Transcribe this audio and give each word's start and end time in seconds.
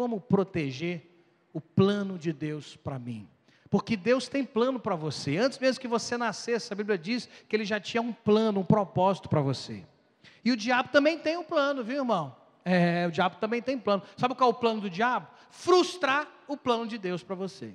como 0.00 0.18
proteger 0.18 1.02
o 1.52 1.60
plano 1.60 2.16
de 2.16 2.32
Deus 2.32 2.74
para 2.74 2.98
mim. 2.98 3.28
Porque 3.68 3.98
Deus 3.98 4.28
tem 4.28 4.42
plano 4.46 4.80
para 4.80 4.96
você. 4.96 5.36
Antes 5.36 5.58
mesmo 5.58 5.78
que 5.78 5.86
você 5.86 6.16
nascesse, 6.16 6.72
a 6.72 6.76
Bíblia 6.76 6.96
diz 6.96 7.28
que 7.46 7.54
ele 7.54 7.66
já 7.66 7.78
tinha 7.78 8.00
um 8.00 8.10
plano, 8.10 8.60
um 8.60 8.64
propósito 8.64 9.28
para 9.28 9.42
você. 9.42 9.84
E 10.42 10.50
o 10.50 10.56
diabo 10.56 10.88
também 10.88 11.18
tem 11.18 11.36
um 11.36 11.44
plano, 11.44 11.84
viu, 11.84 11.98
irmão? 11.98 12.34
É, 12.64 13.06
o 13.06 13.10
diabo 13.10 13.36
também 13.36 13.60
tem 13.60 13.78
plano. 13.78 14.02
Sabe 14.16 14.34
qual 14.34 14.48
é 14.48 14.54
o 14.54 14.56
plano 14.56 14.80
do 14.80 14.88
diabo? 14.88 15.28
Frustrar 15.50 16.26
o 16.48 16.56
plano 16.56 16.86
de 16.86 16.96
Deus 16.96 17.22
para 17.22 17.36
você. 17.36 17.74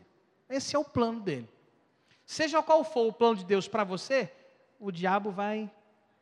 Esse 0.50 0.76
é 0.76 0.80
o 0.80 0.84
plano 0.84 1.20
dele. 1.20 1.48
Seja 2.26 2.64
qual 2.64 2.84
for 2.84 3.08
o 3.08 3.14
plano 3.14 3.36
de 3.36 3.46
Deus 3.46 3.68
para 3.68 3.84
você, 3.84 4.34
o 4.80 4.90
diabo 4.90 5.30
vai 5.30 5.72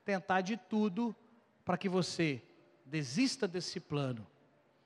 tentar 0.04 0.42
de 0.42 0.58
tudo 0.58 1.16
para 1.64 1.78
que 1.78 1.88
você 1.88 2.44
desista 2.86 3.48
desse 3.48 3.80
plano, 3.80 4.28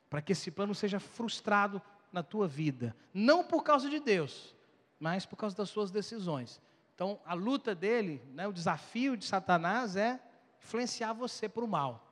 para 0.09 0.21
que 0.21 0.31
esse 0.31 0.51
plano 0.51 0.73
seja 0.73 0.99
frustrado 0.99 1.81
na 2.11 2.23
tua 2.23 2.47
vida, 2.47 2.95
não 3.13 3.43
por 3.43 3.63
causa 3.63 3.89
de 3.89 3.99
Deus, 3.99 4.55
mas 4.99 5.25
por 5.25 5.35
causa 5.35 5.55
das 5.55 5.69
suas 5.69 5.91
decisões. 5.91 6.61
Então, 6.95 7.19
a 7.25 7.33
luta 7.33 7.75
dele, 7.75 8.21
né, 8.33 8.47
o 8.47 8.53
desafio 8.53 9.15
de 9.15 9.25
Satanás 9.25 9.95
é 9.95 10.19
influenciar 10.63 11.13
você 11.13 11.47
para 11.47 11.63
o 11.63 11.67
mal. 11.67 12.03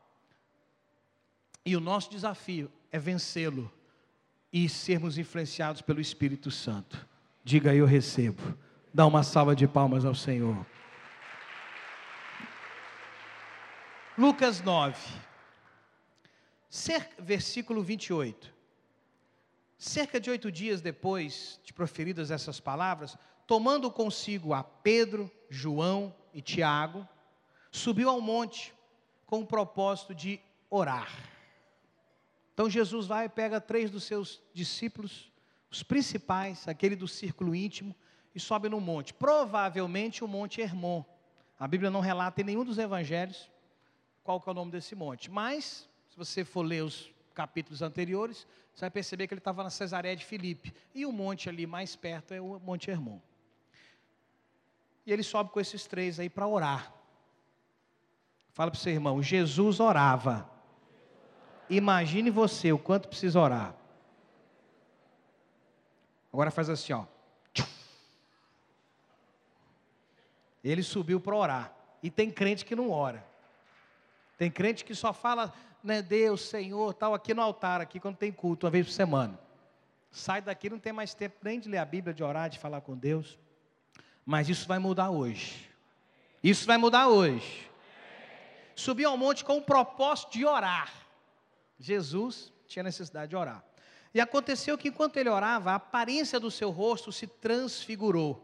E 1.65 1.75
o 1.75 1.79
nosso 1.79 2.11
desafio 2.11 2.71
é 2.91 2.99
vencê-lo 2.99 3.71
e 4.53 4.69
sermos 4.69 5.17
influenciados 5.17 5.81
pelo 5.81 5.99
Espírito 5.99 6.51
Santo. 6.51 7.07
Diga 7.43 7.73
eu 7.73 7.85
recebo. 7.85 8.55
Dá 8.93 9.05
uma 9.05 9.23
salva 9.23 9.55
de 9.55 9.67
palmas 9.67 10.05
ao 10.05 10.13
Senhor. 10.13 10.65
Lucas 14.17 14.61
9, 14.61 14.97
versículo 17.19 17.81
28. 17.81 18.53
Cerca 19.77 20.19
de 20.19 20.29
oito 20.29 20.51
dias 20.51 20.81
depois 20.81 21.59
de 21.63 21.73
proferidas 21.73 22.31
essas 22.31 22.59
palavras, 22.59 23.17
tomando 23.45 23.91
consigo 23.91 24.53
a 24.53 24.63
Pedro, 24.63 25.31
João 25.49 26.13
e 26.33 26.41
Tiago, 26.41 27.07
subiu 27.71 28.09
ao 28.09 28.21
monte 28.21 28.73
com 29.25 29.41
o 29.41 29.45
propósito 29.45 30.13
de 30.13 30.39
orar. 30.69 31.11
Então 32.53 32.69
Jesus 32.69 33.05
vai 33.05 33.25
e 33.25 33.29
pega 33.29 33.59
três 33.59 33.91
dos 33.91 34.03
seus 34.03 34.41
discípulos, 34.53 35.31
os 35.69 35.83
principais, 35.83 36.67
aquele 36.67 36.95
do 36.95 37.07
círculo 37.07 37.53
íntimo, 37.53 37.95
e 38.33 38.39
sobe 38.39 38.69
no 38.69 38.81
monte. 38.81 39.13
Provavelmente 39.13 40.23
o 40.23 40.27
Monte 40.27 40.61
Hermon. 40.61 41.03
A 41.57 41.67
Bíblia 41.67 41.89
não 41.89 42.01
relata 42.01 42.41
em 42.41 42.43
nenhum 42.43 42.65
dos 42.65 42.77
evangelhos 42.77 43.49
qual 44.23 44.41
que 44.41 44.49
é 44.49 44.51
o 44.51 44.55
nome 44.55 44.71
desse 44.71 44.95
monte. 44.95 45.31
Mas, 45.31 45.87
se 46.15 46.17
você 46.17 46.45
for 46.45 46.61
ler 46.61 46.81
os 46.81 47.11
capítulos 47.33 47.81
anteriores, 47.81 48.47
você 48.73 48.81
vai 48.81 48.89
perceber 48.89 49.27
que 49.27 49.33
ele 49.33 49.39
estava 49.39 49.61
na 49.63 49.69
Cesareia 49.69 50.15
de 50.15 50.23
Filipe. 50.23 50.73
E 50.93 51.05
o 51.05 51.11
monte 51.11 51.49
ali 51.49 51.67
mais 51.67 51.93
perto 51.95 52.33
é 52.33 52.39
o 52.39 52.57
Monte 52.59 52.89
Hermon. 52.89 53.19
E 55.05 55.11
ele 55.11 55.23
sobe 55.23 55.49
com 55.49 55.59
esses 55.59 55.85
três 55.85 56.17
aí 56.17 56.29
para 56.29 56.47
orar. 56.47 56.93
Fala 58.53 58.71
para 58.71 58.77
o 58.77 58.81
seu 58.81 58.93
irmão, 58.93 59.21
Jesus 59.21 59.81
orava. 59.81 60.49
Imagine 61.69 62.29
você 62.29 62.71
o 62.71 62.79
quanto 62.79 63.09
precisa 63.09 63.37
orar. 63.37 63.75
Agora 66.31 66.49
faz 66.49 66.69
assim, 66.69 66.93
ó. 66.93 67.05
Ele 70.63 70.81
subiu 70.81 71.19
para 71.19 71.35
orar. 71.35 71.75
E 72.01 72.09
tem 72.09 72.31
crente 72.31 72.63
que 72.63 72.75
não 72.75 72.89
ora. 72.89 73.25
Tem 74.37 74.49
crente 74.49 74.83
que 74.83 74.95
só 74.95 75.13
fala, 75.13 75.53
né, 75.85 76.01
Deus, 76.01 76.41
Senhor, 76.41 76.93
tal, 76.93 77.13
aqui 77.13 77.33
no 77.33 77.41
altar, 77.41 77.79
aqui 77.79 77.99
quando 77.99 78.17
tem 78.17 78.31
culto, 78.31 78.65
uma 78.65 78.71
vez 78.71 78.87
por 78.87 78.91
semana. 78.91 79.39
Sai 80.11 80.41
daqui, 80.41 80.69
não 80.69 80.79
tem 80.79 80.91
mais 80.91 81.13
tempo 81.13 81.37
nem 81.43 81.59
de 81.59 81.69
ler 81.69 81.77
a 81.77 81.85
Bíblia, 81.85 82.13
de 82.13 82.23
orar, 82.23 82.49
de 82.49 82.57
falar 82.57 82.81
com 82.81 82.97
Deus. 82.97 83.37
Mas 84.25 84.49
isso 84.49 84.67
vai 84.67 84.79
mudar 84.79 85.11
hoje. 85.11 85.69
Isso 86.43 86.65
vai 86.65 86.77
mudar 86.77 87.07
hoje. 87.07 87.69
Subiu 88.75 89.09
ao 89.09 89.17
monte 89.17 89.45
com 89.45 89.57
o 89.57 89.61
propósito 89.61 90.31
de 90.31 90.45
orar. 90.45 90.91
Jesus 91.79 92.51
tinha 92.67 92.83
necessidade 92.83 93.29
de 93.29 93.35
orar. 93.35 93.63
E 94.13 94.21
aconteceu 94.21 94.77
que 94.77 94.87
enquanto 94.87 95.17
ele 95.17 95.29
orava, 95.29 95.71
a 95.71 95.75
aparência 95.75 96.39
do 96.39 96.49
seu 96.49 96.71
rosto 96.71 97.11
se 97.11 97.27
transfigurou, 97.27 98.41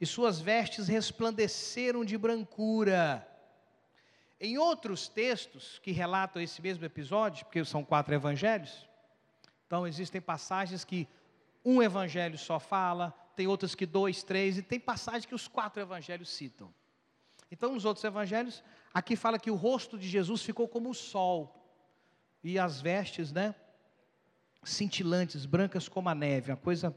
e 0.00 0.06
suas 0.06 0.40
vestes 0.40 0.88
resplandeceram 0.88 2.04
de 2.04 2.18
brancura. 2.18 3.26
Em 4.44 4.58
outros 4.58 5.06
textos 5.06 5.78
que 5.78 5.92
relatam 5.92 6.42
esse 6.42 6.60
mesmo 6.60 6.84
episódio, 6.84 7.44
porque 7.44 7.64
são 7.64 7.84
quatro 7.84 8.12
evangelhos, 8.12 8.88
então 9.64 9.86
existem 9.86 10.20
passagens 10.20 10.84
que 10.84 11.06
um 11.64 11.80
evangelho 11.80 12.36
só 12.36 12.58
fala, 12.58 13.16
tem 13.36 13.46
outras 13.46 13.76
que 13.76 13.86
dois, 13.86 14.24
três, 14.24 14.58
e 14.58 14.62
tem 14.62 14.80
passagens 14.80 15.26
que 15.26 15.34
os 15.34 15.46
quatro 15.46 15.80
evangelhos 15.80 16.28
citam. 16.28 16.74
Então, 17.52 17.72
nos 17.72 17.84
outros 17.84 18.02
evangelhos, 18.02 18.64
aqui 18.92 19.14
fala 19.14 19.38
que 19.38 19.48
o 19.48 19.54
rosto 19.54 19.96
de 19.96 20.08
Jesus 20.08 20.42
ficou 20.42 20.66
como 20.66 20.90
o 20.90 20.94
sol, 20.94 21.64
e 22.42 22.58
as 22.58 22.80
vestes, 22.80 23.30
né, 23.30 23.54
cintilantes, 24.64 25.46
brancas 25.46 25.88
como 25.88 26.08
a 26.08 26.16
neve, 26.16 26.50
uma 26.50 26.56
coisa, 26.56 26.92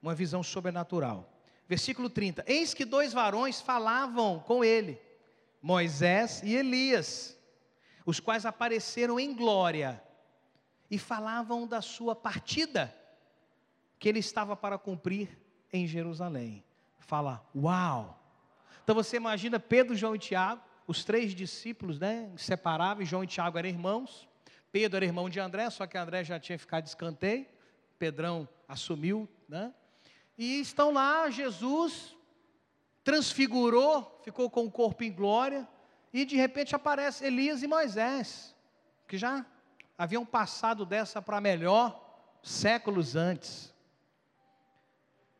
uma 0.00 0.14
visão 0.14 0.42
sobrenatural. 0.42 1.30
Versículo 1.68 2.08
30: 2.08 2.42
Eis 2.46 2.72
que 2.72 2.86
dois 2.86 3.12
varões 3.12 3.60
falavam 3.60 4.40
com 4.40 4.64
ele 4.64 4.98
Moisés 5.62 6.42
e 6.42 6.56
Elias, 6.56 7.38
os 8.04 8.18
quais 8.18 8.44
apareceram 8.44 9.20
em 9.20 9.32
glória 9.32 10.02
e 10.90 10.98
falavam 10.98 11.66
da 11.66 11.80
sua 11.80 12.16
partida 12.16 12.94
que 13.98 14.08
ele 14.08 14.18
estava 14.18 14.56
para 14.56 14.76
cumprir 14.76 15.38
em 15.72 15.86
Jerusalém. 15.86 16.64
Fala, 16.98 17.48
uau! 17.54 18.18
Então 18.82 18.94
você 18.94 19.16
imagina 19.16 19.60
Pedro, 19.60 19.94
João 19.94 20.16
e 20.16 20.18
Tiago, 20.18 20.60
os 20.86 21.04
três 21.04 21.32
discípulos, 21.32 22.00
né, 22.00 22.28
inseparáveis, 22.34 23.08
João 23.08 23.22
e 23.22 23.28
Tiago 23.28 23.56
eram 23.56 23.68
irmãos, 23.68 24.28
Pedro 24.72 24.96
era 24.96 25.04
irmão 25.04 25.30
de 25.30 25.38
André, 25.38 25.70
só 25.70 25.86
que 25.86 25.96
André 25.96 26.24
já 26.24 26.40
tinha 26.40 26.58
ficado 26.58 26.82
de 26.82 26.88
escanteio, 26.88 27.46
Pedrão 27.98 28.48
assumiu, 28.66 29.28
né? 29.48 29.72
E 30.36 30.60
estão 30.60 30.92
lá, 30.92 31.30
Jesus 31.30 32.16
transfigurou, 33.04 34.20
ficou 34.22 34.48
com 34.50 34.64
o 34.64 34.70
corpo 34.70 35.02
em 35.04 35.12
glória, 35.12 35.68
e 36.12 36.24
de 36.24 36.36
repente 36.36 36.74
aparece 36.74 37.24
Elias 37.24 37.62
e 37.62 37.66
Moisés, 37.66 38.54
que 39.08 39.16
já 39.16 39.44
haviam 39.96 40.24
passado 40.24 40.84
dessa 40.84 41.20
para 41.22 41.40
melhor 41.40 42.00
séculos 42.42 43.16
antes. 43.16 43.72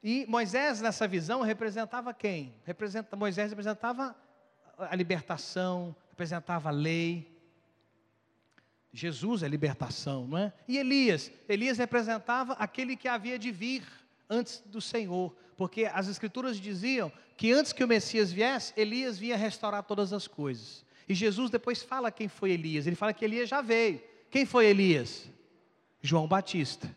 E 0.02 0.26
Moisés, 0.28 0.80
nessa 0.80 1.06
visão, 1.06 1.42
representava 1.42 2.12
quem? 2.12 2.54
Representa, 2.64 3.14
Moisés 3.14 3.50
representava 3.50 4.16
a 4.78 4.96
libertação, 4.96 5.94
representava 6.10 6.70
a 6.70 6.72
lei. 6.72 7.30
Jesus 8.92 9.42
é 9.42 9.48
libertação, 9.48 10.26
não 10.26 10.38
é? 10.38 10.52
E 10.66 10.76
Elias? 10.76 11.30
Elias 11.48 11.78
representava 11.78 12.54
aquele 12.54 12.96
que 12.96 13.06
havia 13.06 13.38
de 13.38 13.52
vir 13.52 13.86
antes 14.28 14.60
do 14.66 14.80
Senhor, 14.80 15.34
porque 15.56 15.84
as 15.84 16.08
Escrituras 16.08 16.58
diziam 16.58 17.12
que 17.42 17.50
antes 17.50 17.72
que 17.72 17.82
o 17.82 17.88
Messias 17.88 18.30
viesse, 18.30 18.72
Elias 18.76 19.19
vinha 19.19 19.36
restaurar 19.36 19.82
todas 19.82 20.12
as 20.12 20.28
coisas. 20.28 20.84
E 21.08 21.12
Jesus 21.12 21.50
depois 21.50 21.82
fala 21.82 22.08
quem 22.08 22.28
foi 22.28 22.53
Elias. 22.53 22.86
Ele 22.86 22.94
fala 22.94 23.12
que 23.12 23.25
Elias 23.25 23.48
já 23.48 23.60
veio. 23.60 24.00
Quem 24.30 24.47
foi 24.47 24.66
Elias? 24.66 25.28
João 26.00 26.28
Batista. 26.28 26.88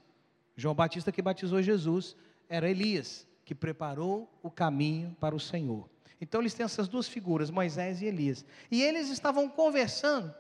João 0.56 0.76
Batista 0.76 1.12
que 1.12 1.20
batizou 1.20 1.64
Jesus 1.64 2.16
era 2.48 2.70
Elias, 2.70 3.28
que 3.44 3.56
preparou 3.56 4.32
o 4.44 4.52
caminho 4.52 5.18
para 5.20 5.36
o 5.36 5.40
Senhor. 5.40 5.90
Então 6.22 6.42
eles 6.42 6.54
têm 6.54 6.64
essas 6.64 6.88
duas 6.88 7.08
figuras, 7.08 7.50
Moisés 7.50 8.04
e 8.04 8.06
Elias. 8.06 8.46
E 8.70 8.84
eles 8.84 9.10
estavam 9.10 9.50
conversando, 9.50 10.32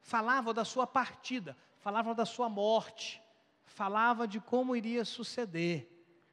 falavam 0.00 0.54
da 0.54 0.64
sua 0.64 0.86
partida, 0.86 1.54
falavam 1.80 2.14
da 2.14 2.24
sua 2.24 2.48
morte, 2.48 3.20
falavam 3.66 4.26
de 4.26 4.40
como 4.40 4.74
iria 4.74 5.04
suceder. 5.04 5.86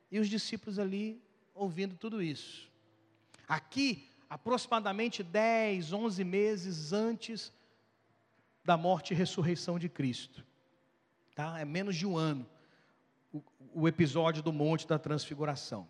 E 0.09 0.17
os 0.17 0.29
discípulos 0.29 0.79
ali 0.79 1.21
ouvindo 1.53 1.97
tudo 1.97 2.21
isso. 2.21 2.68
Aqui, 3.49 4.07
aproximadamente 4.29 5.23
10, 5.23 5.91
11 5.91 6.23
meses 6.23 6.93
antes 6.93 7.51
da 8.63 8.77
morte 8.77 9.11
e 9.11 9.17
ressurreição 9.17 9.79
de 9.79 9.89
Cristo. 9.89 10.45
Tá? 11.33 11.59
É 11.59 11.65
menos 11.65 11.95
de 11.95 12.05
um 12.05 12.15
ano 12.15 12.47
o, 13.33 13.41
o 13.73 13.87
episódio 13.87 14.43
do 14.43 14.53
Monte 14.53 14.87
da 14.87 14.99
Transfiguração. 14.99 15.89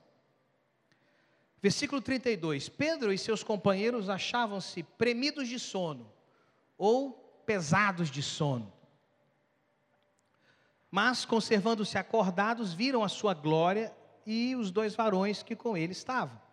Versículo 1.62 2.02
32: 2.02 2.70
Pedro 2.70 3.12
e 3.12 3.18
seus 3.18 3.44
companheiros 3.44 4.08
achavam-se 4.08 4.82
premidos 4.82 5.50
de 5.50 5.60
sono, 5.60 6.10
ou 6.78 7.12
pesados 7.46 8.10
de 8.10 8.24
sono. 8.24 8.72
Mas, 10.90 11.26
conservando-se 11.26 11.98
acordados, 11.98 12.72
viram 12.72 13.04
a 13.04 13.10
sua 13.10 13.34
glória 13.34 13.94
e 14.26 14.56
os 14.56 14.72
dois 14.72 14.96
varões 14.96 15.44
que 15.44 15.58
com 15.58 15.76
ele 15.76 15.92
estavam. 15.92 16.49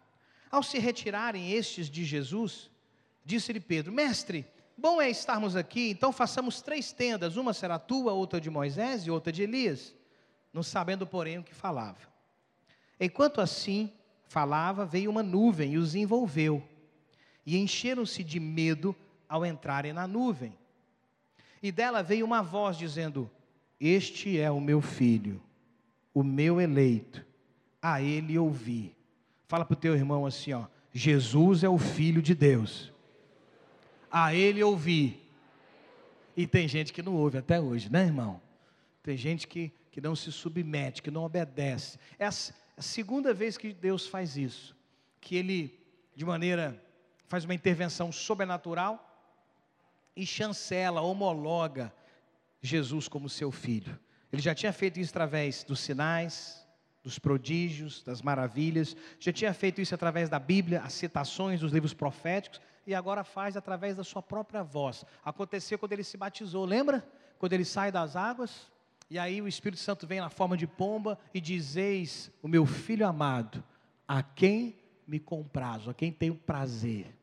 Ao 0.56 0.62
se 0.62 0.78
retirarem 0.78 1.52
estes 1.52 1.90
de 1.90 2.02
Jesus, 2.02 2.70
disse-lhe 3.22 3.60
Pedro: 3.60 3.92
Mestre, 3.92 4.46
Bom 4.74 5.02
é 5.02 5.10
estarmos 5.10 5.54
aqui, 5.54 5.90
então 5.90 6.10
façamos 6.10 6.62
três 6.62 6.94
tendas: 6.94 7.36
uma 7.36 7.52
será 7.52 7.78
tua, 7.78 8.14
outra 8.14 8.40
de 8.40 8.48
Moisés 8.48 9.06
e 9.06 9.10
outra 9.10 9.30
de 9.30 9.42
Elias, 9.42 9.94
não 10.54 10.62
sabendo, 10.62 11.06
porém, 11.06 11.36
o 11.36 11.42
que 11.42 11.54
falava. 11.54 11.98
Enquanto 12.98 13.42
assim 13.42 13.92
falava, 14.28 14.86
veio 14.86 15.10
uma 15.10 15.22
nuvem 15.22 15.74
e 15.74 15.76
os 15.76 15.94
envolveu, 15.94 16.66
e 17.44 17.58
encheram-se 17.58 18.24
de 18.24 18.40
medo 18.40 18.96
ao 19.28 19.44
entrarem 19.44 19.92
na 19.92 20.06
nuvem. 20.06 20.56
E 21.62 21.70
dela 21.70 22.02
veio 22.02 22.24
uma 22.24 22.42
voz 22.42 22.78
dizendo: 22.78 23.30
Este 23.78 24.40
é 24.40 24.50
o 24.50 24.58
meu 24.58 24.80
filho, 24.80 25.38
o 26.14 26.22
meu 26.22 26.62
eleito, 26.62 27.22
a 27.82 28.00
ele 28.00 28.38
ouvi. 28.38 28.95
Fala 29.48 29.64
para 29.64 29.74
o 29.74 29.76
teu 29.76 29.94
irmão 29.94 30.26
assim: 30.26 30.52
ó, 30.52 30.66
Jesus 30.92 31.62
é 31.62 31.68
o 31.68 31.78
Filho 31.78 32.22
de 32.22 32.34
Deus 32.34 32.92
a 34.10 34.34
ele 34.34 34.62
ouvir. 34.62 35.22
E 36.36 36.46
tem 36.46 36.66
gente 36.66 36.92
que 36.92 37.02
não 37.02 37.14
ouve 37.14 37.38
até 37.38 37.60
hoje, 37.60 37.90
né, 37.90 38.04
irmão? 38.04 38.40
Tem 39.02 39.16
gente 39.16 39.46
que, 39.46 39.72
que 39.90 40.00
não 40.00 40.16
se 40.16 40.32
submete, 40.32 41.02
que 41.02 41.10
não 41.10 41.24
obedece. 41.24 41.98
É 42.18 42.26
a, 42.26 42.30
a 42.30 42.82
segunda 42.82 43.32
vez 43.32 43.56
que 43.56 43.72
Deus 43.72 44.06
faz 44.06 44.36
isso. 44.36 44.76
Que 45.20 45.36
ele, 45.36 45.78
de 46.14 46.24
maneira, 46.24 46.82
faz 47.26 47.44
uma 47.44 47.54
intervenção 47.54 48.10
sobrenatural 48.10 49.02
e 50.14 50.26
chancela, 50.26 51.00
homologa 51.00 51.92
Jesus 52.60 53.08
como 53.08 53.28
seu 53.28 53.52
filho. 53.52 53.98
Ele 54.32 54.42
já 54.42 54.54
tinha 54.54 54.72
feito 54.72 54.98
isso 54.98 55.10
através 55.10 55.62
dos 55.62 55.80
sinais, 55.80 56.65
dos 57.06 57.20
prodígios, 57.20 58.02
das 58.02 58.20
maravilhas, 58.20 58.96
já 59.20 59.32
tinha 59.32 59.54
feito 59.54 59.80
isso 59.80 59.94
através 59.94 60.28
da 60.28 60.40
Bíblia, 60.40 60.80
as 60.80 60.92
citações 60.92 61.60
dos 61.60 61.70
livros 61.70 61.94
proféticos, 61.94 62.60
e 62.84 62.96
agora 62.96 63.22
faz 63.22 63.56
através 63.56 63.96
da 63.96 64.02
sua 64.02 64.20
própria 64.20 64.64
voz. 64.64 65.04
Aconteceu 65.24 65.78
quando 65.78 65.92
ele 65.92 66.02
se 66.02 66.16
batizou, 66.16 66.64
lembra? 66.64 67.08
Quando 67.38 67.52
ele 67.52 67.64
sai 67.64 67.92
das 67.92 68.16
águas, 68.16 68.66
e 69.08 69.20
aí 69.20 69.40
o 69.40 69.46
Espírito 69.46 69.80
Santo 69.80 70.04
vem 70.04 70.18
na 70.18 70.28
forma 70.28 70.56
de 70.56 70.66
pomba 70.66 71.16
e 71.32 71.40
diz: 71.40 71.76
Eis 71.76 72.28
o 72.42 72.48
meu 72.48 72.66
filho 72.66 73.06
amado, 73.06 73.62
a 74.08 74.20
quem 74.20 74.76
me 75.06 75.20
comprazo, 75.20 75.90
a 75.90 75.94
quem 75.94 76.10
tenho 76.10 76.34
prazer. 76.34 77.16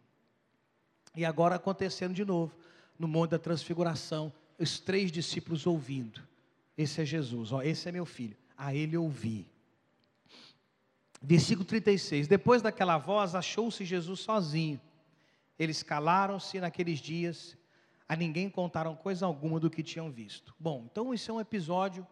E 1.14 1.26
agora 1.26 1.56
acontecendo 1.56 2.14
de 2.14 2.24
novo, 2.24 2.56
no 2.98 3.06
Monte 3.06 3.32
da 3.32 3.40
Transfiguração, 3.40 4.32
os 4.58 4.80
três 4.80 5.12
discípulos 5.12 5.68
ouvindo. 5.68 6.22
Esse 6.78 7.02
é 7.02 7.06
Jesus, 7.06 7.52
ó, 7.52 7.62
esse 7.62 7.90
é 7.90 7.92
meu 7.92 8.06
filho. 8.06 8.38
A 8.58 8.74
ele 8.74 8.96
ouvi. 8.96 9.52
Versículo 11.24 11.66
36. 11.66 12.28
Depois 12.28 12.62
daquela 12.62 12.98
voz, 12.98 13.34
achou-se 13.34 13.84
Jesus 13.84 14.20
sozinho 14.20 14.80
eles 15.58 15.84
calaram-se 15.84 16.60
naqueles 16.60 17.00
dias, 17.00 17.58
a 18.08 18.16
ninguém 18.16 18.50
contaram 18.50 18.96
coisa 18.96 19.25
alguma 19.25 19.60
do 19.60 19.70
que 19.70 19.84
tinham 19.84 20.12
visto. 20.12 20.54
Bom, 20.60 20.88
então 20.92 21.14
isso 21.14 21.31
é 21.31 21.34
um 21.34 21.40
episódio 21.40 22.06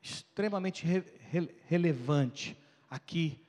extremamente 0.00 0.84
re 0.86 1.02
re 1.30 1.54
relevante 1.66 2.56
aqui, 2.88 3.40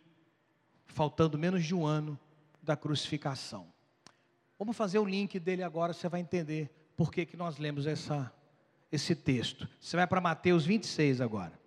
faltando 0.87 1.37
menos 1.37 1.63
de 1.63 1.75
um 1.75 1.85
ano 1.85 2.19
da 2.63 2.75
crucificação. 2.75 3.67
Vamos 4.57 4.75
fazer 4.75 4.99
o 4.99 5.05
link 5.05 5.37
dele 5.39 5.61
agora, 5.61 5.93
você 5.93 6.07
vai 6.07 6.21
entender 6.21 6.69
por 6.95 7.11
que, 7.11 7.25
que 7.25 7.35
nós 7.35 7.57
lemos 7.57 7.85
essa, 7.85 8.33
esse 8.91 9.13
texto. 9.13 9.67
Você 9.79 9.97
vai 9.97 10.07
para 10.07 10.21
Mateus 10.21 10.65
26 10.65 11.19
agora. 11.19 11.59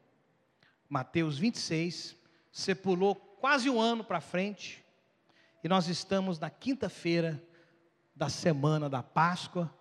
Mateus 0.89 1.39
26, 1.39 2.17
você 2.51 2.75
pulou 2.75 3.15
quase 3.41 3.71
um 3.71 3.81
ano 3.81 4.05
para 4.05 4.21
frente, 4.21 4.85
e 5.63 5.69
nós 5.69 5.89
estamos 5.89 6.39
na 6.39 6.51
quinta-feira 6.51 7.43
da 8.15 8.29
semana 8.29 8.89
da 8.89 9.03
Páscoa, 9.03 9.73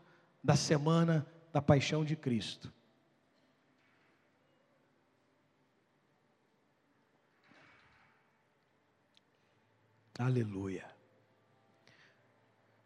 da 0.43 0.55
semana 0.55 1.25
da 1.51 1.61
paixão 1.61 2.05
de 2.05 2.15
Cristo. 2.15 2.71
Aleluia. 10.17 10.89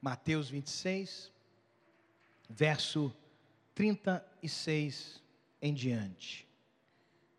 Mateus 0.01 0.49
26, 0.49 1.31
verso 2.49 3.15
36 3.73 5.23
em 5.61 5.73
diante. 5.73 6.47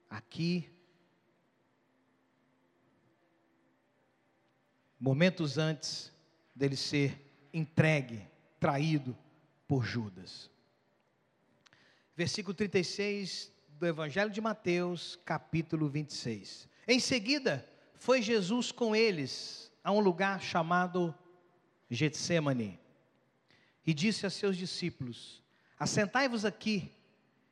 Aqui, 0.08 0.70
momentos 5.02 5.58
antes 5.58 6.12
dele 6.54 6.76
ser 6.76 7.20
entregue, 7.52 8.22
traído 8.60 9.18
por 9.66 9.84
Judas. 9.84 10.48
Versículo 12.16 12.54
36 12.54 13.52
do 13.80 13.84
Evangelho 13.84 14.30
de 14.30 14.40
Mateus, 14.40 15.18
capítulo 15.24 15.88
26. 15.88 16.68
Em 16.86 17.00
seguida, 17.00 17.68
foi 17.96 18.22
Jesus 18.22 18.70
com 18.70 18.94
eles 18.94 19.72
a 19.82 19.90
um 19.90 19.98
lugar 19.98 20.40
chamado 20.40 21.12
Getsemane 21.90 22.78
e 23.84 23.92
disse 23.92 24.24
a 24.24 24.30
seus 24.30 24.56
discípulos: 24.56 25.42
Assentai-vos 25.80 26.44
aqui, 26.44 26.92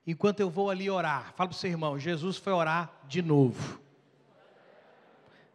enquanto 0.07 0.39
eu 0.39 0.49
vou 0.49 0.71
ali 0.71 0.89
orar. 0.89 1.35
Fala 1.35 1.49
para 1.49 1.57
o 1.57 1.59
seu 1.59 1.69
irmão: 1.69 1.99
Jesus 1.99 2.37
foi 2.37 2.53
orar 2.53 3.03
de 3.09 3.21
novo. 3.21 3.81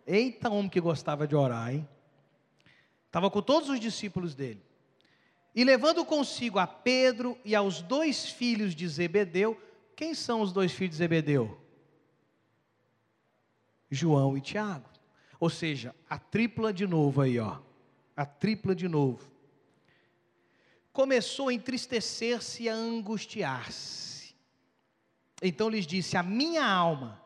Eita, 0.05 0.49
homem 0.49 0.69
que 0.69 0.79
gostava 0.79 1.27
de 1.27 1.35
orar, 1.35 1.73
hein? 1.73 1.87
Estava 3.07 3.31
com 3.31 3.41
todos 3.41 3.69
os 3.69 3.79
discípulos 3.79 4.35
dele. 4.35 4.61
E 5.55 5.63
levando 5.63 6.05
consigo 6.05 6.59
a 6.59 6.67
Pedro 6.67 7.37
e 7.45 7.55
aos 7.55 7.81
dois 7.81 8.29
filhos 8.29 8.75
de 8.75 8.87
Zebedeu, 8.87 9.59
quem 9.95 10.13
são 10.13 10.41
os 10.41 10.51
dois 10.51 10.73
filhos 10.73 10.91
de 10.91 10.97
Zebedeu? 10.97 11.57
João 13.89 14.37
e 14.37 14.41
Tiago. 14.41 14.89
Ou 15.39 15.49
seja, 15.49 15.95
a 16.09 16.19
tripla 16.19 16.73
de 16.73 16.85
novo 16.85 17.21
aí, 17.21 17.39
ó. 17.39 17.59
A 18.15 18.25
tripla 18.25 18.75
de 18.75 18.87
novo. 18.87 19.31
Começou 20.91 21.49
a 21.49 21.53
entristecer-se 21.53 22.63
e 22.63 22.69
a 22.69 22.73
angustiar-se. 22.73 24.35
Então 25.41 25.69
lhes 25.69 25.87
disse: 25.87 26.17
A 26.17 26.23
minha 26.23 26.65
alma 26.65 27.21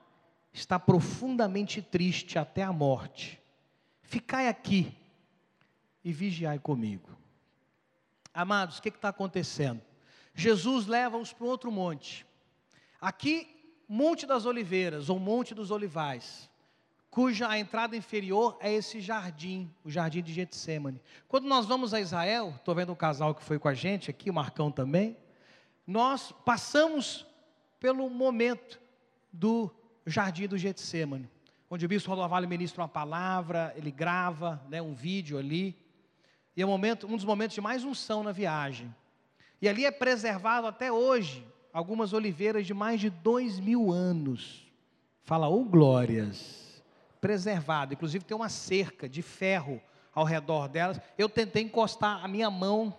está 0.52 0.80
profundamente 0.80 1.82
triste 1.82 2.38
até 2.38 2.64
a 2.64 2.74
morte. 2.74 3.42
Ficai 4.02 4.48
aqui 4.48 4.96
e 6.04 6.12
vigiai 6.12 6.60
comigo. 6.60 7.10
Amados, 8.34 8.78
o 8.78 8.82
que 8.82 8.90
está 8.90 9.10
acontecendo? 9.10 9.82
Jesus 10.34 10.88
leva-os 10.88 11.34
para 11.34 11.46
outro 11.46 11.72
monte. 11.72 12.26
Aqui, 13.00 13.56
Monte 13.88 14.26
das 14.26 14.46
Oliveiras, 14.46 15.10
ou 15.10 15.20
Monte 15.20 15.56
dos 15.56 15.72
Olivais, 15.72 16.50
cuja 17.10 17.50
a 17.50 17.58
entrada 17.58 17.98
inferior 17.98 18.56
é 18.60 18.72
esse 18.72 19.02
jardim, 19.02 19.74
o 19.84 19.90
jardim 19.90 20.22
de 20.22 20.32
Getsemane. 20.32 21.02
Quando 21.28 21.48
nós 21.48 21.66
vamos 21.66 21.94
a 21.94 22.00
Israel, 22.00 22.54
estou 22.56 22.76
vendo 22.76 22.92
um 22.92 22.96
casal 22.96 23.34
que 23.34 23.44
foi 23.44 23.58
com 23.58 23.68
a 23.68 23.74
gente 23.74 24.10
aqui, 24.10 24.30
o 24.30 24.34
Marcão 24.34 24.72
também, 24.72 25.18
nós 25.88 26.32
passamos 26.46 27.26
pelo 27.80 28.10
momento 28.10 28.80
do 29.34 29.72
jardim 30.10 30.48
do 30.48 30.58
Getsemane, 30.58 31.30
onde 31.70 31.86
o 31.86 31.90
bispo 31.90 32.10
Rodovalho 32.10 32.48
ministra 32.48 32.82
uma 32.82 32.88
palavra, 32.88 33.74
ele 33.76 33.92
grava 33.92 34.62
né, 34.70 34.82
um 34.82 34.94
vídeo 34.94 35.38
ali, 35.38 35.76
e 36.56 36.62
é 36.62 36.66
um, 36.66 36.70
momento, 36.70 37.08
um 37.08 37.16
dos 37.16 37.26
momentos 37.26 37.56
de 37.56 37.62
mais 37.62 37.84
unção 37.84 38.24
na 38.24 38.32
viagem. 38.32 38.94
E 39.62 39.70
ali 39.70 39.86
é 39.86 39.92
preservado 39.92 40.68
até 40.68 40.92
hoje 40.92 41.46
algumas 41.72 42.14
oliveiras 42.14 42.66
de 42.66 42.74
mais 42.74 43.00
de 43.00 43.10
dois 43.10 43.60
mil 43.60 43.92
anos. 43.92 44.68
Fala, 45.24 45.48
ô 45.48 45.62
oh, 45.62 45.64
glórias! 45.64 46.84
Preservado, 47.22 47.94
inclusive 47.94 48.26
tem 48.26 48.36
uma 48.36 48.50
cerca 48.50 49.08
de 49.08 49.22
ferro 49.22 49.82
ao 50.14 50.24
redor 50.24 50.68
delas. 50.68 51.00
Eu 51.18 51.30
tentei 51.30 51.64
encostar 51.64 52.24
a 52.24 52.28
minha 52.28 52.50
mão, 52.50 52.96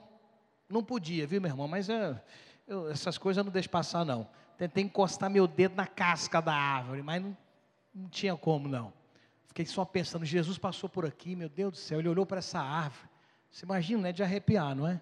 não 0.68 0.84
podia, 0.84 1.26
viu, 1.26 1.40
meu 1.40 1.50
irmão? 1.50 1.66
Mas 1.66 1.88
eu, 1.88 2.16
eu, 2.68 2.90
essas 2.90 3.18
coisas 3.18 3.38
eu 3.38 3.44
não 3.44 3.52
deixo 3.52 3.68
passar, 3.68 4.04
não. 4.04 4.28
Tentei 4.60 4.84
encostar 4.84 5.30
meu 5.30 5.46
dedo 5.46 5.74
na 5.74 5.86
casca 5.86 6.38
da 6.38 6.52
árvore, 6.52 7.00
mas 7.00 7.22
não, 7.22 7.34
não 7.94 8.10
tinha 8.10 8.36
como, 8.36 8.68
não. 8.68 8.92
Fiquei 9.46 9.64
só 9.64 9.86
pensando, 9.86 10.22
Jesus 10.22 10.58
passou 10.58 10.86
por 10.86 11.06
aqui, 11.06 11.34
meu 11.34 11.48
Deus 11.48 11.72
do 11.72 11.78
céu, 11.78 11.98
ele 11.98 12.10
olhou 12.10 12.26
para 12.26 12.40
essa 12.40 12.60
árvore. 12.60 13.08
Você 13.50 13.64
imagina, 13.64 14.02
né? 14.02 14.12
De 14.12 14.22
arrepiar, 14.22 14.74
não 14.74 14.86
é? 14.86 15.00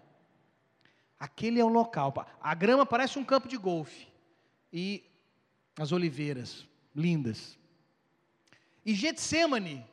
Aquele 1.18 1.58
é 1.58 1.64
o 1.64 1.68
local. 1.68 2.14
A 2.40 2.54
grama 2.54 2.86
parece 2.86 3.18
um 3.18 3.24
campo 3.24 3.48
de 3.48 3.56
golfe. 3.56 4.06
E 4.72 5.04
as 5.76 5.90
oliveiras, 5.90 6.64
lindas. 6.94 7.58
E 8.86 8.94
Getsemane, 8.94 9.84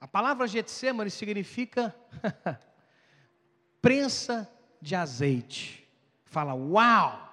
a 0.00 0.06
palavra 0.06 0.46
Getsemane 0.46 1.10
significa 1.10 1.92
prensa 3.82 4.48
de 4.80 4.94
azeite. 4.94 5.88
Fala, 6.24 6.54
uau! 6.54 7.27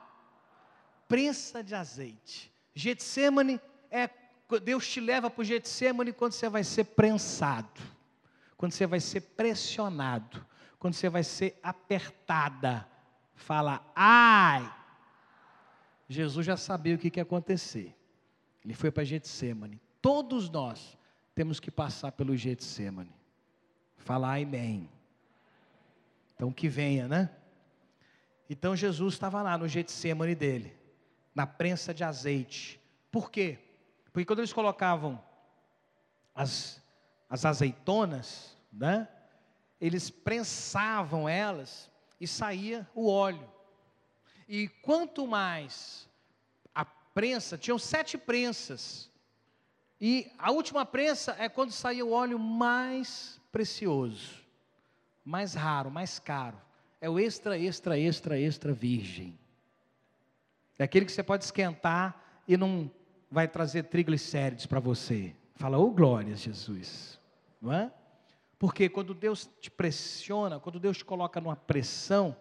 Prensa 1.07 1.63
de 1.63 1.75
azeite. 1.75 2.51
Getsemane 2.73 3.59
é 3.89 4.09
Deus 4.63 4.87
te 4.87 4.99
leva 4.99 5.29
para 5.29 5.41
o 5.41 5.45
Getsemane 5.45 6.13
quando 6.13 6.33
você 6.33 6.47
vai 6.47 6.63
ser 6.63 6.83
prensado, 6.83 7.81
quando 8.55 8.73
você 8.73 8.85
vai 8.85 8.99
ser 8.99 9.21
pressionado, 9.21 10.45
quando 10.77 10.93
você 10.93 11.09
vai 11.09 11.23
ser 11.23 11.57
apertada 11.63 12.87
Fala, 13.35 13.85
ai. 13.95 14.73
Jesus 16.07 16.45
já 16.45 16.55
sabia 16.55 16.95
o 16.95 16.97
que 16.97 17.11
ia 17.15 17.23
acontecer. 17.23 17.95
Ele 18.63 18.73
foi 18.73 18.89
para 18.91 19.03
Getsemane. 19.03 19.81
Todos 20.01 20.49
nós 20.49 20.97
temos 21.33 21.59
que 21.59 21.69
passar 21.69 22.11
pelo 22.11 22.35
Getsemane. 22.35 23.13
Fala 23.97 24.39
amém. 24.39 24.89
Então 26.35 26.51
que 26.51 26.67
venha, 26.67 27.07
né? 27.07 27.29
Então 28.49 28.75
Jesus 28.75 29.15
estava 29.15 29.41
lá 29.41 29.57
no 29.57 29.67
Getsemane 29.67 30.35
dele, 30.35 30.75
na 31.35 31.45
prensa 31.45 31.93
de 31.93 32.03
azeite. 32.03 32.81
Por 33.11 33.29
quê? 33.29 33.59
Porque 34.13 34.25
quando 34.25 34.39
eles 34.39 34.53
colocavam 34.53 35.21
as, 36.33 36.81
as 37.29 37.45
azeitonas, 37.45 38.57
né? 38.71 39.07
Eles 39.79 40.09
prensavam 40.09 41.27
elas 41.27 41.91
e 42.19 42.25
saía 42.25 42.87
o 42.95 43.09
óleo. 43.09 43.49
E 44.47 44.69
quanto 44.81 45.27
mais 45.27 46.09
a 46.73 46.85
prensa, 46.85 47.57
tinham 47.57 47.77
sete 47.77 48.17
prensas. 48.17 49.11
E 49.99 50.31
a 50.37 50.51
última 50.51 50.85
prensa 50.85 51.35
é 51.37 51.49
quando 51.49 51.71
saía 51.71 52.05
o 52.05 52.11
óleo 52.11 52.39
mais 52.39 53.39
precioso, 53.51 54.45
mais 55.23 55.53
raro, 55.53 55.91
mais 55.91 56.19
caro. 56.19 56.61
É 57.01 57.09
o 57.09 57.19
extra, 57.19 57.57
extra, 57.59 57.99
extra, 57.99 58.39
extra 58.39 58.73
virgem. 58.73 59.37
É 60.77 60.83
aquele 60.83 61.05
que 61.05 61.11
você 61.11 61.23
pode 61.23 61.43
esquentar 61.43 62.21
e 62.47 62.57
não 62.57 62.91
vai 63.31 63.47
trazer 63.47 63.83
triglicérides 63.83 64.65
para 64.65 64.79
você. 64.79 65.33
Fala, 65.55 65.77
ô 65.77 65.85
oh, 65.85 65.91
glória, 65.91 66.35
Jesus. 66.35 67.19
Não 67.61 67.71
é? 67.71 67.91
Porque 68.59 68.89
quando 68.89 69.13
Deus 69.13 69.49
te 69.59 69.69
pressiona, 69.69 70.59
quando 70.59 70.79
Deus 70.79 70.97
te 70.97 71.05
coloca 71.05 71.39
numa 71.41 71.55
pressão, 71.55 72.35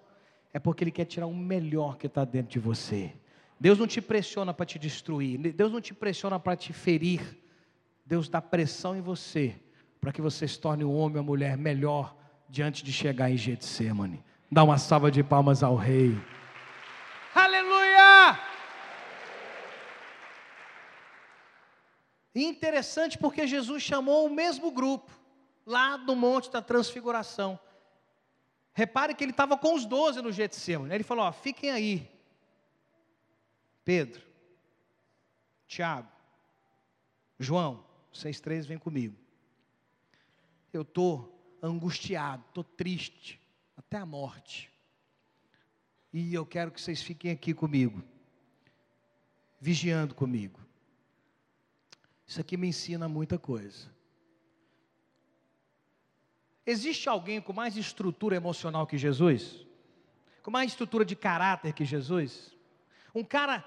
é 0.53 0.59
porque 0.59 0.85
Ele 0.85 0.91
quer 0.91 1.05
tirar 1.05 1.27
o 1.27 1.35
melhor 1.35 1.97
que 1.97 2.07
está 2.07 2.25
dentro 2.25 2.53
de 2.53 2.59
você. 2.59 3.13
Deus 3.59 3.79
não 3.79 3.87
te 3.87 4.01
pressiona 4.01 4.53
para 4.53 4.67
te 4.67 4.79
destruir, 4.79 5.39
Deus 5.53 5.73
não 5.73 5.81
te 5.81 5.95
pressiona 5.95 6.39
para 6.39 6.57
te 6.57 6.73
ferir. 6.73 7.39
Deus 8.07 8.29
dá 8.29 8.43
pressão 8.43 8.95
em 8.95 9.01
você, 9.01 9.55
para 10.01 10.13
que 10.13 10.21
você 10.21 10.47
se 10.47 10.59
torne 10.59 10.85
um 10.85 10.95
homem 10.95 11.19
ou 11.19 11.25
mulher 11.25 11.57
melhor 11.57 12.15
diante 12.49 12.85
de 12.85 12.93
chegar 12.93 13.31
em 13.31 13.37
Getsemane. 13.37 14.23
Dá 14.51 14.63
uma 14.63 14.77
salva 14.77 15.11
de 15.11 15.23
palmas 15.23 15.63
ao 15.63 15.75
Rei. 15.75 16.17
Aleluia! 17.35 18.39
Interessante 22.35 23.17
porque 23.17 23.47
Jesus 23.47 23.83
chamou 23.83 24.27
o 24.27 24.35
mesmo 24.35 24.71
grupo, 24.73 25.11
lá 25.65 25.97
do 25.97 26.17
Monte 26.17 26.51
da 26.51 26.61
Transfiguração. 26.61 27.59
Repare 28.73 29.15
que 29.15 29.23
ele 29.23 29.31
estava 29.31 29.57
com 29.57 29.75
os 29.75 29.87
doze 29.87 30.21
no 30.21 30.33
Getsemane. 30.33 30.93
Ele 30.93 31.05
falou: 31.05 31.25
ó, 31.25 31.33
fiquem 31.33 31.71
aí. 31.71 32.11
Pedro, 33.85 34.23
Tiago, 35.69 36.09
João, 37.39 37.85
vocês 38.13 38.41
três 38.41 38.67
vêm 38.67 38.79
comigo. 38.79 39.17
Eu 40.73 40.83
estou 40.83 41.57
angustiado, 41.63 42.43
estou 42.49 42.65
triste, 42.65 43.41
até 43.77 43.99
a 43.99 44.07
morte. 44.07 44.73
E 46.13 46.35
eu 46.35 46.47
quero 46.47 46.71
que 46.71 46.81
vocês 46.81 47.03
fiquem 47.03 47.31
aqui 47.31 47.53
comigo, 47.53 48.03
vigiando 49.61 50.15
comigo. 50.15 50.64
Isso 52.27 52.41
aqui 52.41 52.57
me 52.57 52.69
ensina 52.69 53.09
muita 53.09 53.39
coisa. 53.39 53.93
Existe 56.67 57.09
alguém 57.09 57.41
com 57.41 57.53
mais 57.53 57.77
estrutura 57.77 58.37
emocional 58.37 58.87
que 58.87 58.97
Jesus? 58.97 59.67
Com 60.43 60.51
mais 60.51 60.71
estrutura 60.71 61.05
de 61.05 61.15
caráter 61.15 61.75
que 61.75 61.85
Jesus? 61.85 62.57
Um 63.15 63.23
cara 63.23 63.65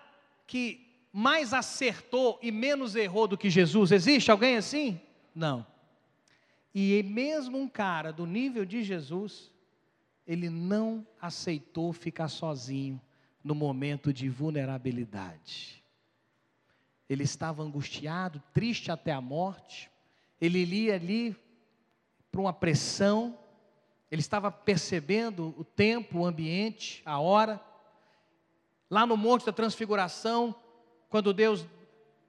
que 0.47 0.87
mais 1.13 1.53
acertou 1.53 2.39
e 2.41 2.51
menos 2.51 2.95
errou 2.95 3.27
do 3.27 3.37
que 3.37 3.49
Jesus? 3.49 3.91
Existe 3.91 4.31
alguém 4.31 4.57
assim? 4.57 4.99
Não. 5.33 5.65
E 6.73 7.01
mesmo 7.03 7.57
um 7.57 7.67
cara 7.67 8.11
do 8.11 8.25
nível 8.25 8.65
de 8.65 8.83
Jesus, 8.83 9.51
ele 10.25 10.49
não 10.49 11.05
aceitou 11.21 11.93
ficar 11.93 12.27
sozinho 12.27 13.01
no 13.43 13.55
momento 13.55 14.11
de 14.11 14.27
vulnerabilidade. 14.27 15.83
Ele 17.09 17.23
estava 17.23 17.63
angustiado, 17.63 18.41
triste 18.53 18.91
até 18.91 19.11
a 19.11 19.21
morte. 19.21 19.89
Ele 20.39 20.65
lia 20.65 20.95
ali 20.95 21.35
para 22.31 22.41
uma 22.41 22.53
pressão, 22.53 23.37
ele 24.11 24.21
estava 24.21 24.51
percebendo 24.51 25.55
o 25.57 25.63
tempo, 25.63 26.19
o 26.19 26.25
ambiente, 26.25 27.01
a 27.05 27.19
hora. 27.19 27.61
Lá 28.89 29.05
no 29.05 29.17
Monte 29.17 29.45
da 29.45 29.51
Transfiguração, 29.51 30.55
quando 31.09 31.33
Deus 31.33 31.65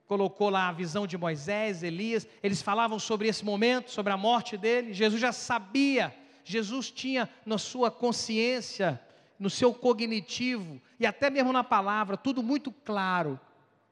colocou 0.07 0.49
lá 0.49 0.67
a 0.67 0.73
visão 0.73 1.05
de 1.05 1.17
Moisés, 1.17 1.83
Elias, 1.83 2.27
eles 2.41 2.61
falavam 2.61 2.97
sobre 2.97 3.27
esse 3.27 3.45
momento, 3.45 3.91
sobre 3.91 4.11
a 4.11 4.17
morte 4.17 4.57
dele. 4.57 4.93
Jesus 4.93 5.21
já 5.21 5.31
sabia, 5.31 6.15
Jesus 6.43 6.89
tinha 6.89 7.29
na 7.45 7.57
sua 7.57 7.91
consciência, 7.91 8.99
no 9.37 9.49
seu 9.49 9.73
cognitivo 9.73 10.81
e 10.99 11.05
até 11.05 11.29
mesmo 11.29 11.53
na 11.53 11.63
palavra, 11.63 12.17
tudo 12.17 12.41
muito 12.41 12.71
claro 12.71 13.39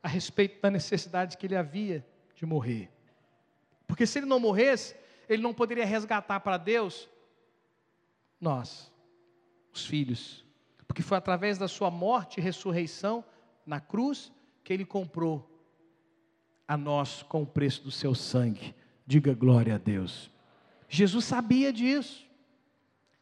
a 0.02 0.08
respeito 0.08 0.62
da 0.62 0.70
necessidade 0.70 1.38
que 1.38 1.46
ele 1.46 1.56
havia 1.56 2.06
de 2.36 2.46
morrer. 2.46 2.90
Porque 3.86 4.06
se 4.06 4.20
ele 4.20 4.26
não 4.26 4.40
morresse, 4.40 4.96
ele 5.28 5.42
não 5.42 5.54
poderia 5.54 5.86
resgatar 5.86 6.40
para 6.40 6.58
Deus 6.58 7.10
nós, 8.40 8.92
os 9.74 9.86
filhos, 9.86 10.46
porque 10.88 11.02
foi 11.02 11.18
através 11.18 11.58
da 11.58 11.68
sua 11.68 11.90
morte 11.90 12.40
e 12.40 12.44
ressurreição 12.44 13.24
na 13.66 13.80
cruz 13.80 14.32
que 14.64 14.72
ele 14.72 14.86
comprou 14.86 15.50
a 16.68 16.78
nós 16.78 17.24
com 17.24 17.42
o 17.42 17.48
preço 17.48 17.84
do 17.84 17.92
seu 17.92 18.14
sangue. 18.14 18.76
Diga 19.06 19.34
glória 19.34 19.76
a 19.76 19.78
Deus. 19.78 20.30
Jesus 20.90 21.26
sabia 21.26 21.72
disso. 21.72 22.28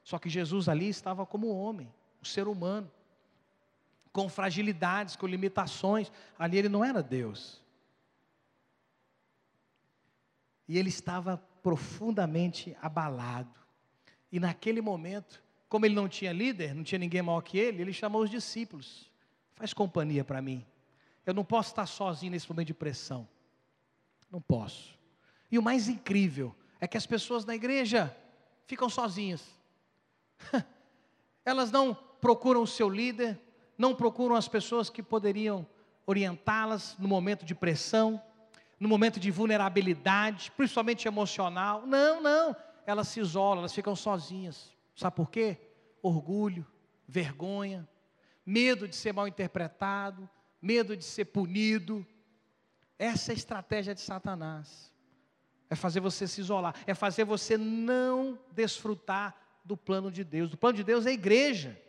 Só 0.04 0.20
que 0.20 0.30
Jesus 0.30 0.70
ali 0.70 0.88
estava 0.88 1.26
como 1.26 1.48
homem, 1.48 1.92
um 2.22 2.26
ser 2.26 2.48
humano, 2.48 2.92
com 4.16 4.30
fragilidades, 4.30 5.18
com 5.18 5.28
limitações. 5.28 6.10
Ali 6.40 6.58
ele 6.58 6.70
não 6.70 6.86
era 6.86 7.04
Deus. 7.04 7.62
E 10.70 10.78
ele 10.78 10.88
estava 10.88 11.36
profundamente 11.62 12.78
abalado. 12.82 13.54
E 14.32 14.40
naquele 14.40 14.80
momento, 14.80 15.44
como 15.68 15.86
ele 15.86 15.94
não 15.94 16.08
tinha 16.08 16.32
líder, 16.32 16.74
não 16.74 16.82
tinha 16.82 16.98
ninguém 16.98 17.22
maior 17.22 17.42
que 17.42 17.58
ele, 17.58 17.82
ele 17.82 17.92
chamou 17.92 18.24
os 18.24 18.30
discípulos: 18.30 19.12
faz 19.54 19.74
companhia 19.74 20.24
para 20.24 20.42
mim. 20.42 20.66
Eu 21.26 21.34
não 21.34 21.44
posso 21.44 21.72
estar 21.72 21.86
sozinho 21.86 22.32
nesse 22.32 22.50
momento 22.50 22.68
de 22.68 22.74
pressão. 22.74 23.28
Não 24.32 24.40
posso. 24.40 24.98
E 25.52 25.60
o 25.60 25.62
mais 25.62 25.90
incrível 25.90 26.56
é 26.80 26.88
que 26.88 26.96
as 26.96 27.06
pessoas 27.06 27.44
na 27.44 27.54
igreja 27.54 28.16
ficam 28.66 28.90
sozinhas. 28.90 29.44
Elas 31.44 31.70
não 31.70 31.94
procuram 31.94 32.64
o 32.64 32.68
seu 32.68 32.88
líder, 32.88 33.42
não 33.78 33.96
procuram 33.96 34.36
as 34.36 34.48
pessoas 34.48 34.90
que 34.90 35.04
poderiam 35.04 35.68
orientá-las 36.06 36.96
no 37.00 37.08
momento 37.08 37.46
de 37.46 37.56
pressão 37.56 38.22
no 38.80 38.90
momento 38.90 39.20
de 39.20 39.32
vulnerabilidade, 39.32 40.52
principalmente 40.52 41.08
emocional. 41.08 41.86
Não, 41.86 42.22
não. 42.22 42.56
Elas 42.86 43.08
se 43.08 43.20
isolam, 43.20 43.60
elas 43.60 43.74
ficam 43.74 43.96
sozinhas. 43.96 44.74
Sabe 44.96 45.16
por 45.16 45.30
quê? 45.30 45.58
Orgulho, 46.02 46.66
vergonha, 47.08 47.88
medo 48.46 48.88
de 48.88 48.96
ser 48.96 49.14
mal 49.14 49.28
interpretado, 49.28 50.30
medo 50.62 50.96
de 50.96 51.04
ser 51.04 51.26
punido. 51.26 52.06
Essa 53.00 53.32
é 53.32 53.34
a 53.34 53.38
estratégia 53.38 53.96
de 53.96 54.02
Satanás. 54.02 54.94
É 55.70 55.76
fazer 55.76 56.00
você 56.00 56.28
se 56.28 56.42
isolar, 56.42 56.76
é 56.86 56.94
fazer 56.94 57.24
você 57.24 57.58
não 57.58 58.38
desfrutar 58.52 59.36
do 59.64 59.76
plano 59.76 60.12
de 60.12 60.24
Deus. 60.24 60.54
O 60.54 60.58
plano 60.58 60.78
de 60.78 60.84
Deus 60.84 61.06
é 61.06 61.10
a 61.10 61.14
igreja. 61.14 61.82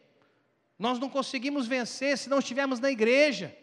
Nós 0.79 0.99
não 0.99 1.09
conseguimos 1.09 1.67
vencer 1.67 2.19
se 2.19 2.29
não 2.29 2.39
estivermos 2.39 2.81
na 2.81 2.91
igreja 2.91 3.57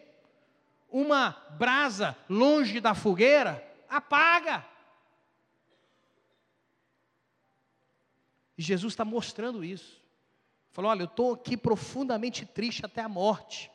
uma 0.90 1.30
brasa 1.58 2.16
longe 2.28 2.80
da 2.80 2.94
fogueira, 2.94 3.66
apaga. 3.88 4.64
E 8.56 8.62
Jesus 8.62 8.92
está 8.92 9.04
mostrando 9.04 9.64
isso. 9.64 10.00
Falou: 10.70 10.90
olha, 10.90 11.02
eu 11.02 11.06
estou 11.06 11.34
aqui 11.34 11.56
profundamente 11.56 12.46
triste 12.46 12.84
até 12.84 13.00
a 13.00 13.08
morte. 13.08 13.70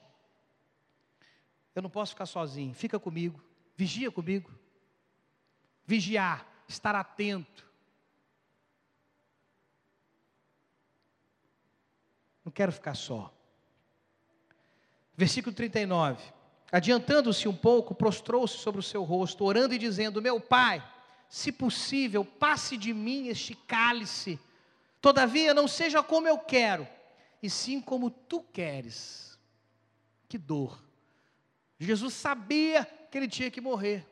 Eu 1.75 1.81
não 1.81 1.89
posso 1.89 2.13
ficar 2.13 2.25
sozinho. 2.25 2.73
Fica 2.73 2.99
comigo. 2.99 3.41
Vigia 3.75 4.11
comigo. 4.11 4.51
Vigiar, 5.85 6.45
estar 6.67 6.95
atento. 6.95 7.68
Não 12.49 12.51
quero 12.51 12.71
ficar 12.71 12.95
só. 12.95 13.31
Versículo 15.15 15.55
39. 15.55 16.19
Adiantando-se 16.71 17.47
um 17.47 17.55
pouco, 17.55 17.93
prostrou-se 17.93 18.57
sobre 18.57 18.79
o 18.79 18.83
seu 18.83 19.03
rosto, 19.03 19.45
orando 19.45 19.75
e 19.75 19.77
dizendo: 19.77 20.19
Meu 20.19 20.41
pai, 20.41 20.83
se 21.29 21.51
possível, 21.51 22.25
passe 22.25 22.75
de 22.75 22.91
mim 22.91 23.27
este 23.27 23.53
cálice, 23.53 24.39
todavia 24.99 25.53
não 25.53 25.67
seja 25.67 26.01
como 26.01 26.27
eu 26.27 26.39
quero, 26.39 26.87
e 27.39 27.51
sim 27.51 27.79
como 27.79 28.09
tu 28.09 28.41
queres. 28.41 29.37
Que 30.27 30.39
dor. 30.39 30.83
Jesus 31.77 32.15
sabia 32.15 32.83
que 33.11 33.17
ele 33.19 33.27
tinha 33.27 33.51
que 33.51 33.61
morrer. 33.61 34.07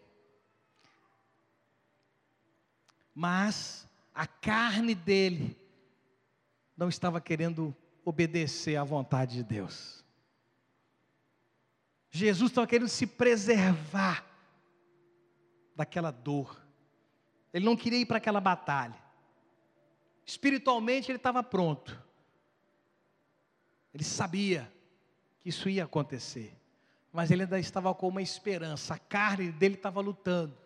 Mas 3.15 3.87
a 4.13 4.27
carne 4.27 4.93
dele 4.93 5.57
não 6.77 6.87
estava 6.87 7.19
querendo 7.19 7.75
obedecer 8.07 8.77
à 8.77 8.85
vontade 8.85 9.35
de 9.35 9.43
Deus. 9.43 10.01
Jesus 12.09 12.51
estava 12.51 12.65
querendo 12.65 12.87
se 12.87 13.05
preservar 13.05 14.25
daquela 15.75 16.09
dor. 16.09 16.57
Ele 17.53 17.65
não 17.65 17.75
queria 17.75 17.99
ir 17.99 18.05
para 18.05 18.15
aquela 18.15 18.39
batalha. 18.39 18.95
Espiritualmente 20.25 21.11
ele 21.11 21.17
estava 21.17 21.43
pronto. 21.43 22.01
Ele 23.93 24.05
sabia 24.05 24.71
que 25.41 25.49
isso 25.49 25.67
ia 25.67 25.83
acontecer. 25.83 26.55
Mas 27.11 27.29
ele 27.29 27.43
ainda 27.43 27.59
estava 27.59 27.93
com 27.93 28.07
uma 28.07 28.21
esperança. 28.21 28.93
A 28.93 28.99
carne 28.99 29.51
dele 29.51 29.75
estava 29.75 29.99
lutando. 29.99 30.57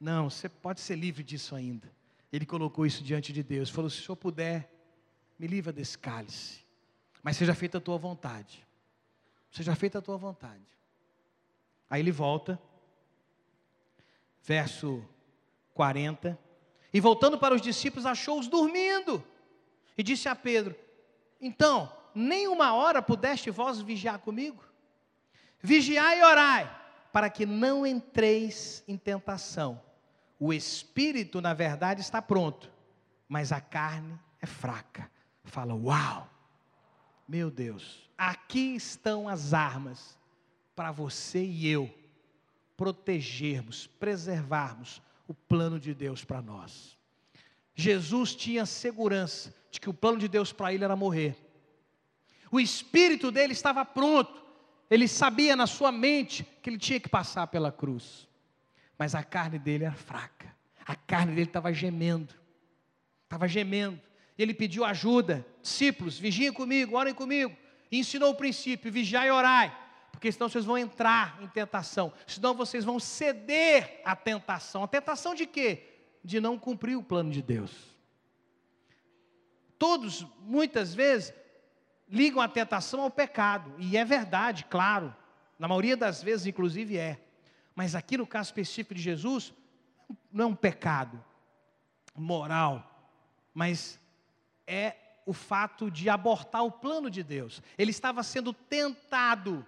Não, 0.00 0.30
você 0.30 0.48
pode 0.48 0.80
ser 0.80 0.96
livre 0.96 1.22
disso 1.22 1.54
ainda. 1.54 1.92
Ele 2.32 2.46
colocou 2.46 2.86
isso 2.86 3.04
diante 3.04 3.30
de 3.30 3.42
Deus. 3.42 3.68
Falou: 3.68 3.90
se 3.90 4.00
o 4.00 4.04
senhor 4.04 4.16
puder, 4.16 4.72
me 5.38 5.46
livra 5.46 5.70
desse 5.70 5.98
cálice. 5.98 6.61
Mas 7.22 7.36
seja 7.36 7.54
feita 7.54 7.78
a 7.78 7.80
tua 7.80 7.96
vontade. 7.96 8.66
Seja 9.50 9.74
feita 9.74 9.98
a 9.98 10.02
tua 10.02 10.16
vontade. 10.16 10.66
Aí 11.88 12.00
ele 12.00 12.10
volta, 12.10 12.60
verso 14.42 15.04
40. 15.74 16.38
E 16.92 17.00
voltando 17.00 17.38
para 17.38 17.54
os 17.54 17.60
discípulos, 17.60 18.06
achou-os 18.06 18.48
dormindo. 18.48 19.22
E 19.96 20.02
disse 20.02 20.28
a 20.28 20.34
Pedro: 20.34 20.74
Então, 21.40 21.92
nem 22.14 22.48
uma 22.48 22.74
hora 22.74 23.02
pudeste 23.02 23.50
vós 23.50 23.80
vigiar 23.80 24.18
comigo? 24.18 24.64
Vigiai 25.60 26.20
e 26.20 26.24
orai, 26.24 26.80
para 27.12 27.30
que 27.30 27.46
não 27.46 27.86
entreis 27.86 28.82
em 28.88 28.96
tentação. 28.96 29.80
O 30.38 30.52
espírito, 30.52 31.40
na 31.40 31.54
verdade, 31.54 32.00
está 32.00 32.20
pronto, 32.20 32.68
mas 33.28 33.52
a 33.52 33.60
carne 33.60 34.18
é 34.40 34.46
fraca. 34.46 35.08
Fala, 35.44 35.74
uau! 35.74 36.28
Meu 37.32 37.50
Deus, 37.50 38.10
aqui 38.18 38.74
estão 38.74 39.26
as 39.26 39.54
armas 39.54 40.18
para 40.76 40.92
você 40.92 41.42
e 41.42 41.66
eu 41.66 41.88
protegermos, 42.76 43.86
preservarmos 43.86 45.00
o 45.26 45.32
plano 45.32 45.80
de 45.80 45.94
Deus 45.94 46.26
para 46.26 46.42
nós. 46.42 46.94
Jesus 47.74 48.34
tinha 48.34 48.66
segurança 48.66 49.54
de 49.70 49.80
que 49.80 49.88
o 49.88 49.94
plano 49.94 50.18
de 50.18 50.28
Deus 50.28 50.52
para 50.52 50.74
ele 50.74 50.84
era 50.84 50.94
morrer. 50.94 51.34
O 52.50 52.60
espírito 52.60 53.30
dele 53.30 53.54
estava 53.54 53.82
pronto. 53.82 54.44
Ele 54.90 55.08
sabia 55.08 55.56
na 55.56 55.66
sua 55.66 55.90
mente 55.90 56.44
que 56.62 56.68
ele 56.68 56.78
tinha 56.78 57.00
que 57.00 57.08
passar 57.08 57.46
pela 57.46 57.72
cruz. 57.72 58.28
Mas 58.98 59.14
a 59.14 59.22
carne 59.22 59.58
dele 59.58 59.84
era 59.84 59.94
fraca. 59.94 60.54
A 60.84 60.94
carne 60.94 61.34
dele 61.34 61.48
estava 61.48 61.72
gemendo. 61.72 62.34
Estava 63.24 63.48
gemendo. 63.48 63.98
Ele 64.38 64.54
pediu 64.54 64.84
ajuda. 64.84 65.46
Discípulos, 65.60 66.18
vigiem 66.18 66.52
comigo, 66.52 66.96
orem 66.96 67.14
comigo. 67.14 67.56
E 67.90 67.98
ensinou 67.98 68.30
o 68.30 68.34
princípio: 68.34 68.90
vigiai 68.90 69.28
e 69.28 69.30
orai. 69.30 69.78
Porque 70.10 70.30
senão 70.30 70.48
vocês 70.48 70.64
vão 70.64 70.78
entrar 70.78 71.42
em 71.42 71.48
tentação. 71.48 72.12
Senão 72.26 72.54
vocês 72.54 72.84
vão 72.84 73.00
ceder 73.00 74.00
à 74.04 74.14
tentação. 74.14 74.84
A 74.84 74.88
tentação 74.88 75.34
de 75.34 75.46
quê? 75.46 75.88
De 76.22 76.40
não 76.40 76.58
cumprir 76.58 76.96
o 76.96 77.02
plano 77.02 77.30
de 77.30 77.42
Deus. 77.42 77.72
Todos, 79.78 80.24
muitas 80.42 80.94
vezes, 80.94 81.34
ligam 82.08 82.40
a 82.40 82.46
tentação 82.46 83.00
ao 83.00 83.10
pecado, 83.10 83.74
e 83.78 83.96
é 83.96 84.04
verdade, 84.04 84.66
claro, 84.66 85.12
na 85.58 85.66
maioria 85.66 85.96
das 85.96 86.22
vezes, 86.22 86.46
inclusive, 86.46 86.98
é. 86.98 87.18
Mas 87.74 87.94
aqui 87.94 88.18
no 88.18 88.26
caso 88.26 88.48
específico 88.48 88.94
de 88.94 89.00
Jesus, 89.00 89.52
não 90.30 90.44
é 90.44 90.48
um 90.48 90.54
pecado 90.54 91.24
moral, 92.14 93.10
mas 93.54 93.98
é 94.66 94.96
o 95.24 95.32
fato 95.32 95.90
de 95.90 96.08
abortar 96.08 96.64
o 96.64 96.70
plano 96.70 97.10
de 97.10 97.22
Deus. 97.22 97.62
Ele 97.78 97.90
estava 97.90 98.22
sendo 98.22 98.52
tentado 98.52 99.66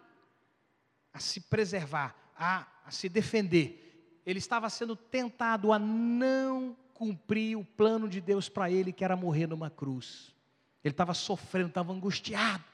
a 1.12 1.20
se 1.20 1.40
preservar, 1.40 2.14
a, 2.36 2.66
a 2.84 2.90
se 2.90 3.08
defender. 3.08 4.20
Ele 4.26 4.38
estava 4.38 4.68
sendo 4.68 4.96
tentado 4.96 5.72
a 5.72 5.78
não 5.78 6.76
cumprir 6.92 7.56
o 7.56 7.64
plano 7.64 8.08
de 8.08 8.20
Deus 8.20 8.48
para 8.48 8.70
ele, 8.70 8.92
que 8.92 9.04
era 9.04 9.16
morrer 9.16 9.46
numa 9.46 9.70
cruz. 9.70 10.34
Ele 10.82 10.92
estava 10.92 11.14
sofrendo, 11.14 11.68
estava 11.68 11.92
angustiado, 11.92 12.64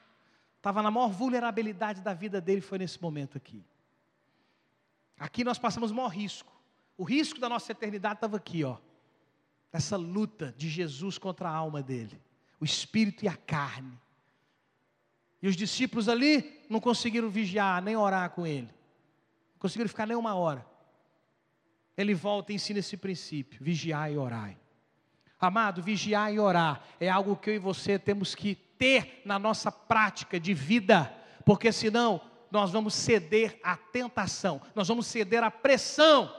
estava 0.57 0.81
na 0.81 0.91
maior 0.91 1.09
vulnerabilidade 1.09 2.01
da 2.01 2.13
vida 2.13 2.41
dele, 2.41 2.61
foi 2.61 2.77
nesse 2.77 3.01
momento 3.01 3.37
aqui. 3.37 3.63
Aqui 5.17 5.43
nós 5.43 5.59
passamos 5.59 5.91
o 5.91 5.95
maior 5.95 6.09
risco. 6.09 6.51
O 6.97 7.03
risco 7.03 7.39
da 7.39 7.47
nossa 7.47 7.71
eternidade 7.71 8.15
estava 8.15 8.37
aqui, 8.37 8.63
ó. 8.63 8.77
Essa 9.71 9.95
luta 9.95 10.53
de 10.57 10.69
Jesus 10.69 11.17
contra 11.17 11.49
a 11.49 11.55
alma 11.55 11.81
dele, 11.81 12.21
o 12.59 12.65
espírito 12.65 13.23
e 13.23 13.27
a 13.27 13.35
carne. 13.35 13.99
E 15.41 15.47
os 15.47 15.55
discípulos 15.55 16.07
ali 16.07 16.61
não 16.69 16.79
conseguiram 16.79 17.29
vigiar, 17.29 17.81
nem 17.81 17.95
orar 17.95 18.29
com 18.31 18.45
ele. 18.45 18.67
Não 18.67 19.59
conseguiram 19.59 19.89
ficar 19.89 20.05
nem 20.05 20.17
uma 20.17 20.35
hora. 20.35 20.65
Ele 21.97 22.13
volta 22.13 22.51
e 22.51 22.55
ensina 22.55 22.79
esse 22.79 22.97
princípio: 22.97 23.63
vigiar 23.63 24.11
e 24.11 24.17
orar. 24.17 24.55
Amado, 25.39 25.81
vigiar 25.81 26.31
e 26.31 26.39
orar 26.39 26.83
é 26.99 27.09
algo 27.09 27.35
que 27.35 27.49
eu 27.49 27.55
e 27.55 27.59
você 27.59 27.97
temos 27.97 28.35
que 28.35 28.55
ter 28.55 29.21
na 29.25 29.39
nossa 29.39 29.71
prática 29.71 30.39
de 30.39 30.53
vida, 30.53 31.11
porque 31.43 31.71
senão 31.71 32.21
nós 32.51 32.71
vamos 32.71 32.93
ceder 32.93 33.59
à 33.63 33.75
tentação, 33.75 34.61
nós 34.75 34.87
vamos 34.87 35.07
ceder 35.07 35.43
à 35.43 35.49
pressão 35.49 36.31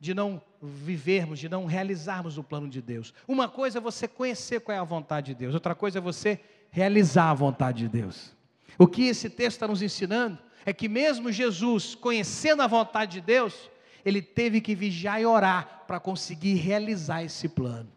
de 0.00 0.14
não 0.14 0.42
vivermos, 0.60 1.38
de 1.38 1.48
não 1.48 1.66
realizarmos 1.66 2.38
o 2.38 2.42
plano 2.42 2.68
de 2.68 2.82
Deus. 2.82 3.14
Uma 3.26 3.48
coisa 3.48 3.78
é 3.78 3.80
você 3.80 4.08
conhecer 4.08 4.60
qual 4.60 4.76
é 4.76 4.78
a 4.78 4.84
vontade 4.84 5.26
de 5.26 5.34
Deus, 5.34 5.54
outra 5.54 5.74
coisa 5.74 5.98
é 5.98 6.00
você 6.00 6.40
realizar 6.70 7.30
a 7.30 7.34
vontade 7.34 7.84
de 7.84 7.88
Deus. 7.88 8.36
O 8.78 8.86
que 8.86 9.06
esse 9.06 9.30
texto 9.30 9.56
está 9.56 9.68
nos 9.68 9.82
ensinando 9.82 10.38
é 10.66 10.72
que, 10.72 10.88
mesmo 10.88 11.32
Jesus 11.32 11.94
conhecendo 11.94 12.62
a 12.62 12.66
vontade 12.66 13.12
de 13.12 13.20
Deus, 13.20 13.70
ele 14.04 14.20
teve 14.20 14.60
que 14.60 14.74
vigiar 14.74 15.20
e 15.20 15.26
orar 15.26 15.84
para 15.86 16.00
conseguir 16.00 16.54
realizar 16.54 17.22
esse 17.22 17.48
plano. 17.48 17.90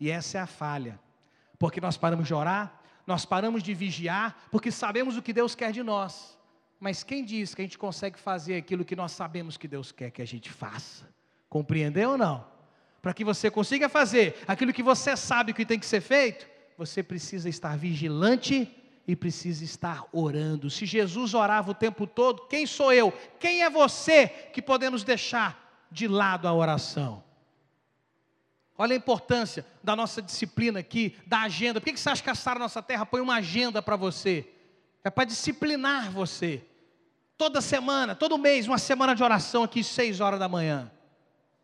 E 0.00 0.10
essa 0.10 0.38
é 0.38 0.40
a 0.40 0.46
falha, 0.46 0.98
porque 1.58 1.80
nós 1.80 1.96
paramos 1.96 2.26
de 2.26 2.34
orar, 2.34 2.80
nós 3.06 3.24
paramos 3.24 3.62
de 3.62 3.74
vigiar, 3.74 4.46
porque 4.50 4.70
sabemos 4.70 5.16
o 5.16 5.22
que 5.22 5.32
Deus 5.32 5.54
quer 5.54 5.72
de 5.72 5.82
nós. 5.82 6.37
Mas 6.80 7.02
quem 7.02 7.24
diz 7.24 7.54
que 7.54 7.62
a 7.62 7.64
gente 7.64 7.78
consegue 7.78 8.18
fazer 8.18 8.56
aquilo 8.56 8.84
que 8.84 8.94
nós 8.94 9.12
sabemos 9.12 9.56
que 9.56 9.66
Deus 9.66 9.90
quer 9.90 10.10
que 10.10 10.22
a 10.22 10.26
gente 10.26 10.50
faça? 10.50 11.08
Compreendeu 11.48 12.10
ou 12.10 12.18
não? 12.18 12.46
Para 13.02 13.12
que 13.12 13.24
você 13.24 13.50
consiga 13.50 13.88
fazer 13.88 14.36
aquilo 14.46 14.72
que 14.72 14.82
você 14.82 15.16
sabe 15.16 15.52
que 15.52 15.66
tem 15.66 15.78
que 15.78 15.86
ser 15.86 16.00
feito, 16.00 16.46
você 16.76 17.02
precisa 17.02 17.48
estar 17.48 17.76
vigilante 17.76 18.70
e 19.06 19.16
precisa 19.16 19.64
estar 19.64 20.04
orando. 20.12 20.70
Se 20.70 20.86
Jesus 20.86 21.34
orava 21.34 21.70
o 21.70 21.74
tempo 21.74 22.06
todo, 22.06 22.46
quem 22.46 22.66
sou 22.66 22.92
eu? 22.92 23.12
Quem 23.40 23.62
é 23.62 23.70
você 23.70 24.28
que 24.28 24.60
podemos 24.60 25.02
deixar 25.02 25.86
de 25.90 26.06
lado 26.06 26.46
a 26.46 26.52
oração? 26.52 27.24
Olha 28.76 28.94
a 28.94 28.96
importância 28.96 29.66
da 29.82 29.96
nossa 29.96 30.22
disciplina 30.22 30.78
aqui, 30.78 31.16
da 31.26 31.40
agenda. 31.40 31.80
Por 31.80 31.86
que 31.86 31.98
você 31.98 32.10
acha 32.10 32.22
que 32.22 32.30
a 32.30 32.34
Sara 32.34 32.60
Nossa 32.60 32.80
Terra 32.80 33.04
põe 33.04 33.20
uma 33.20 33.36
agenda 33.36 33.82
para 33.82 33.96
você? 33.96 34.48
É 35.04 35.10
para 35.10 35.24
disciplinar 35.24 36.10
você. 36.10 36.64
Toda 37.36 37.60
semana, 37.60 38.14
todo 38.14 38.36
mês, 38.36 38.66
uma 38.66 38.78
semana 38.78 39.14
de 39.14 39.22
oração 39.22 39.62
aqui, 39.62 39.84
seis 39.84 40.20
horas 40.20 40.40
da 40.40 40.48
manhã. 40.48 40.90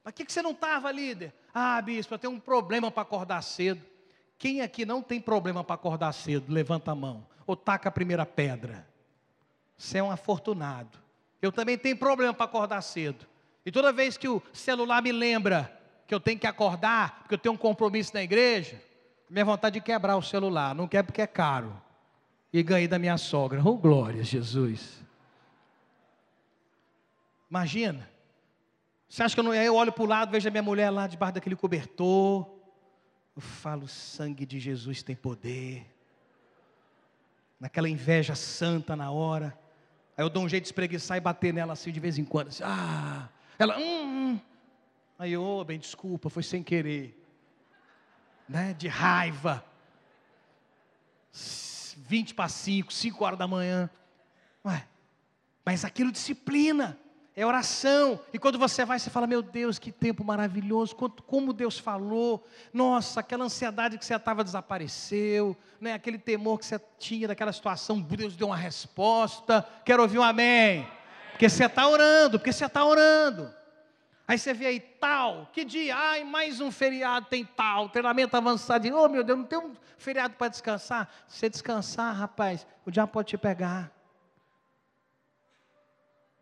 Para 0.02 0.12
que 0.12 0.24
você 0.26 0.40
não 0.40 0.52
estava, 0.52 0.92
líder? 0.92 1.32
Ah, 1.52 1.80
bispo, 1.80 2.14
eu 2.14 2.18
tenho 2.18 2.32
um 2.32 2.40
problema 2.40 2.90
para 2.90 3.02
acordar 3.02 3.42
cedo. 3.42 3.84
Quem 4.38 4.60
aqui 4.60 4.84
não 4.84 5.02
tem 5.02 5.20
problema 5.20 5.64
para 5.64 5.74
acordar 5.74 6.12
cedo? 6.12 6.52
Levanta 6.52 6.92
a 6.92 6.94
mão 6.94 7.26
ou 7.46 7.56
taca 7.56 7.88
a 7.88 7.92
primeira 7.92 8.24
pedra. 8.24 8.86
Você 9.76 9.98
é 9.98 10.02
um 10.02 10.10
afortunado. 10.10 10.98
Eu 11.40 11.52
também 11.52 11.76
tenho 11.76 11.96
problema 11.96 12.32
para 12.32 12.44
acordar 12.44 12.82
cedo. 12.82 13.26
E 13.66 13.72
toda 13.72 13.92
vez 13.92 14.16
que 14.16 14.28
o 14.28 14.42
celular 14.52 15.02
me 15.02 15.12
lembra 15.12 15.80
que 16.06 16.14
eu 16.14 16.20
tenho 16.20 16.38
que 16.38 16.46
acordar, 16.46 17.20
porque 17.20 17.34
eu 17.34 17.38
tenho 17.38 17.54
um 17.54 17.58
compromisso 17.58 18.12
na 18.14 18.22
igreja, 18.22 18.80
minha 19.28 19.44
vontade 19.44 19.74
de 19.74 19.80
quebrar 19.80 20.16
o 20.16 20.22
celular. 20.22 20.74
Não 20.74 20.86
quer 20.86 21.02
porque 21.02 21.22
é 21.22 21.26
caro. 21.26 21.82
E 22.54 22.62
ganhei 22.62 22.86
da 22.86 23.00
minha 23.00 23.18
sogra. 23.18 23.60
Oh, 23.64 23.76
glória, 23.76 24.22
Jesus. 24.22 25.02
Imagina. 27.50 28.08
Você 29.08 29.24
acha 29.24 29.34
que 29.34 29.40
eu 29.40 29.42
não. 29.42 29.52
Eu 29.52 29.74
olho 29.74 29.90
para 29.90 30.04
o 30.04 30.06
lado, 30.06 30.30
vejo 30.30 30.46
a 30.46 30.52
minha 30.52 30.62
mulher 30.62 30.88
lá 30.88 31.08
debaixo 31.08 31.34
daquele 31.34 31.56
cobertor. 31.56 32.48
Eu 33.34 33.42
falo, 33.42 33.86
o 33.86 33.88
sangue 33.88 34.46
de 34.46 34.60
Jesus 34.60 35.02
tem 35.02 35.16
poder 35.16 35.84
naquela 37.58 37.88
inveja 37.88 38.36
santa 38.36 38.94
na 38.94 39.10
hora. 39.10 39.58
Aí 40.16 40.24
eu 40.24 40.30
dou 40.30 40.44
um 40.44 40.48
jeito 40.48 40.62
de 40.62 40.68
espreguiçar 40.68 41.16
e 41.16 41.20
bater 41.20 41.52
nela 41.52 41.72
assim 41.72 41.90
de 41.90 41.98
vez 41.98 42.18
em 42.18 42.24
quando. 42.24 42.48
Assim, 42.48 42.62
ah, 42.64 43.28
ela, 43.58 43.76
hum, 43.78 43.82
hum. 43.82 44.40
Aí 45.18 45.32
eu, 45.32 45.42
oh, 45.42 45.64
bem, 45.64 45.80
desculpa, 45.80 46.30
foi 46.30 46.44
sem 46.44 46.62
querer. 46.62 47.20
né, 48.48 48.72
de 48.74 48.86
raiva. 48.86 49.64
20 51.96 52.34
para 52.34 52.48
5, 52.48 52.92
5 52.92 53.24
horas 53.24 53.38
da 53.38 53.46
manhã. 53.46 53.88
Ué, 54.64 54.86
mas 55.64 55.84
aquilo 55.84 56.12
disciplina, 56.12 56.98
é 57.36 57.44
oração. 57.44 58.20
E 58.32 58.38
quando 58.38 58.58
você 58.58 58.84
vai, 58.84 58.98
você 58.98 59.10
fala: 59.10 59.26
Meu 59.26 59.42
Deus, 59.42 59.78
que 59.78 59.90
tempo 59.90 60.22
maravilhoso, 60.22 60.94
como 60.94 61.52
Deus 61.52 61.78
falou. 61.78 62.46
Nossa, 62.72 63.20
aquela 63.20 63.44
ansiedade 63.44 63.98
que 63.98 64.04
você 64.04 64.14
estava 64.14 64.44
desapareceu, 64.44 65.56
né? 65.80 65.94
aquele 65.94 66.18
temor 66.18 66.58
que 66.58 66.66
você 66.66 66.80
tinha 66.98 67.26
daquela 67.26 67.52
situação, 67.52 68.00
Deus 68.00 68.36
deu 68.36 68.48
uma 68.48 68.56
resposta. 68.56 69.66
Quero 69.84 70.02
ouvir 70.02 70.18
um 70.18 70.22
amém. 70.22 70.86
Porque 71.32 71.48
você 71.48 71.64
está 71.64 71.88
orando, 71.88 72.38
porque 72.38 72.52
você 72.52 72.66
está 72.66 72.84
orando. 72.84 73.52
Aí 74.26 74.38
você 74.38 74.54
vê 74.54 74.66
aí 74.66 74.80
tal, 74.80 75.50
que 75.52 75.64
dia, 75.64 75.94
ai, 75.94 76.24
mais 76.24 76.58
um 76.58 76.70
feriado 76.70 77.26
tem 77.26 77.44
tal, 77.44 77.90
treinamento 77.90 78.34
avançado, 78.34 78.88
oh 78.96 79.08
meu 79.08 79.22
Deus, 79.22 79.38
não 79.38 79.44
tem 79.44 79.58
um 79.58 79.74
feriado 79.98 80.34
para 80.36 80.48
descansar? 80.48 81.10
Se 81.28 81.40
você 81.40 81.50
descansar, 81.50 82.14
rapaz, 82.14 82.66
o 82.86 82.90
diabo 82.90 83.12
pode 83.12 83.28
te 83.28 83.36
pegar. 83.36 83.92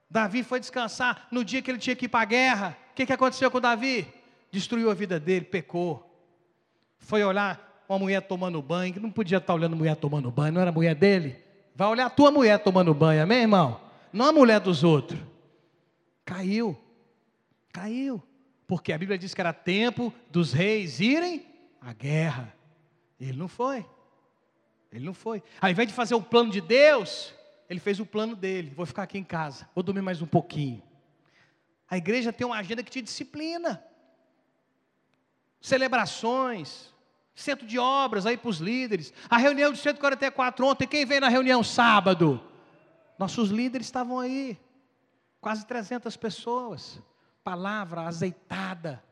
Davi 0.09 0.45
foi 0.45 0.61
descansar 0.61 1.27
no 1.31 1.45
dia 1.45 1.61
que 1.61 1.71
ele 1.71 1.79
tinha 1.79 1.97
que 1.97 2.05
ir 2.05 2.09
para 2.09 2.21
a 2.21 2.27
guerra. 2.27 2.79
O 2.93 2.95
que, 2.95 3.07
que 3.07 3.13
aconteceu 3.13 3.51
com 3.51 3.61
Davi? 3.61 4.07
Destruiu 4.51 4.91
a 4.91 4.95
vida 4.95 5.19
dele, 5.19 5.47
pecou. 5.47 6.09
Foi 6.99 7.25
olhar 7.25 7.83
uma 7.89 7.99
mulher 7.99 8.21
tomando 8.21 8.61
banho, 8.61 8.93
que 8.93 9.01
não 9.01 9.11
podia 9.11 9.39
estar 9.39 9.55
olhando 9.55 9.75
mulher 9.75 9.97
tomando 9.97 10.31
banho, 10.31 10.53
não 10.53 10.61
era 10.61 10.71
mulher 10.71 10.95
dele. 10.95 11.43
Vai 11.75 11.89
olhar 11.89 12.07
a 12.07 12.11
tua 12.11 12.31
mulher 12.31 12.59
tomando 12.59 12.93
banho, 12.93 13.23
amém, 13.23 13.41
irmão? 13.41 13.81
Não 14.13 14.27
a 14.27 14.33
mulher 14.33 14.61
dos 14.61 14.85
outros. 14.85 15.19
Caiu. 16.25 16.79
Caiu. 17.73 18.23
Porque 18.67 18.93
a 18.93 18.99
Bíblia 18.99 19.19
diz 19.19 19.35
que 19.35 19.41
era 19.41 19.53
tempo 19.53 20.13
dos 20.31 20.53
reis 20.53 21.01
irem 21.01 21.47
à 21.81 21.93
guerra. 21.93 22.55
Ele 23.19 23.37
não 23.37 23.49
foi. 23.49 23.85
Ele 24.91 25.05
não 25.05 25.15
foi. 25.15 25.43
Ao 25.61 25.71
invés 25.71 25.89
de 25.89 25.95
fazer 25.95 26.15
o 26.15 26.23
plano 26.23 26.51
de 26.51 26.61
Deus, 26.61 27.35
ele 27.69 27.81
fez 27.81 27.99
o 27.99 28.07
plano 28.07 28.37
dele. 28.37 28.73
Vou 28.75 28.85
ficar 28.85 29.05
aqui 29.05 29.19
em 29.19 29.25
casa, 29.25 29.69
vou 29.75 29.83
dormir 29.83 30.03
mais 30.03 30.21
um 30.21 30.27
pouquinho. 30.27 30.83
A 31.89 31.97
igreja 31.97 32.33
tem 32.33 32.47
uma 32.47 32.57
agenda 32.57 32.83
que 32.83 32.91
te 32.91 33.03
disciplina. 33.03 33.83
Celebrações, 35.61 36.93
centro 37.35 37.67
de 37.67 37.79
obras 37.79 38.27
aí 38.27 38.37
para 38.37 38.49
os 38.49 38.59
líderes. 38.59 39.13
A 39.29 39.37
reunião 39.37 39.73
de 39.73 39.79
144 39.79 40.67
ontem, 40.67 40.87
quem 40.87 41.07
veio 41.07 41.21
na 41.21 41.29
reunião 41.29 41.63
sábado? 41.63 42.43
Nossos 43.19 43.51
líderes 43.51 43.87
estavam 43.87 44.19
aí. 44.19 44.59
Quase 45.41 45.67
300 45.67 46.17
pessoas 46.17 47.01
palavra 47.43 48.03
azeitada. 48.03 49.03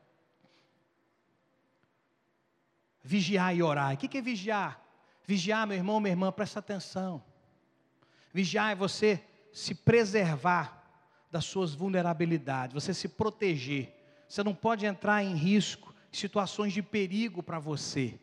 Vigiar 3.03 3.55
e 3.57 3.63
orar. 3.63 3.95
O 3.95 3.97
que 3.97 4.19
é 4.19 4.23
vigiar? 4.23 4.81
Vigiar, 5.25 5.67
meu 5.67 5.77
irmão, 5.77 6.01
minha 6.01 6.13
irmã, 6.13 6.33
presta 6.33 6.59
atenção. 6.59 7.23
Vigiar 8.33 8.73
é 8.73 8.75
você 8.75 9.25
se 9.53 9.75
preservar 9.75 10.81
das 11.31 11.45
suas 11.45 11.75
vulnerabilidades, 11.75 12.75
você 12.75 12.93
se 12.93 13.09
proteger. 13.09 13.95
Você 14.29 14.43
não 14.43 14.55
pode 14.55 14.87
entrar 14.87 15.23
em 15.23 15.35
risco, 15.35 15.95
situações 16.13 16.73
de 16.73 16.83
perigo 16.83 17.43
para 17.43 17.59
você. 17.59 18.19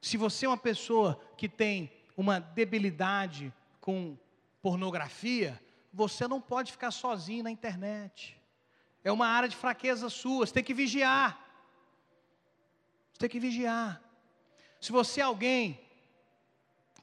Se 0.00 0.16
você 0.16 0.46
é 0.46 0.48
uma 0.48 0.56
pessoa 0.56 1.20
que 1.36 1.48
tem 1.48 1.92
uma 2.16 2.38
debilidade 2.38 3.52
com 3.80 4.16
pornografia, 4.62 5.60
você 5.92 6.26
não 6.26 6.40
pode 6.40 6.72
ficar 6.72 6.90
sozinho 6.90 7.44
na 7.44 7.50
internet. 7.50 8.39
É 9.02 9.10
uma 9.10 9.26
área 9.26 9.48
de 9.48 9.56
fraqueza 9.56 10.08
sua, 10.08 10.46
você 10.46 10.52
tem 10.52 10.64
que 10.64 10.74
vigiar. 10.74 11.38
Você 13.12 13.20
tem 13.20 13.28
que 13.28 13.40
vigiar. 13.40 14.00
Se 14.80 14.92
você 14.92 15.20
é 15.20 15.24
alguém 15.24 15.80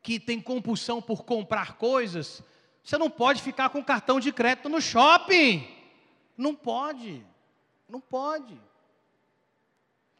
que 0.01 0.19
tem 0.19 0.39
compulsão 0.39 1.01
por 1.01 1.23
comprar 1.23 1.77
coisas, 1.77 2.41
você 2.83 2.97
não 2.97 3.09
pode 3.09 3.41
ficar 3.41 3.69
com 3.69 3.83
cartão 3.83 4.19
de 4.19 4.31
crédito 4.31 4.69
no 4.69 4.81
shopping. 4.81 5.67
Não 6.37 6.55
pode. 6.55 7.25
Não 7.89 7.99
pode. 7.99 8.59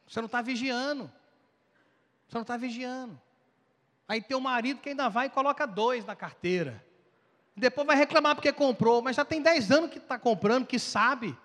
Você 0.08 0.20
não 0.20 0.26
está 0.26 0.42
vigiando. 0.42 1.12
Você 2.28 2.36
não 2.36 2.42
está 2.42 2.58
vigiando. 2.58 3.20
Aí 4.08 4.22
tem 4.22 4.36
o 4.36 4.42
marido 4.42 4.82
que 4.82 4.90
ainda 4.90 5.10
vai 5.10 5.28
e 5.28 5.30
coloca 5.30 5.66
dois 5.66 6.06
na 6.06 6.16
carteira. 6.16 6.84
Depois 7.56 7.88
vai 7.88 7.96
reclamar 7.96 8.36
porque 8.36 8.54
comprou, 8.54 9.02
mas 9.02 9.16
já 9.16 9.26
tem 9.26 9.42
dez 9.42 9.72
anos 9.72 9.90
que 9.90 9.98
está 9.98 10.20
comprando, 10.20 10.66
que 10.66 10.78
sabe. 10.78 11.38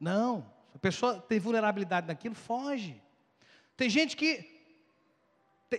Não. 0.00 0.50
A 0.74 0.78
pessoa 0.78 1.20
tem 1.20 1.38
vulnerabilidade 1.38 2.06
naquilo, 2.06 2.34
foge. 2.34 3.00
Tem 3.76 3.90
gente 3.90 4.16
que 4.16 4.58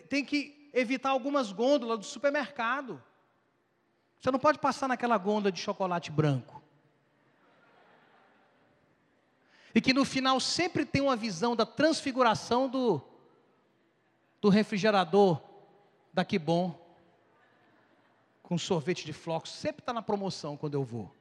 tem 0.07 0.23
que 0.23 0.69
evitar 0.73 1.10
algumas 1.10 1.51
gôndolas 1.51 1.99
do 1.99 2.05
supermercado. 2.05 3.03
Você 4.19 4.29
não 4.29 4.39
pode 4.39 4.60
passar 4.60 4.88
naquela 4.88 5.17
gôndola 5.17 5.51
de 5.51 5.60
chocolate 5.60 6.12
branco. 6.12 6.62
E 9.73 9.81
que 9.81 9.93
no 9.93 10.05
final 10.05 10.39
sempre 10.39 10.86
tem 10.86 11.01
uma 11.01 11.15
visão 11.15 11.55
da 11.55 11.65
transfiguração 11.65 12.69
do, 12.69 13.01
do 14.39 14.49
refrigerador 14.49 15.41
da 16.13 16.23
Que 16.23 16.38
Bom, 16.38 16.79
com 18.43 18.57
sorvete 18.57 19.05
de 19.05 19.13
flocos. 19.13 19.51
Sempre 19.51 19.81
está 19.81 19.93
na 19.93 20.01
promoção 20.01 20.57
quando 20.57 20.75
eu 20.75 20.84
vou. 20.84 21.13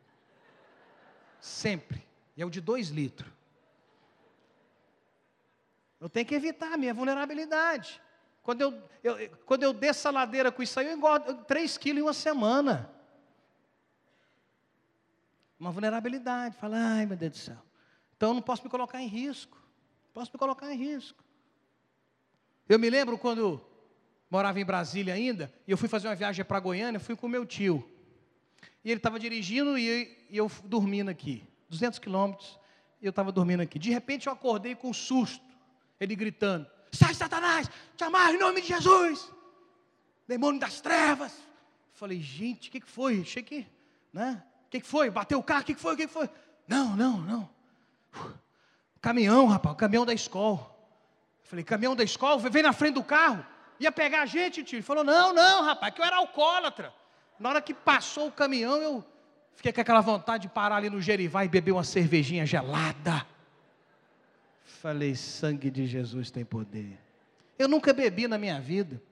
Sempre. 1.41 2.10
E 2.41 2.43
é 2.43 2.47
o 2.47 2.49
de 2.49 2.63
dois 2.63 2.89
litros. 2.89 3.31
Eu 6.01 6.09
tenho 6.09 6.25
que 6.25 6.35
evitar 6.35 6.73
a 6.73 6.77
minha 6.79 6.95
vulnerabilidade. 6.95 8.01
Quando 8.43 8.63
eu, 8.63 8.83
eu, 9.05 9.37
quando 9.45 9.63
eu 9.63 9.75
desço 9.75 10.09
a 10.09 10.11
ladeira 10.11 10.51
com 10.51 10.63
isso 10.63 10.81
aí, 10.81 10.87
eu 10.87 10.97
engordo 10.97 11.45
3 11.45 11.77
quilos 11.77 12.01
em 12.01 12.03
uma 12.03 12.15
semana. 12.15 12.91
Uma 15.59 15.71
vulnerabilidade. 15.71 16.57
Fala, 16.57 16.79
ai 16.79 17.05
meu 17.05 17.15
Deus 17.15 17.33
do 17.33 17.37
céu. 17.37 17.59
Então 18.17 18.31
eu 18.31 18.35
não 18.37 18.41
posso 18.41 18.65
me 18.65 18.71
colocar 18.71 19.03
em 19.03 19.07
risco. 19.07 19.63
Posso 20.15 20.33
me 20.33 20.39
colocar 20.39 20.73
em 20.73 20.79
risco. 20.79 21.23
Eu 22.67 22.79
me 22.79 22.89
lembro 22.89 23.19
quando 23.19 23.63
morava 24.31 24.59
em 24.59 24.65
Brasília 24.65 25.13
ainda, 25.13 25.53
e 25.69 25.73
eu 25.73 25.77
fui 25.77 25.91
fazer 25.91 26.09
uma 26.09 26.17
viagem 26.17 26.43
para 26.43 26.59
Goiânia, 26.59 26.99
fui 26.99 27.15
com 27.15 27.29
meu 27.29 27.45
tio. 27.45 27.87
E 28.83 28.91
ele 28.91 28.99
estava 28.99 29.21
dirigindo 29.21 29.77
e 29.77 30.27
eu 30.31 30.51
dormindo 30.65 31.11
aqui. 31.11 31.50
200 31.71 31.99
quilômetros, 31.99 32.59
e 33.01 33.07
eu 33.07 33.11
estava 33.11 33.33
dormindo 33.33 33.63
aqui. 33.63 33.79
De 33.79 33.91
repente 33.91 34.27
eu 34.27 34.33
acordei 34.33 34.75
com 34.75 34.91
um 34.91 34.93
susto, 34.93 35.45
ele 35.99 36.15
gritando: 36.15 36.67
Sai, 36.93 37.15
Satanás, 37.15 37.71
te 37.97 38.05
amarro 38.05 38.35
em 38.35 38.39
nome 38.39 38.61
de 38.61 38.69
Jesus, 38.69 39.33
demônio 40.27 40.61
das 40.61 40.81
trevas. 40.81 41.33
Falei, 41.95 42.21
gente, 42.21 42.69
o 42.69 42.73
que, 42.73 42.81
que 42.81 42.91
foi? 42.91 43.21
Achei 43.21 43.43
que, 43.43 43.67
né? 44.13 44.43
O 44.67 44.71
que, 44.71 44.81
que 44.81 44.87
foi? 44.87 45.11
Bateu 45.11 45.39
o 45.39 45.43
carro, 45.43 45.63
o 45.63 45.65
que, 45.65 45.75
que 45.75 45.81
foi? 45.81 45.95
O 45.95 45.97
que, 45.97 46.07
que 46.07 46.13
foi? 46.13 46.29
Não, 46.67 46.97
não, 46.97 47.19
não. 47.19 47.51
Caminhão, 49.01 49.47
rapaz, 49.47 49.77
caminhão 49.77 50.05
da 50.05 50.13
escola. 50.13 50.71
Falei, 51.45 51.65
caminhão 51.65 51.97
da 51.97 52.05
escola, 52.05 52.39
vem 52.49 52.63
na 52.63 52.73
frente 52.73 52.95
do 52.95 53.03
carro, 53.03 53.45
ia 53.79 53.91
pegar 53.91 54.23
a 54.23 54.27
gente, 54.27 54.63
tio. 54.63 54.77
Ele 54.77 54.83
falou, 54.83 55.03
não, 55.03 55.33
não, 55.33 55.65
rapaz, 55.65 55.93
que 55.95 56.01
eu 56.01 56.05
era 56.05 56.17
alcoólatra. 56.17 56.93
Na 57.39 57.49
hora 57.49 57.61
que 57.61 57.75
passou 57.75 58.29
o 58.29 58.33
caminhão, 58.33 58.77
eu 58.77 59.05
Fiquei 59.55 59.73
com 59.73 59.81
aquela 59.81 60.01
vontade 60.01 60.43
de 60.43 60.49
parar 60.49 60.77
ali 60.77 60.89
no 60.89 61.01
Gerivá 61.01 61.45
e 61.45 61.49
beber 61.49 61.73
uma 61.73 61.85
cervejinha 61.85 62.47
gelada. 62.47 63.27
Falei, 64.65 65.15
sangue 65.15 65.71
de 65.71 65.87
Jesus 65.87 66.31
tem 66.31 66.45
poder. 66.45 66.99
Eu 67.59 67.69
nunca 67.69 67.93
bebi 67.93 68.27
na 68.27 68.39
minha 68.39 68.59
vida. 68.61 69.03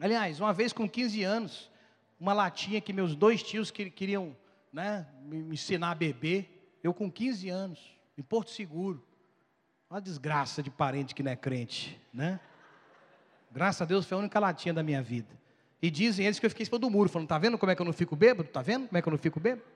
Aliás, 0.00 0.40
uma 0.40 0.52
vez 0.52 0.72
com 0.72 0.88
15 0.88 1.22
anos, 1.22 1.70
uma 2.18 2.32
latinha 2.32 2.80
que 2.80 2.92
meus 2.92 3.14
dois 3.14 3.42
tios 3.42 3.70
queriam 3.70 4.36
né, 4.72 5.06
me 5.22 5.54
ensinar 5.54 5.92
a 5.92 5.94
beber. 5.94 6.78
Eu 6.82 6.92
com 6.92 7.10
15 7.10 7.48
anos, 7.48 7.78
em 8.18 8.22
Porto 8.22 8.50
Seguro. 8.50 9.06
Uma 9.88 10.00
desgraça 10.00 10.62
de 10.62 10.70
parente 10.70 11.14
que 11.14 11.22
não 11.22 11.30
é 11.30 11.36
crente, 11.36 12.00
né? 12.12 12.40
Graças 13.52 13.82
a 13.82 13.84
Deus 13.84 14.06
foi 14.06 14.16
a 14.16 14.20
única 14.20 14.38
latinha 14.38 14.72
da 14.72 14.82
minha 14.82 15.02
vida. 15.02 15.39
E 15.82 15.90
dizem 15.90 16.26
eles 16.26 16.38
que 16.38 16.44
eu 16.44 16.50
fiquei 16.50 16.62
em 16.62 16.66
cima 16.66 16.78
do 16.78 16.90
muro, 16.90 17.08
falando, 17.08 17.28
tá 17.28 17.38
vendo 17.38 17.56
como 17.56 17.72
é 17.72 17.74
que 17.74 17.80
eu 17.80 17.86
não 17.86 17.92
fico 17.92 18.14
bêbado? 18.14 18.48
Tá 18.48 18.60
vendo 18.60 18.86
como 18.86 18.98
é 18.98 19.02
que 19.02 19.08
eu 19.08 19.10
não 19.12 19.18
fico 19.18 19.40
bêbado? 19.40 19.66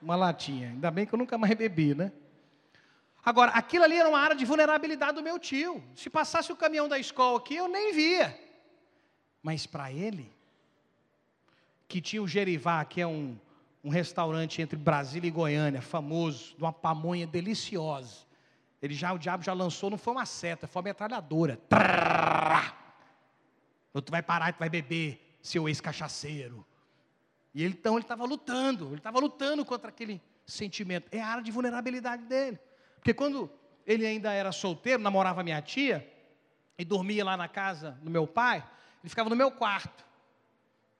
Uma 0.00 0.16
latinha. 0.16 0.68
Ainda 0.70 0.90
bem 0.90 1.04
que 1.04 1.14
eu 1.14 1.18
nunca 1.18 1.36
mais 1.36 1.54
bebi, 1.54 1.94
né? 1.94 2.12
Agora, 3.24 3.50
aquilo 3.52 3.84
ali 3.84 3.96
era 3.96 4.08
uma 4.08 4.20
área 4.20 4.36
de 4.36 4.44
vulnerabilidade 4.44 5.14
do 5.14 5.22
meu 5.22 5.38
tio. 5.38 5.82
Se 5.94 6.08
passasse 6.08 6.52
o 6.52 6.56
caminhão 6.56 6.88
da 6.88 6.98
escola 6.98 7.38
aqui, 7.38 7.56
eu 7.56 7.66
nem 7.68 7.92
via. 7.92 8.38
Mas 9.42 9.66
para 9.66 9.92
ele, 9.92 10.32
que 11.88 12.00
tinha 12.00 12.22
o 12.22 12.28
Gerivá, 12.28 12.84
que 12.84 13.00
é 13.00 13.06
um, 13.06 13.36
um 13.82 13.90
restaurante 13.90 14.62
entre 14.62 14.76
Brasília 14.76 15.28
e 15.28 15.30
Goiânia, 15.30 15.82
famoso, 15.82 16.54
de 16.56 16.62
uma 16.62 16.72
pamonha 16.72 17.26
deliciosa. 17.26 18.24
Ele 18.80 18.94
já, 18.94 19.12
o 19.12 19.18
diabo 19.18 19.42
já 19.42 19.52
lançou, 19.52 19.90
não 19.90 19.98
foi 19.98 20.12
uma 20.14 20.26
seta, 20.26 20.68
foi 20.68 20.80
uma 20.80 20.88
metralhadora. 20.88 21.58
Tu 23.92 24.10
vai 24.10 24.22
parar, 24.22 24.52
tu 24.52 24.58
vai 24.58 24.68
beber 24.70 25.25
seu 25.46 25.68
ex-cachaceiro. 25.68 26.66
E 27.54 27.64
ele, 27.64 27.74
então 27.74 27.94
ele 27.94 28.04
estava 28.04 28.24
lutando, 28.24 28.88
ele 28.88 28.96
estava 28.96 29.18
lutando 29.18 29.64
contra 29.64 29.88
aquele 29.88 30.20
sentimento. 30.44 31.08
É 31.10 31.20
a 31.20 31.28
área 31.28 31.42
de 31.42 31.50
vulnerabilidade 31.50 32.24
dele. 32.24 32.58
Porque 32.96 33.14
quando 33.14 33.50
ele 33.86 34.04
ainda 34.04 34.32
era 34.32 34.52
solteiro, 34.52 35.02
namorava 35.02 35.42
minha 35.42 35.62
tia, 35.62 36.06
e 36.78 36.84
dormia 36.84 37.24
lá 37.24 37.36
na 37.36 37.48
casa 37.48 37.92
do 38.02 38.10
meu 38.10 38.26
pai, 38.26 38.58
ele 39.02 39.08
ficava 39.08 39.30
no 39.30 39.36
meu 39.36 39.50
quarto. 39.50 40.04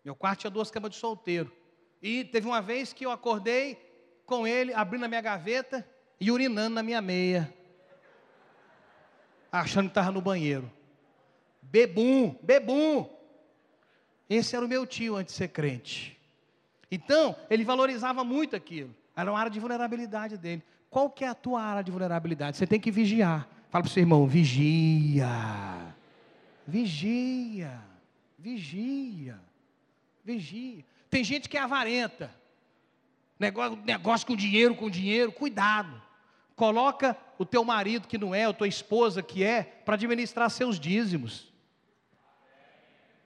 Meu 0.04 0.14
quarto 0.14 0.40
tinha 0.40 0.50
duas 0.50 0.70
camas 0.70 0.90
de 0.90 0.96
solteiro. 0.96 1.52
E 2.00 2.24
teve 2.24 2.46
uma 2.46 2.62
vez 2.62 2.92
que 2.92 3.04
eu 3.04 3.10
acordei 3.10 3.76
com 4.24 4.46
ele, 4.46 4.72
abrindo 4.72 5.04
a 5.04 5.08
minha 5.08 5.20
gaveta 5.20 5.86
e 6.20 6.30
urinando 6.30 6.76
na 6.76 6.82
minha 6.82 7.02
meia. 7.02 7.52
Achando 9.50 9.86
que 9.86 9.90
estava 9.90 10.12
no 10.12 10.20
banheiro. 10.20 10.70
Bebum, 11.60 12.38
bebum. 12.42 13.15
Esse 14.28 14.56
era 14.56 14.64
o 14.64 14.68
meu 14.68 14.86
tio 14.86 15.16
antes 15.16 15.34
de 15.34 15.38
ser 15.38 15.48
crente. 15.48 16.16
Então, 16.90 17.36
ele 17.48 17.64
valorizava 17.64 18.24
muito 18.24 18.56
aquilo. 18.56 18.94
Era 19.14 19.30
uma 19.30 19.38
área 19.38 19.50
de 19.50 19.58
vulnerabilidade 19.58 20.36
dele. 20.36 20.62
Qual 20.90 21.10
que 21.10 21.24
é 21.24 21.28
a 21.28 21.34
tua 21.34 21.62
área 21.62 21.82
de 21.82 21.90
vulnerabilidade? 21.90 22.56
Você 22.56 22.66
tem 22.66 22.80
que 22.80 22.90
vigiar. 22.90 23.48
Fala 23.70 23.82
para 23.82 23.90
o 23.90 23.92
seu 23.92 24.02
irmão, 24.02 24.26
vigia. 24.26 25.28
Vigia. 26.66 27.80
Vigia. 28.38 29.38
Vigia. 30.24 30.84
Tem 31.10 31.24
gente 31.24 31.48
que 31.48 31.56
é 31.56 31.60
avarenta. 31.60 32.30
Negócio, 33.38 33.78
negócio 33.84 34.26
com 34.26 34.36
dinheiro, 34.36 34.74
com 34.74 34.88
dinheiro, 34.88 35.30
cuidado. 35.30 36.02
Coloca 36.54 37.16
o 37.38 37.44
teu 37.44 37.62
marido 37.64 38.08
que 38.08 38.16
não 38.16 38.34
é, 38.34 38.48
ou 38.48 38.54
tua 38.54 38.66
esposa 38.66 39.22
que 39.22 39.44
é, 39.44 39.62
para 39.62 39.94
administrar 39.94 40.50
seus 40.50 40.80
dízimos. 40.80 41.52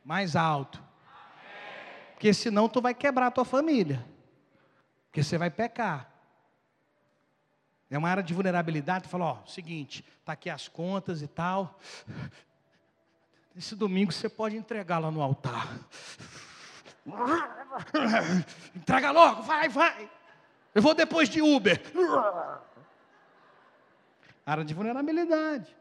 Mais 0.05 0.35
alto. 0.35 0.83
Porque 2.21 2.35
senão 2.35 2.69
tu 2.69 2.83
vai 2.83 2.93
quebrar 2.93 3.29
a 3.29 3.31
tua 3.31 3.47
família. 3.47 4.05
Porque 5.07 5.23
você 5.23 5.39
vai 5.39 5.49
pecar. 5.49 6.07
É 7.89 7.97
uma 7.97 8.11
área 8.11 8.23
de 8.23 8.35
vulnerabilidade, 8.35 9.05
tu 9.05 9.09
fala, 9.09 9.25
ó, 9.25 9.47
seguinte, 9.47 10.05
tá 10.23 10.35
aqui 10.35 10.51
as 10.51 10.69
contas 10.69 11.23
e 11.23 11.27
tal. 11.27 11.81
Esse 13.57 13.75
domingo 13.75 14.13
você 14.13 14.29
pode 14.29 14.55
entregar 14.55 14.99
lá 14.99 15.11
no 15.11 15.23
altar. 15.23 15.67
Entrega 18.77 19.13
logo, 19.13 19.43
vai, 19.43 19.71
vai. 19.71 20.11
Eu 20.75 20.83
vou 20.83 20.93
depois 20.93 21.27
de 21.27 21.41
Uber. 21.41 21.81
Área 24.45 24.63
de 24.63 24.75
vulnerabilidade. 24.75 25.75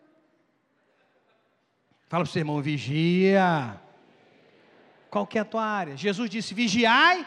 Fala 2.07 2.23
para 2.23 2.29
o 2.29 2.31
seu 2.31 2.39
irmão, 2.39 2.61
vigia. 2.61 3.77
Qual 5.09 5.25
que 5.25 5.37
é 5.37 5.41
a 5.41 5.45
tua 5.45 5.65
área? 5.65 5.97
Jesus 5.97 6.29
disse: 6.29 6.53
vigiai 6.53 7.25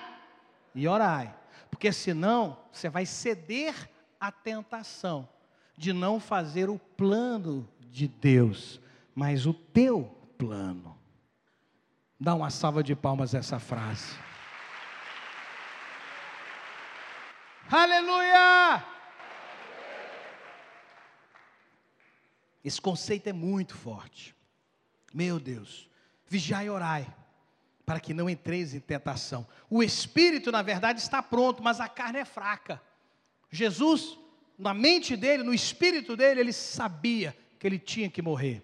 e 0.75 0.87
orai. 0.87 1.35
Porque 1.71 1.93
senão 1.93 2.59
você 2.71 2.89
vai 2.89 3.05
ceder 3.05 3.75
à 4.21 4.31
tentação 4.31 5.29
de 5.77 5.93
não 5.93 6.21
fazer 6.21 6.71
o 6.71 6.79
plano 6.79 7.69
de 7.81 8.07
Deus, 8.07 8.81
mas 9.15 9.47
o 9.47 9.55
teu 9.55 10.05
plano. 10.39 10.99
Dá 12.21 12.35
uma 12.35 12.51
salva 12.51 12.83
de 12.83 12.95
palmas 12.95 13.35
a 13.35 13.39
essa 13.39 13.59
frase. 13.59 14.15
Aleluia! 17.71 18.85
Esse 22.65 22.81
conceito 22.81 23.27
é 23.29 23.33
muito 23.33 23.75
forte. 23.75 24.37
Meu 25.13 25.41
Deus, 25.41 25.91
vigiai 26.29 26.67
e 26.67 26.71
orai, 26.71 27.13
para 27.85 28.01
que 28.01 28.15
não 28.15 28.31
entreis 28.31 28.75
em 28.75 28.81
tentação. 28.81 29.47
O 29.69 29.83
espírito, 29.83 30.53
na 30.53 30.63
verdade, 30.63 31.01
está 31.01 31.23
pronto, 31.23 31.63
mas 31.63 31.81
a 31.81 31.89
carne 31.89 32.21
é 32.21 32.25
fraca. 32.25 32.81
Jesus, 33.51 34.19
na 34.59 34.73
mente 34.73 35.17
dele, 35.17 35.43
no 35.43 35.53
espírito 35.53 36.17
dele, 36.17 36.41
ele 36.41 36.53
sabia 36.53 37.37
que 37.59 37.67
ele 37.67 37.79
tinha 37.79 38.09
que 38.09 38.23
morrer. 38.23 38.63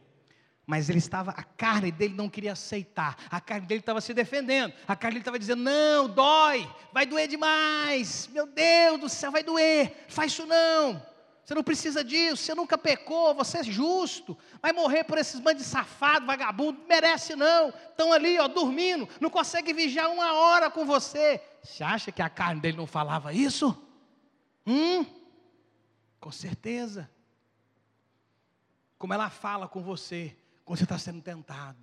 Mas 0.67 0.91
ele 0.91 0.99
estava, 0.99 1.31
a 1.31 1.43
carne 1.43 1.91
dele 1.91 2.15
não 2.15 2.29
queria 2.29 2.53
aceitar, 2.53 3.17
a 3.31 3.41
carne 3.41 3.67
dele 3.67 3.81
estava 3.81 4.03
se 4.03 4.13
defendendo, 4.13 4.75
a 4.87 4.95
carne 4.95 5.15
dele 5.15 5.23
estava 5.23 5.39
dizendo: 5.39 5.63
não, 5.63 6.07
dói, 6.09 6.71
vai 6.93 7.07
doer 7.07 7.27
demais, 7.27 8.29
meu 8.35 8.47
Deus 8.47 9.01
do 9.01 9.09
céu, 9.09 9.33
vai 9.33 9.43
doer, 9.43 10.05
faz 10.09 10.31
isso 10.31 10.45
não, 10.45 11.03
você 11.49 11.55
não 11.55 11.65
precisa 11.65 12.05
disso, 12.05 12.43
você 12.43 12.55
nunca 12.55 12.77
pecou, 12.77 13.35
você 13.35 13.61
é 13.61 13.65
justo, 13.65 14.37
vai 14.61 14.71
morrer 14.71 15.05
por 15.05 15.17
esses 15.17 15.41
bandos 15.41 15.63
de 15.63 15.69
safado, 15.71 16.27
vagabundo, 16.27 16.79
merece 16.87 17.35
não, 17.35 17.71
estão 17.71 18.13
ali, 18.13 18.39
ó, 18.39 18.47
dormindo, 18.47 19.09
não 19.19 19.31
consegue 19.31 19.73
vigiar 19.73 20.11
uma 20.11 20.35
hora 20.35 20.71
com 20.71 20.85
você. 20.85 21.41
Você 21.63 21.83
acha 21.83 22.13
que 22.13 22.21
a 22.21 22.29
carne 22.29 22.61
dele 22.61 22.77
não 22.77 22.87
falava 22.87 23.33
isso? 23.33 23.83
Hum? 24.67 25.07
Com 26.21 26.31
certeza. 26.31 27.11
Como 28.99 29.15
ela 29.15 29.31
fala 29.31 29.67
com 29.67 29.83
você, 29.83 30.37
quando 30.67 30.77
você 30.77 30.85
está 30.85 30.99
sendo 30.99 31.23
tentado. 31.23 31.79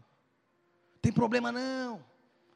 Tem 1.01 1.11
problema 1.11 1.51
não. 1.51 2.05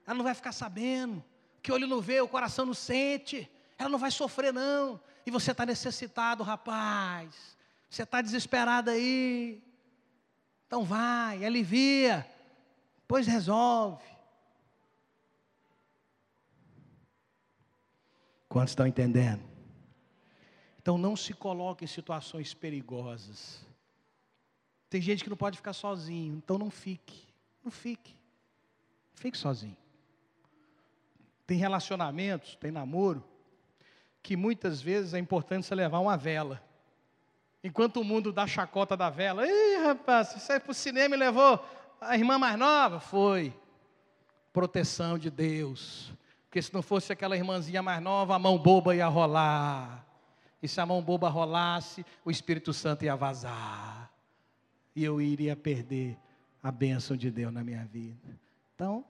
Ela 0.05 0.15
não 0.15 0.23
vai 0.23 0.35
ficar 0.35 0.51
sabendo. 0.51 1.25
Que 1.63 1.71
olho 1.71 1.87
não 1.87 2.01
vê, 2.01 2.21
o 2.21 2.27
coração 2.27 2.67
não 2.67 2.75
sente. 2.75 3.49
Ela 3.79 3.89
não 3.89 3.97
vai 3.97 4.11
sofrer 4.11 4.53
não. 4.53 5.01
E 5.25 5.31
você 5.31 5.51
está 5.51 5.65
necessitado, 5.65 6.43
rapaz. 6.43 7.57
Você 7.89 8.03
está 8.03 8.21
desesperado 8.21 8.89
aí. 8.89 9.61
Então 10.67 10.83
vai, 10.83 11.43
alivia. 11.43 12.27
Pois 13.07 13.25
resolve. 13.25 14.03
Quantos 18.47 18.71
estão 18.71 18.87
entendendo? 18.87 19.43
Então 20.81 20.97
não 20.97 21.15
se 21.15 21.33
coloque 21.33 21.85
em 21.85 21.87
situações 21.87 22.53
perigosas. 22.53 23.63
Tem 24.89 24.99
gente 25.01 25.23
que 25.23 25.29
não 25.29 25.37
pode 25.37 25.57
ficar 25.57 25.73
sozinho, 25.73 26.35
então 26.35 26.57
não 26.57 26.71
fique. 26.71 27.27
Não 27.63 27.71
fique. 27.71 28.15
Fique 29.13 29.37
sozinho. 29.37 29.77
Tem 31.45 31.57
relacionamentos, 31.57 32.55
tem 32.55 32.71
namoro, 32.71 33.23
que 34.21 34.35
muitas 34.35 34.81
vezes 34.81 35.13
é 35.13 35.19
importante 35.19 35.65
você 35.65 35.75
levar 35.75 35.99
uma 35.99 36.17
vela. 36.17 36.61
Enquanto 37.63 37.97
o 37.97 38.03
mundo 38.03 38.31
dá 38.31 38.47
chacota 38.47 38.95
da 38.95 39.09
vela, 39.09 39.45
ei 39.45 39.77
rapaz, 39.83 40.29
você 40.29 40.39
foi 40.39 40.59
para 40.59 40.71
o 40.71 40.73
cinema 40.73 41.15
e 41.15 41.19
levou 41.19 41.63
a 41.99 42.15
irmã 42.17 42.37
mais 42.37 42.57
nova? 42.57 42.99
Foi. 42.99 43.53
Proteção 44.53 45.17
de 45.17 45.29
Deus. 45.29 46.13
Porque 46.45 46.61
se 46.61 46.73
não 46.73 46.81
fosse 46.81 47.11
aquela 47.11 47.35
irmãzinha 47.35 47.81
mais 47.81 48.01
nova, 48.01 48.35
a 48.35 48.39
mão 48.39 48.57
boba 48.57 48.95
ia 48.95 49.07
rolar. 49.07 50.05
E 50.61 50.67
se 50.67 50.79
a 50.81 50.85
mão 50.85 51.01
boba 51.01 51.29
rolasse, 51.29 52.05
o 52.25 52.31
Espírito 52.31 52.73
Santo 52.73 53.05
ia 53.05 53.15
vazar 53.15 54.09
e 54.99 55.03
eu 55.05 55.21
iria 55.21 55.55
perder 55.55 56.17
a 56.61 56.69
bênção 56.71 57.15
de 57.15 57.31
Deus 57.31 57.53
na 57.53 57.63
minha 57.63 57.85
vida. 57.85 58.37
Então, 58.75 59.05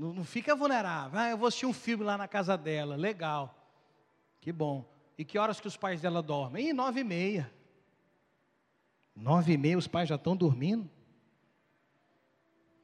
não, 0.00 0.14
não 0.14 0.24
fica 0.24 0.56
vulnerável. 0.56 1.20
Ah, 1.20 1.28
eu 1.28 1.36
vou 1.36 1.46
assistir 1.46 1.66
um 1.66 1.74
filme 1.74 2.02
lá 2.02 2.16
na 2.16 2.26
casa 2.26 2.56
dela. 2.56 2.96
Legal. 2.96 3.54
Que 4.40 4.50
bom. 4.50 4.82
E 5.18 5.26
que 5.26 5.38
horas 5.38 5.60
que 5.60 5.68
os 5.68 5.76
pais 5.76 6.00
dela 6.00 6.22
dormem? 6.22 6.70
Em 6.70 6.72
nove 6.72 7.00
e 7.00 7.04
meia. 7.04 7.52
Nove 9.14 9.52
e 9.52 9.58
meia 9.58 9.76
os 9.76 9.86
pais 9.86 10.08
já 10.08 10.14
estão 10.14 10.34
dormindo. 10.34 10.88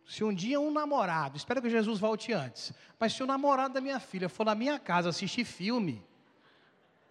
Se 0.05 0.23
um 0.23 0.33
dia 0.33 0.61
um 0.61 0.71
namorado, 0.71 1.39
espero 1.39 1.63
que 1.63 1.71
Jesus 1.71 1.99
volte 1.99 2.35
antes, 2.35 2.73
mas 3.01 3.15
se 3.15 3.23
o 3.23 3.27
namorado 3.27 3.73
da 3.73 3.81
minha 3.81 3.99
filha 3.99 4.29
for 4.29 4.45
na 4.45 4.55
minha 4.55 4.79
casa 4.79 5.09
assistir 5.09 5.45
filme, 5.45 6.05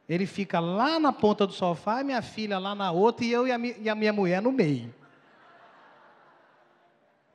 ele 0.07 0.27
fica 0.27 0.59
lá 0.59 0.97
na 0.99 1.11
ponta 1.11 1.47
do 1.47 1.51
sofá, 1.51 2.03
minha 2.03 2.21
filha 2.21 2.59
lá 2.59 2.75
na 2.75 2.91
outra 2.91 3.25
e 3.25 3.31
eu 3.31 3.47
e 3.47 3.51
a, 3.51 3.57
e 3.57 3.89
a 3.89 3.95
minha 3.95 4.13
mulher 4.13 4.41
no 4.41 4.51
meio. 4.51 4.93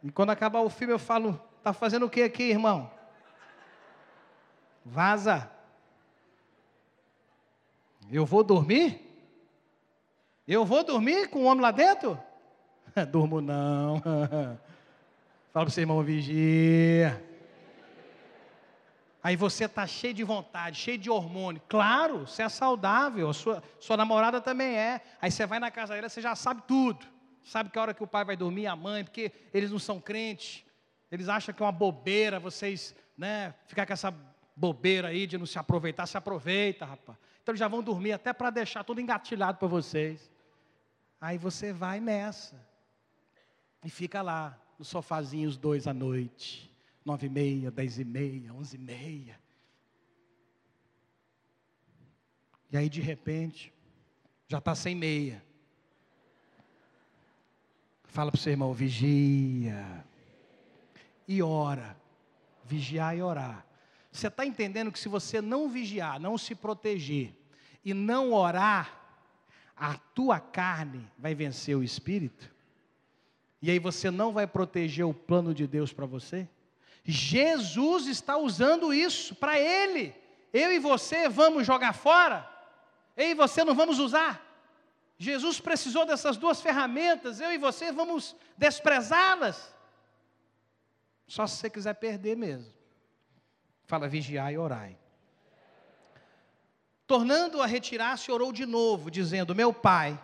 E 0.03 0.11
quando 0.11 0.31
acabar 0.31 0.61
o 0.61 0.71
filme 0.71 0.95
eu 0.95 0.99
falo, 0.99 1.39
tá 1.63 1.73
fazendo 1.73 2.07
o 2.07 2.11
que 2.11 2.23
aqui, 2.23 2.45
irmão? 2.45 2.91
Vaza. 4.85 5.51
Eu 8.11 8.27
vou 8.27 8.43
dormir? 8.43 9.07
Eu 10.47 10.65
vou 10.65 10.83
dormir 10.83 11.29
com 11.29 11.41
o 11.41 11.45
homem 11.45 11.63
lá 11.63 11.71
dentro? 11.71 12.21
Durmo 13.11 13.41
não. 13.41 14.01
Fala 15.53 15.65
para 15.65 15.69
o 15.69 15.71
seu 15.71 15.83
irmão, 15.83 16.03
vigia. 16.03 17.25
Aí 19.23 19.37
você 19.37 19.67
está 19.67 19.87
cheio 19.87 20.15
de 20.15 20.25
vontade, 20.25 20.79
cheio 20.79 20.97
de 20.97 21.11
hormônio. 21.11 21.61
Claro, 21.69 22.21
você 22.21 22.43
é 22.43 22.49
saudável, 22.49 23.33
sua, 23.35 23.63
sua 23.79 23.97
namorada 23.97 24.41
também 24.41 24.77
é. 24.77 25.03
Aí 25.21 25.31
você 25.31 25.45
vai 25.45 25.59
na 25.59 25.71
casa 25.71 25.95
dela, 25.95 26.09
você 26.09 26.23
já 26.23 26.35
sabe 26.35 26.63
tudo. 26.67 27.07
Sabe 27.45 27.69
que 27.69 27.79
a 27.79 27.83
hora 27.83 27.95
que 27.95 28.03
o 28.03 28.07
pai 28.07 28.25
vai 28.25 28.37
dormir, 28.37 28.67
a 28.67 28.75
mãe, 28.75 29.05
porque 29.05 29.31
eles 29.53 29.71
não 29.71 29.79
são 29.79 30.01
crentes. 30.01 30.65
Eles 31.11 31.29
acham 31.29 31.55
que 31.55 31.63
é 31.63 31.67
uma 31.67 31.73
bobeira 31.73 32.39
vocês, 32.39 32.95
né, 33.17 33.55
ficar 33.67 33.87
com 33.87 33.93
essa 33.93 34.15
bobeira 34.55 35.09
aí 35.09 35.27
de 35.27 35.39
não 35.39 35.47
se 35.47 35.59
aproveitar, 35.59 36.07
se 36.07 36.17
aproveita, 36.17 36.85
rapaz. 36.85 37.19
Então 37.43 37.53
eles 37.53 37.61
já 37.61 37.69
vão 37.69 37.83
dormir 37.83 38.13
até 38.13 38.33
para 38.33 38.51
deixar 38.51 38.85
tudo 38.85 39.01
engatilhado 39.01 39.59
para 39.59 39.69
vocês. 39.69 40.31
Aí 41.21 41.39
você 41.39 41.73
vai 41.73 42.01
nessa. 42.01 42.57
E 43.85 43.91
fica 43.91 44.23
lá, 44.23 44.59
no 44.79 44.85
sofazinho 44.85 45.49
os 45.49 45.57
dois 45.57 45.87
à 45.87 45.95
noite 45.95 46.71
nove 47.05 47.27
e 47.27 47.31
meia, 47.31 47.71
dez 47.71 47.99
e 47.99 48.05
meia, 48.05 48.53
onze 48.53 48.77
e 48.77 48.79
meia. 48.79 49.41
E 52.71 52.77
aí 52.77 52.89
de 52.89 53.01
repente, 53.01 53.73
Já 54.49 54.59
está 54.59 54.75
sem 54.75 54.97
meia. 54.97 55.41
Fala 58.07 58.33
para 58.33 58.39
o 58.39 58.41
seu 58.43 58.51
irmão, 58.51 58.75
vigia. 58.75 60.05
E 61.31 61.41
ora. 61.45 61.97
Vigiar 62.65 63.17
e 63.17 63.23
orar. 63.23 63.65
Você 64.11 64.27
está 64.27 64.45
entendendo 64.45 64.91
que 64.91 64.99
se 64.99 65.09
você 65.09 65.41
não 65.41 65.69
vigiar, 65.69 66.19
não 66.19 66.37
se 66.37 66.57
proteger 66.57 67.33
e 67.85 67.95
não 67.95 68.33
orar, 68.33 69.01
a 69.77 69.95
tua 69.95 70.41
carne 70.41 71.09
vai 71.17 71.33
vencer 71.33 71.77
o 71.77 71.85
espírito? 71.85 72.53
E 73.63 73.71
aí 73.71 73.79
você 73.79 74.11
não 74.11 74.33
vai 74.33 74.45
proteger 74.45 75.07
o 75.07 75.15
plano 75.15 75.55
de 75.55 75.69
Deus 75.69 75.93
para 75.93 76.05
você? 76.05 76.49
Jesus 77.05 78.09
está 78.09 78.37
usando 78.37 78.93
isso 78.93 79.33
para 79.37 79.57
ele. 79.57 80.13
Eu 80.53 80.73
e 80.73 80.81
você 80.81 81.29
vamos 81.29 81.65
jogar 81.65 81.93
fora? 81.93 82.45
Eu 83.17 83.29
e 83.29 83.35
você 83.35 83.63
não 83.63 83.77
vamos 83.77 84.01
usar? 84.01 84.45
Jesus 85.17 85.61
precisou 85.61 86.05
dessas 86.05 86.37
duas 86.37 86.61
ferramentas, 86.61 87.41
eu 87.41 87.53
e 87.53 87.59
você 87.59 87.93
vamos 87.93 88.35
desprezá-las? 88.59 89.73
Só 91.31 91.47
se 91.47 91.59
você 91.59 91.71
quiser 91.71 91.95
perder 91.95 92.37
mesmo. 92.37 92.73
Fala 93.85 94.09
vigiar 94.09 94.53
e 94.53 94.59
orai. 94.59 94.99
Tornando 97.07 97.63
a 97.63 97.67
retirar-se, 97.67 98.33
orou 98.33 98.53
de 98.53 98.67
novo, 98.67 99.13
dizendo: 99.13 99.55
Meu 99.55 99.73
pai, 99.73 100.21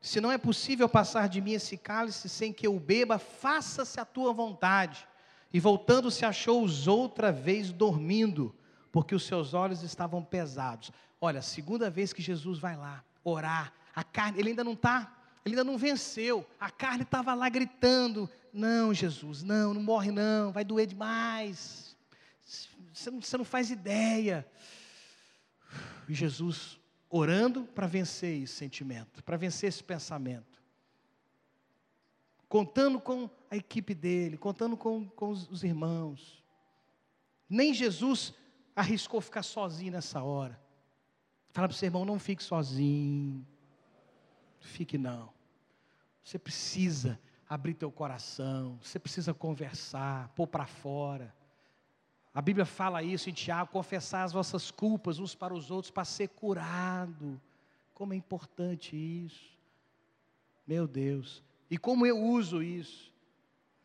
se 0.00 0.22
não 0.22 0.32
é 0.32 0.38
possível 0.38 0.88
passar 0.88 1.28
de 1.28 1.42
mim 1.42 1.52
esse 1.52 1.76
cálice 1.76 2.30
sem 2.30 2.50
que 2.50 2.66
eu 2.66 2.80
beba, 2.80 3.18
faça-se 3.18 4.00
a 4.00 4.06
tua 4.06 4.32
vontade. 4.32 5.06
E 5.52 5.60
voltando-se, 5.60 6.24
achou-os 6.24 6.88
outra 6.88 7.30
vez 7.30 7.70
dormindo, 7.70 8.56
porque 8.90 9.14
os 9.14 9.26
seus 9.26 9.52
olhos 9.52 9.82
estavam 9.82 10.24
pesados. 10.24 10.90
Olha, 11.20 11.42
segunda 11.42 11.90
vez 11.90 12.10
que 12.10 12.22
Jesus 12.22 12.58
vai 12.58 12.74
lá 12.74 13.04
orar, 13.22 13.70
a 13.94 14.02
carne, 14.02 14.38
ele 14.38 14.48
ainda 14.48 14.64
não 14.64 14.72
está, 14.72 15.14
ele 15.44 15.54
ainda 15.54 15.70
não 15.70 15.76
venceu, 15.76 16.46
a 16.58 16.70
carne 16.70 17.02
estava 17.02 17.34
lá 17.34 17.50
gritando: 17.50 18.30
Não, 18.52 18.92
Jesus, 18.94 19.42
não, 19.42 19.74
não 19.74 19.82
morre 19.82 20.10
não, 20.10 20.52
vai 20.52 20.64
doer 20.64 20.86
demais. 20.86 21.96
Você 22.92 23.10
não, 23.10 23.20
você 23.20 23.36
não 23.36 23.44
faz 23.44 23.70
ideia. 23.70 24.46
E 26.08 26.14
Jesus 26.14 26.78
orando 27.10 27.64
para 27.64 27.86
vencer 27.86 28.42
esse 28.42 28.54
sentimento, 28.54 29.22
para 29.22 29.36
vencer 29.36 29.68
esse 29.68 29.82
pensamento. 29.82 30.62
Contando 32.48 33.00
com 33.00 33.28
a 33.50 33.56
equipe 33.56 33.94
dele, 33.94 34.36
contando 34.36 34.76
com, 34.76 35.06
com 35.10 35.28
os, 35.28 35.48
os 35.50 35.62
irmãos. 35.62 36.42
Nem 37.48 37.72
Jesus 37.74 38.34
arriscou 38.74 39.20
ficar 39.20 39.42
sozinho 39.42 39.92
nessa 39.92 40.22
hora. 40.22 40.58
Fala 41.50 41.68
para 41.68 41.74
o 41.74 41.78
seu 41.78 41.86
irmão, 41.86 42.04
não 42.04 42.18
fique 42.18 42.42
sozinho. 42.42 43.46
Fique 44.60 44.98
não. 44.98 45.32
Você 46.22 46.38
precisa 46.38 47.18
abrir 47.48 47.74
teu 47.74 47.90
coração, 47.90 48.78
você 48.82 48.98
precisa 48.98 49.32
conversar, 49.32 50.28
pôr 50.36 50.46
para 50.46 50.66
fora. 50.66 51.34
A 52.34 52.42
Bíblia 52.42 52.66
fala 52.66 53.02
isso 53.02 53.30
em 53.30 53.32
Tiago: 53.32 53.70
confessar 53.70 54.24
as 54.24 54.32
vossas 54.32 54.70
culpas 54.70 55.18
uns 55.18 55.34
para 55.34 55.54
os 55.54 55.70
outros 55.70 55.90
para 55.90 56.04
ser 56.04 56.28
curado. 56.28 57.40
Como 57.94 58.12
é 58.12 58.16
importante 58.16 58.94
isso. 58.96 59.58
Meu 60.66 60.86
Deus. 60.86 61.42
E 61.70 61.78
como 61.78 62.06
eu 62.06 62.18
uso 62.18 62.62
isso? 62.62 63.12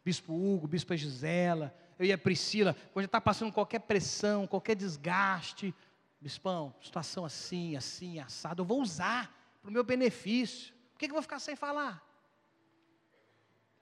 Bispo 0.03 0.33
Hugo, 0.33 0.67
Bispa 0.67 0.97
Gisela, 0.97 1.73
eu 1.97 2.05
e 2.05 2.11
a 2.11 2.17
Priscila, 2.17 2.75
quando 2.91 3.05
está 3.05 3.21
passando 3.21 3.51
qualquer 3.51 3.79
pressão, 3.79 4.45
qualquer 4.45 4.75
desgaste, 4.75 5.73
Bispão, 6.19 6.73
situação 6.81 7.25
assim, 7.25 7.75
assim, 7.75 8.19
assado, 8.19 8.61
eu 8.61 8.65
vou 8.65 8.81
usar 8.81 9.33
para 9.61 9.69
o 9.69 9.73
meu 9.73 9.83
benefício. 9.83 10.73
Por 10.91 10.99
que, 10.99 11.07
que 11.07 11.11
eu 11.11 11.15
vou 11.15 11.21
ficar 11.21 11.39
sem 11.39 11.55
falar? 11.55 12.01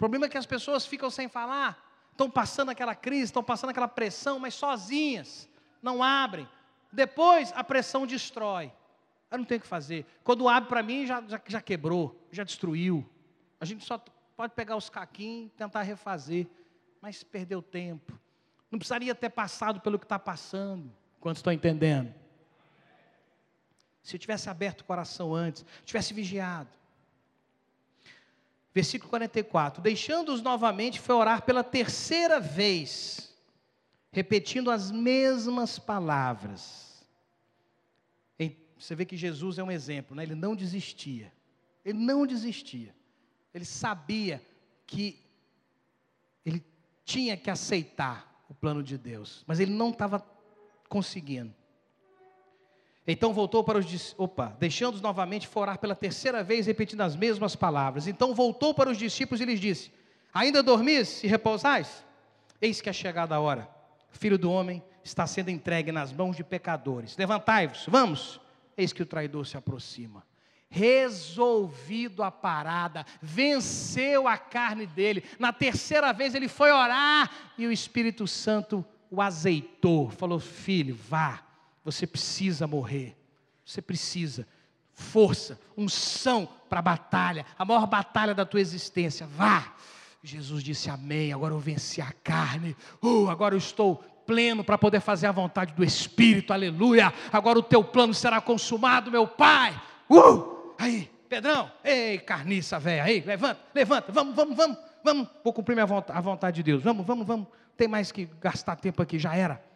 Problema 0.02 0.26
é 0.26 0.30
que 0.30 0.38
as 0.38 0.48
pessoas 0.48 0.84
ficam 0.84 1.12
sem 1.12 1.28
falar 1.28 1.80
estão 2.12 2.28
passando 2.28 2.70
aquela 2.70 2.96
crise, 2.96 3.26
estão 3.26 3.44
passando 3.44 3.70
aquela 3.70 3.88
pressão, 3.88 4.40
mas 4.40 4.56
sozinhas, 4.56 5.48
não 5.80 6.02
abrem. 6.02 6.50
Depois 6.92 7.54
a 7.56 7.64
pressão 7.64 8.08
destrói. 8.08 8.74
Eu 9.30 9.38
não 9.38 9.46
tenho 9.46 9.60
o 9.60 9.62
que 9.62 9.68
fazer. 9.68 10.08
Quando 10.24 10.50
abre 10.50 10.68
para 10.68 10.82
mim, 10.82 11.06
já, 11.06 11.22
já, 11.28 11.40
já 11.46 11.62
quebrou, 11.62 12.20
já 12.32 12.44
destruiu. 12.44 13.08
A 13.60 13.66
gente 13.66 13.86
só 13.86 14.04
pode 14.36 14.56
pegar 14.56 14.76
os 14.76 14.90
caquinhos 14.90 15.52
e 15.52 15.56
tentar 15.56 15.84
refazer, 15.84 16.48
mas 17.00 17.22
perdeu 17.22 17.62
tempo. 17.62 18.20
Não 18.72 18.80
precisaria 18.80 19.14
ter 19.14 19.30
passado 19.30 19.82
pelo 19.82 20.00
que 20.00 20.06
está 20.06 20.18
passando. 20.18 20.92
Quantos 21.20 21.42
estão 21.42 21.54
entendendo? 21.54 22.12
Se 24.02 24.16
eu 24.16 24.20
tivesse 24.20 24.50
aberto 24.50 24.82
o 24.82 24.86
coração 24.86 25.36
antes, 25.36 25.64
tivesse 25.86 26.12
vigiado, 26.12 26.81
Versículo 28.74 29.10
44: 29.10 29.82
Deixando-os 29.82 30.42
novamente, 30.42 31.00
foi 31.00 31.16
orar 31.16 31.44
pela 31.44 31.64
terceira 31.64 32.40
vez, 32.40 33.34
repetindo 34.12 34.72
as 34.72 34.92
mesmas 34.92 35.78
palavras. 35.78 36.92
Você 38.82 38.96
vê 38.96 39.06
que 39.06 39.16
Jesus 39.16 39.60
é 39.60 39.64
um 39.64 39.70
exemplo, 39.70 40.16
né? 40.16 40.24
ele 40.24 40.34
não 40.34 40.56
desistia. 40.56 41.32
Ele 41.86 42.00
não 42.00 42.26
desistia. 42.26 42.96
Ele 43.54 43.64
sabia 43.64 44.44
que 44.88 45.20
ele 46.44 46.66
tinha 47.06 47.38
que 47.38 47.52
aceitar 47.52 48.44
o 48.50 48.56
plano 48.56 48.82
de 48.82 48.98
Deus, 48.98 49.44
mas 49.46 49.60
ele 49.60 49.72
não 49.72 49.92
estava 49.92 50.26
conseguindo. 50.90 51.54
Então 53.08 53.34
voltou 53.34 53.64
para 53.64 53.80
os 53.80 54.16
opa, 54.18 54.56
deixando-os 54.60 55.02
novamente 55.02 55.48
forar 55.48 55.80
pela 55.80 55.96
terceira 55.96 56.44
vez, 56.44 56.68
repetindo 56.68 57.02
as 57.02 57.16
mesmas 57.16 57.56
palavras. 57.56 58.08
Então 58.08 58.36
voltou 58.36 58.74
para 58.74 58.90
os 58.90 58.98
discípulos 58.98 59.42
e 59.42 59.46
lhes 59.46 59.60
disse: 59.60 59.92
Ainda 60.34 60.62
dormis 60.62 61.24
e 61.24 61.28
repousais? 61.28 62.06
Eis 62.62 62.80
que 62.80 62.90
é 62.90 62.94
chegada 62.94 63.36
a 63.36 63.40
hora. 63.40 63.68
O 64.14 64.18
filho 64.18 64.38
do 64.38 64.52
homem 64.52 64.84
está 65.04 65.26
sendo 65.26 65.50
entregue 65.50 65.92
nas 65.92 66.14
mãos 66.14 66.36
de 66.36 66.44
pecadores. 66.44 67.18
Levantai-vos, 67.18 67.86
vamos. 67.88 68.40
Eis 68.78 68.94
que 68.94 69.02
o 69.02 69.06
traidor 69.06 69.48
se 69.48 69.58
aproxima. 69.58 70.24
Resolvido 70.70 72.22
a 72.24 72.32
parada, 72.32 73.06
venceu 73.20 74.28
a 74.28 74.38
carne 74.38 74.86
dele. 74.86 75.24
Na 75.40 75.52
terceira 75.52 76.14
vez 76.14 76.36
ele 76.36 76.48
foi 76.48 76.72
orar 76.72 77.30
e 77.58 77.66
o 77.66 77.72
Espírito 77.72 78.28
Santo 78.28 78.86
o 79.10 79.22
azeitou. 79.22 80.12
Falou: 80.12 80.40
Filho, 80.40 80.96
vá 80.96 81.51
você 81.84 82.06
precisa 82.06 82.68
morrer. 82.68 83.16
Você 83.66 83.82
precisa. 83.82 84.48
Força, 84.94 85.60
unção 85.76 86.48
para 86.70 86.80
a 86.80 86.82
batalha, 86.82 87.46
a 87.58 87.66
maior 87.66 87.88
batalha 87.88 88.36
da 88.36 88.46
tua 88.46 88.60
existência. 88.60 89.26
Vá. 89.26 89.74
Jesus 90.24 90.64
disse 90.64 90.90
amém. 90.90 91.34
Agora 91.34 91.54
eu 91.54 91.60
venci 91.60 92.02
a 92.02 92.12
carne. 92.24 92.76
Uh, 93.02 93.30
agora 93.30 93.56
eu 93.56 93.58
estou 93.58 94.04
pleno 94.26 94.64
para 94.64 94.78
poder 94.78 95.00
fazer 95.00 95.28
a 95.28 95.32
vontade 95.32 95.74
do 95.74 95.84
Espírito. 95.84 96.54
Aleluia. 96.54 97.12
Agora 97.32 97.58
o 97.58 97.64
teu 97.64 97.84
plano 97.84 98.14
será 98.14 98.40
consumado, 98.40 99.10
meu 99.10 99.28
Pai. 99.28 99.80
Uh! 100.10 100.74
Aí, 100.78 101.10
Pedrão. 101.28 101.72
Ei, 101.84 102.20
carniça 102.20 102.80
velha. 102.80 103.04
Aí, 103.04 103.22
levanta, 103.22 103.60
levanta. 103.74 104.12
Vamos, 104.12 104.36
vamos, 104.36 104.56
vamos. 104.56 104.78
Vamos. 105.04 105.28
Vou 105.44 105.54
cumprir 105.54 105.74
minha 105.74 105.86
vontade, 105.86 106.18
a 106.18 106.22
vontade 106.22 106.56
de 106.58 106.64
Deus. 106.64 106.84
Vamos, 106.84 107.06
vamos, 107.06 107.26
vamos. 107.26 107.48
Não 107.48 107.76
tem 107.76 107.88
mais 107.88 108.12
que 108.12 108.30
gastar 108.40 108.76
tempo 108.76 109.02
aqui. 109.02 109.18
Já 109.18 109.36
era. 109.36 109.71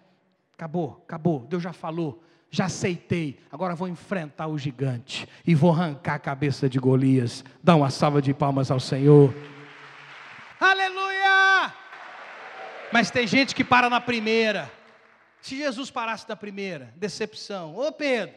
Acabou, 0.56 1.04
acabou. 1.04 1.42
Deus 1.42 1.62
já 1.62 1.74
falou, 1.74 2.24
já 2.50 2.66
aceitei. 2.66 3.38
Agora 3.52 3.76
vou 3.76 3.90
enfrentar 3.90 4.48
o 4.48 4.58
gigante 4.58 5.28
e 5.46 5.54
vou 5.54 5.72
arrancar 5.72 6.16
a 6.16 6.20
cabeça 6.20 6.70
de 6.70 6.80
Golias. 6.80 7.44
Dá 7.62 7.76
uma 7.76 7.90
salva 7.90 8.22
de 8.22 8.34
palmas 8.34 8.72
ao 8.72 8.80
Senhor. 8.80 9.36
Aleluia! 10.58 11.74
Mas 12.94 13.12
tem 13.12 13.28
gente 13.28 13.54
que 13.54 13.66
para 13.66 13.90
na 13.90 14.00
primeira. 14.00 14.72
Se 15.42 15.58
Jesus 15.58 15.92
parasse 15.92 16.28
na 16.30 16.38
primeira, 16.38 16.94
decepção. 16.96 17.76
Ô 17.76 17.92
Pedro, 17.92 18.34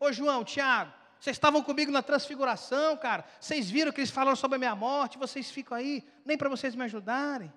ô 0.00 0.10
João, 0.10 0.42
Tiago, 0.42 0.90
vocês 1.20 1.36
estavam 1.36 1.62
comigo 1.62 1.92
na 1.92 2.02
transfiguração, 2.02 2.96
cara. 2.96 3.26
Vocês 3.38 3.70
viram 3.70 3.92
que 3.92 4.00
eles 4.00 4.10
falaram 4.10 4.36
sobre 4.36 4.56
a 4.56 4.58
minha 4.58 4.74
morte, 4.74 5.18
vocês 5.18 5.50
ficam 5.50 5.76
aí, 5.76 6.02
nem 6.24 6.38
para 6.38 6.48
vocês 6.48 6.74
me 6.74 6.84
ajudarem. 6.84 7.52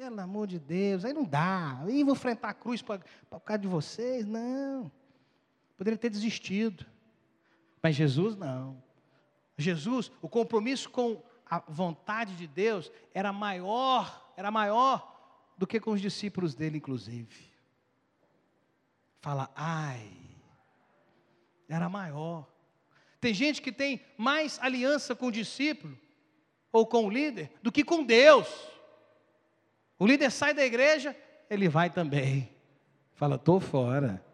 Pelo 0.00 0.18
amor 0.18 0.46
de 0.46 0.58
Deus, 0.58 1.04
aí 1.04 1.12
não 1.12 1.24
dá. 1.24 1.78
Aí 1.82 2.02
vou 2.02 2.14
enfrentar 2.14 2.48
a 2.48 2.54
cruz 2.54 2.80
por 2.80 2.98
causa 3.44 3.58
de 3.58 3.68
vocês. 3.68 4.24
Não. 4.24 4.90
Poderia 5.76 5.98
ter 5.98 6.08
desistido. 6.08 6.86
Mas 7.82 7.96
Jesus 7.96 8.34
não. 8.34 8.82
Jesus, 9.58 10.10
o 10.22 10.26
compromisso 10.26 10.88
com 10.88 11.22
a 11.44 11.58
vontade 11.68 12.34
de 12.34 12.46
Deus 12.46 12.90
era 13.12 13.30
maior, 13.30 14.32
era 14.38 14.50
maior 14.50 15.52
do 15.58 15.66
que 15.66 15.78
com 15.78 15.90
os 15.90 16.00
discípulos 16.00 16.54
dele, 16.54 16.78
inclusive. 16.78 17.52
Fala, 19.20 19.50
ai, 19.54 20.10
era 21.68 21.90
maior. 21.90 22.50
Tem 23.20 23.34
gente 23.34 23.60
que 23.60 23.70
tem 23.70 24.00
mais 24.16 24.58
aliança 24.62 25.14
com 25.14 25.26
o 25.26 25.32
discípulo 25.32 25.94
ou 26.72 26.86
com 26.86 27.04
o 27.04 27.10
líder 27.10 27.52
do 27.62 27.70
que 27.70 27.84
com 27.84 28.02
Deus. 28.02 28.48
O 30.00 30.06
líder 30.06 30.30
sai 30.30 30.54
da 30.54 30.64
igreja, 30.64 31.14
ele 31.50 31.68
vai 31.68 31.90
também. 31.90 32.48
Fala, 33.12 33.36
estou 33.36 33.60
fora. 33.60 34.24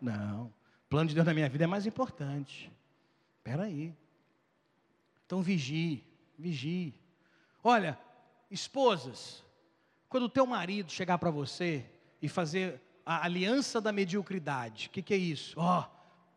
Não. 0.00 0.44
O 0.44 0.88
plano 0.88 1.08
de 1.08 1.16
Deus 1.16 1.26
na 1.26 1.34
minha 1.34 1.48
vida 1.48 1.64
é 1.64 1.66
mais 1.66 1.84
importante. 1.84 2.70
Espera 3.38 3.64
aí. 3.64 3.92
Então 5.26 5.42
vigie, 5.42 6.04
vigie. 6.38 6.94
Olha, 7.64 7.98
esposas, 8.48 9.44
quando 10.08 10.24
o 10.24 10.28
teu 10.28 10.46
marido 10.46 10.92
chegar 10.92 11.18
para 11.18 11.28
você 11.28 11.84
e 12.22 12.28
fazer 12.28 12.80
a 13.04 13.24
aliança 13.24 13.80
da 13.80 13.90
mediocridade, 13.90 14.86
o 14.86 14.90
que, 14.90 15.02
que, 15.02 15.12
é 15.12 15.16
isso? 15.16 15.58
Ó, 15.58 15.80
oh, 15.80 15.84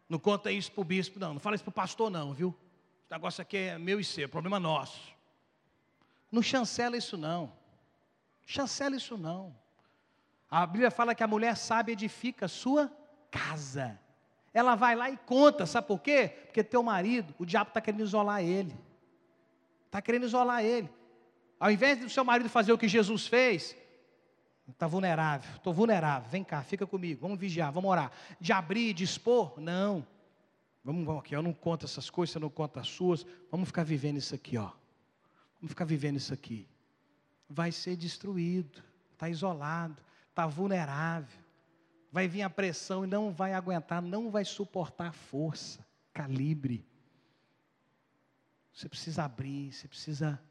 não 0.10 0.18
conta 0.18 0.52
isso 0.52 0.72
para 0.72 0.82
o 0.82 0.84
bispo, 0.84 1.20
não, 1.20 1.36
não 1.36 1.40
fala 1.40 1.54
isso 1.54 1.64
para 1.64 1.70
o 1.70 1.74
pastor, 1.74 2.10
não, 2.10 2.34
viu? 2.34 2.50
O 2.50 3.14
negócio 3.14 3.40
aqui 3.44 3.58
é 3.58 3.78
meu 3.78 4.00
e 4.00 4.04
seu, 4.04 4.28
problema 4.28 4.60
nosso. 4.60 5.16
Não 6.32 6.42
chancela 6.42 6.98
isso, 6.98 7.16
não. 7.16 7.61
Chancela 8.46 8.96
isso, 8.96 9.18
não. 9.18 9.56
A 10.50 10.66
Bíblia 10.66 10.92
fala 10.92 11.16
que 11.16 11.24
a 11.24 11.28
mulher 11.28 11.56
sábia 11.56 11.94
edifica 11.94 12.46
a 12.46 12.50
sua 12.50 12.92
casa. 13.30 14.00
Ela 14.54 14.76
vai 14.76 14.96
lá 14.96 15.10
e 15.10 15.18
conta, 15.18 15.66
sabe 15.66 15.88
por 15.88 16.02
quê? 16.02 16.28
Porque 16.46 16.64
teu 16.64 16.84
marido, 16.84 17.34
o 17.40 17.46
diabo 17.46 17.70
está 17.70 17.80
querendo 17.80 18.02
isolar 18.02 18.44
ele. 18.44 18.78
Está 19.86 20.02
querendo 20.02 20.26
isolar 20.26 20.64
ele. 20.64 20.90
Ao 21.60 21.72
invés 21.72 22.00
do 22.00 22.10
seu 22.10 22.26
marido 22.26 22.50
fazer 22.50 22.74
o 22.74 22.78
que 22.78 22.88
Jesus 22.88 23.28
fez, 23.28 23.78
está 24.68 24.88
vulnerável, 24.88 25.50
estou 25.56 25.74
vulnerável, 25.74 26.30
vem 26.30 26.44
cá, 26.44 26.64
fica 26.64 26.86
comigo, 26.88 27.22
vamos 27.22 27.40
vigiar, 27.40 27.72
vamos 27.72 27.90
orar. 27.90 28.12
De 28.40 28.52
abrir, 28.52 28.94
de 28.94 29.04
expor? 29.04 29.54
Não. 29.58 30.06
Vamos, 30.84 31.06
vamos 31.06 31.22
aqui, 31.22 31.36
eu 31.36 31.44
não 31.44 31.54
conto 31.54 31.86
essas 31.86 32.10
coisas, 32.10 32.34
você 32.34 32.40
não 32.40 32.50
conta 32.50 32.80
as 32.80 32.88
suas, 32.88 33.26
vamos 33.50 33.68
ficar 33.68 33.84
vivendo 33.84 34.18
isso 34.18 34.34
aqui, 34.34 34.58
ó. 34.58 34.72
Vamos 35.60 35.70
ficar 35.70 35.86
vivendo 35.86 36.18
isso 36.18 36.34
aqui. 36.34 36.68
Vai 37.54 37.72
ser 37.72 37.96
destruído, 37.96 38.82
está 39.14 39.30
isolado, 39.30 40.02
está 40.30 40.48
vulnerável 40.48 41.42
vai 42.12 42.28
vir 42.28 42.42
a 42.42 42.50
pressão 42.50 43.06
e 43.06 43.08
não 43.08 43.32
vai 43.32 43.54
aguentar, 43.54 44.02
não 44.02 44.30
vai 44.30 44.44
suportar 44.44 45.14
força, 45.14 45.86
calibre. 46.14 46.86
Você 48.74 48.90
precisa 48.90 49.24
abrir, 49.24 49.72
você 49.72 49.88
precisa. 49.88 50.42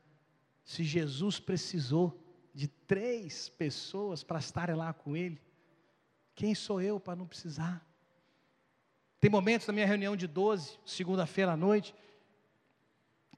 Se 0.64 0.82
Jesus 0.82 1.38
precisou 1.38 2.18
de 2.54 2.66
três 2.66 3.48
pessoas 3.48 4.22
para 4.22 4.38
estarem 4.38 4.74
lá 4.74 4.92
com 4.92 5.16
Ele, 5.16 5.40
quem 6.34 6.54
sou 6.54 6.80
eu 6.80 6.98
para 6.98 7.16
não 7.16 7.26
precisar? 7.26 7.86
Tem 9.20 9.30
momentos 9.30 9.66
na 9.66 9.74
minha 9.74 9.86
reunião 9.86 10.16
de 10.16 10.26
12, 10.26 10.78
segunda-feira 10.86 11.52
à 11.52 11.56
noite, 11.56 11.94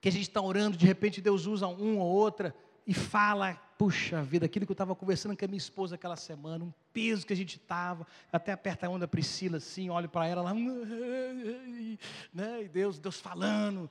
que 0.00 0.08
a 0.08 0.12
gente 0.12 0.28
está 0.28 0.40
orando, 0.40 0.76
de 0.76 0.86
repente 0.86 1.20
Deus 1.20 1.46
usa 1.46 1.66
um 1.66 1.98
ou 1.98 2.06
outra 2.08 2.54
e 2.86 2.94
fala 2.94 3.58
puxa 3.82 4.22
vida, 4.22 4.46
aquilo 4.46 4.64
que 4.64 4.70
eu 4.70 4.74
estava 4.74 4.94
conversando 4.94 5.36
com 5.36 5.44
a 5.44 5.48
minha 5.48 5.58
esposa 5.58 5.96
aquela 5.96 6.14
semana, 6.14 6.64
um 6.64 6.72
peso 6.92 7.26
que 7.26 7.32
a 7.32 7.36
gente 7.36 7.56
estava, 7.56 8.06
até 8.32 8.52
aperta 8.52 8.86
a 8.86 8.88
onda 8.88 9.08
Priscila 9.08 9.56
assim, 9.56 9.90
olho 9.90 10.08
para 10.08 10.24
ela 10.24 10.40
lá, 10.40 10.54
né, 12.32 12.62
e 12.62 12.68
Deus, 12.68 13.00
Deus 13.00 13.18
falando, 13.20 13.90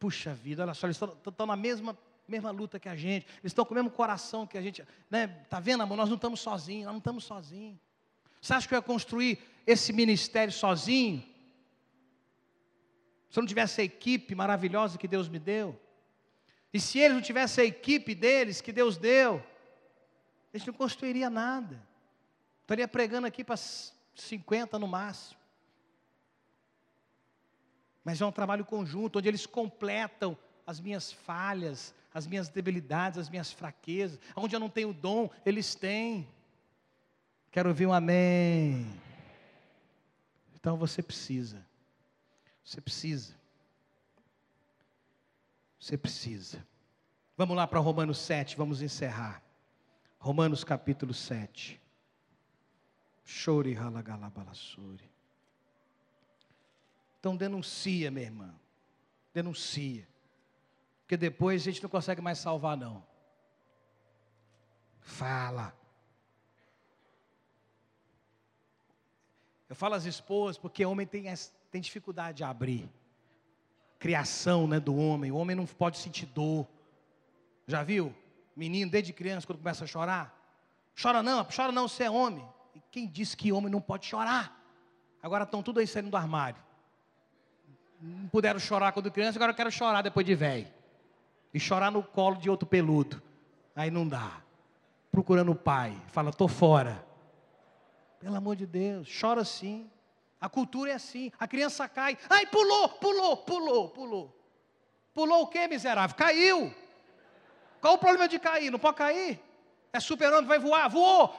puxa 0.00 0.34
vida, 0.34 0.64
olha 0.64 0.74
só, 0.74 0.88
eles 0.88 1.00
estão 1.00 1.46
na 1.46 1.54
mesma, 1.54 1.96
mesma 2.26 2.50
luta 2.50 2.80
que 2.80 2.88
a 2.88 2.96
gente, 2.96 3.24
eles 3.40 3.52
estão 3.52 3.64
com 3.64 3.70
o 3.72 3.76
mesmo 3.76 3.90
coração 3.90 4.44
que 4.48 4.58
a 4.58 4.60
gente, 4.60 4.84
né, 5.08 5.28
tá 5.48 5.60
vendo 5.60 5.84
amor, 5.84 5.96
nós 5.96 6.08
não 6.08 6.16
estamos 6.16 6.40
sozinhos, 6.40 6.86
nós 6.86 6.94
não 6.94 6.98
estamos 6.98 7.22
sozinhos, 7.22 7.78
você 8.40 8.52
acha 8.52 8.66
que 8.66 8.74
eu 8.74 8.78
ia 8.78 8.82
construir 8.82 9.38
esse 9.64 9.92
ministério 9.92 10.52
sozinho? 10.52 11.22
Se 13.30 13.38
eu 13.38 13.42
não 13.42 13.48
tivesse 13.48 13.80
a 13.80 13.84
equipe 13.84 14.34
maravilhosa 14.34 14.98
que 14.98 15.06
Deus 15.06 15.28
me 15.28 15.38
deu? 15.38 15.78
E 16.72 16.78
se 16.78 16.98
eles 16.98 17.14
não 17.14 17.22
tivessem 17.22 17.64
a 17.64 17.66
equipe 17.66 18.14
deles 18.14 18.60
que 18.60 18.72
Deus 18.72 18.96
deu, 18.96 19.42
eles 20.52 20.66
não 20.66 20.74
construiriam 20.74 21.30
nada. 21.30 21.82
Estaria 22.62 22.86
pregando 22.86 23.26
aqui 23.26 23.42
para 23.42 23.56
50 24.14 24.78
no 24.78 24.86
máximo. 24.86 25.38
Mas 28.04 28.20
é 28.20 28.26
um 28.26 28.32
trabalho 28.32 28.64
conjunto, 28.64 29.18
onde 29.18 29.28
eles 29.28 29.46
completam 29.46 30.36
as 30.66 30.80
minhas 30.80 31.12
falhas, 31.12 31.94
as 32.12 32.26
minhas 32.26 32.48
debilidades, 32.48 33.18
as 33.18 33.30
minhas 33.30 33.52
fraquezas. 33.52 34.18
Onde 34.36 34.54
eu 34.54 34.60
não 34.60 34.68
tenho 34.68 34.92
dom, 34.92 35.30
eles 35.44 35.74
têm. 35.74 36.28
Quero 37.50 37.70
ouvir 37.70 37.86
um 37.86 37.92
amém. 37.92 38.86
Então 40.54 40.76
você 40.76 41.02
precisa. 41.02 41.64
Você 42.64 42.80
precisa. 42.80 43.37
Você 45.78 45.96
precisa. 45.96 46.66
Vamos 47.36 47.56
lá 47.56 47.66
para 47.66 47.78
Romanos 47.78 48.18
7, 48.18 48.56
vamos 48.56 48.82
encerrar. 48.82 49.42
Romanos 50.18 50.64
capítulo 50.64 51.14
7. 51.14 51.80
Chore 53.24 53.72
ralagalabalassuri. 53.74 55.08
Então 57.20 57.36
denuncia, 57.36 58.10
minha 58.10 58.26
irmã. 58.26 58.54
Denuncia. 59.32 60.08
Porque 61.02 61.16
depois 61.16 61.62
a 61.62 61.64
gente 61.66 61.82
não 61.82 61.90
consegue 61.90 62.20
mais 62.20 62.38
salvar, 62.38 62.76
não. 62.76 63.06
Fala. 65.00 65.72
Eu 69.68 69.76
falo 69.76 69.94
às 69.94 70.06
esposas 70.06 70.58
porque 70.58 70.84
homem 70.84 71.06
tem, 71.06 71.24
tem 71.70 71.80
dificuldade 71.80 72.38
de 72.38 72.44
abrir 72.44 72.90
criação 73.98 74.66
né, 74.66 74.78
do 74.78 74.96
homem. 74.96 75.30
O 75.30 75.36
homem 75.36 75.56
não 75.56 75.66
pode 75.66 75.98
sentir 75.98 76.26
dor. 76.26 76.66
Já 77.66 77.82
viu? 77.82 78.14
Menino, 78.56 78.90
desde 78.90 79.12
criança, 79.12 79.46
quando 79.46 79.58
começa 79.58 79.84
a 79.84 79.86
chorar. 79.86 80.34
Chora 81.00 81.22
não, 81.22 81.44
chora 81.44 81.70
não, 81.70 81.86
você 81.86 82.04
é 82.04 82.10
homem. 82.10 82.44
E 82.74 82.80
quem 82.90 83.06
disse 83.06 83.36
que 83.36 83.52
homem 83.52 83.70
não 83.70 83.80
pode 83.80 84.06
chorar? 84.06 84.56
Agora 85.22 85.44
estão 85.44 85.62
tudo 85.62 85.80
aí 85.80 85.86
saindo 85.86 86.10
do 86.10 86.16
armário. 86.16 86.60
Não 88.00 88.28
puderam 88.28 88.58
chorar 88.58 88.92
quando 88.92 89.10
criança, 89.10 89.38
agora 89.38 89.52
eu 89.52 89.56
quero 89.56 89.70
chorar 89.70 90.02
depois 90.02 90.24
de 90.24 90.34
velho. 90.34 90.68
E 91.52 91.58
chorar 91.58 91.90
no 91.90 92.02
colo 92.02 92.36
de 92.36 92.48
outro 92.48 92.66
peludo. 92.66 93.22
Aí 93.74 93.90
não 93.90 94.06
dá. 94.06 94.40
Procurando 95.10 95.52
o 95.52 95.56
pai. 95.56 95.96
Fala, 96.08 96.30
estou 96.30 96.48
fora. 96.48 97.04
Pelo 98.20 98.36
amor 98.36 98.56
de 98.56 98.66
Deus, 98.66 99.08
chora 99.20 99.44
sim. 99.44 99.88
A 100.40 100.48
cultura 100.48 100.92
é 100.92 100.94
assim. 100.94 101.32
A 101.38 101.48
criança 101.48 101.88
cai. 101.88 102.16
Ai, 102.30 102.46
pulou, 102.46 102.88
pulou, 102.90 103.36
pulou, 103.38 103.88
pulou. 103.90 104.34
Pulou 105.12 105.42
o 105.42 105.46
que, 105.48 105.66
miserável? 105.66 106.16
Caiu. 106.16 106.74
Qual 107.80 107.94
o 107.94 107.98
problema 107.98 108.28
de 108.28 108.38
cair? 108.38 108.70
Não 108.70 108.78
pode 108.78 108.96
cair? 108.96 109.40
É 109.92 109.98
super-homem, 109.98 110.46
vai 110.46 110.58
voar, 110.58 110.88
voou. 110.88 111.38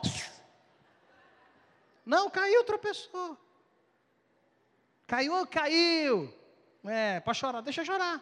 Não, 2.06 2.30
caiu, 2.30 2.64
tropeçou. 2.66 3.38
Caiu, 5.08 5.48
caiu. 5.48 6.34
É, 6.84 7.20
pode 7.22 7.38
chorar, 7.38 7.62
deixa 7.62 7.86
chorar. 7.86 8.22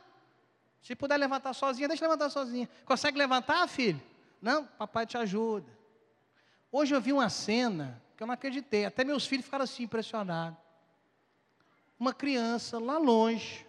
Se 0.82 0.96
puder 0.96 1.18
levantar 1.18 1.54
sozinha, 1.54 1.88
deixa 1.88 2.06
levantar 2.06 2.30
sozinha. 2.30 2.70
Consegue 2.86 3.18
levantar, 3.18 3.68
filho? 3.68 4.02
Não, 4.42 4.66
papai 4.66 5.06
te 5.06 5.18
ajuda. 5.18 5.68
Hoje 6.72 6.94
eu 6.94 7.02
vi 7.02 7.14
uma 7.14 7.30
cena 7.30 8.02
que 8.16 8.22
eu 8.22 8.28
não 8.28 8.34
acreditei. 8.34 8.86
Até 8.86 9.04
meus 9.04 9.26
filhos 9.26 9.46
ficaram 9.46 9.64
assim 9.64 9.84
impressionados 9.84 10.67
uma 12.00 12.14
criança 12.14 12.80
lá 12.80 12.98
longe, 12.98 13.66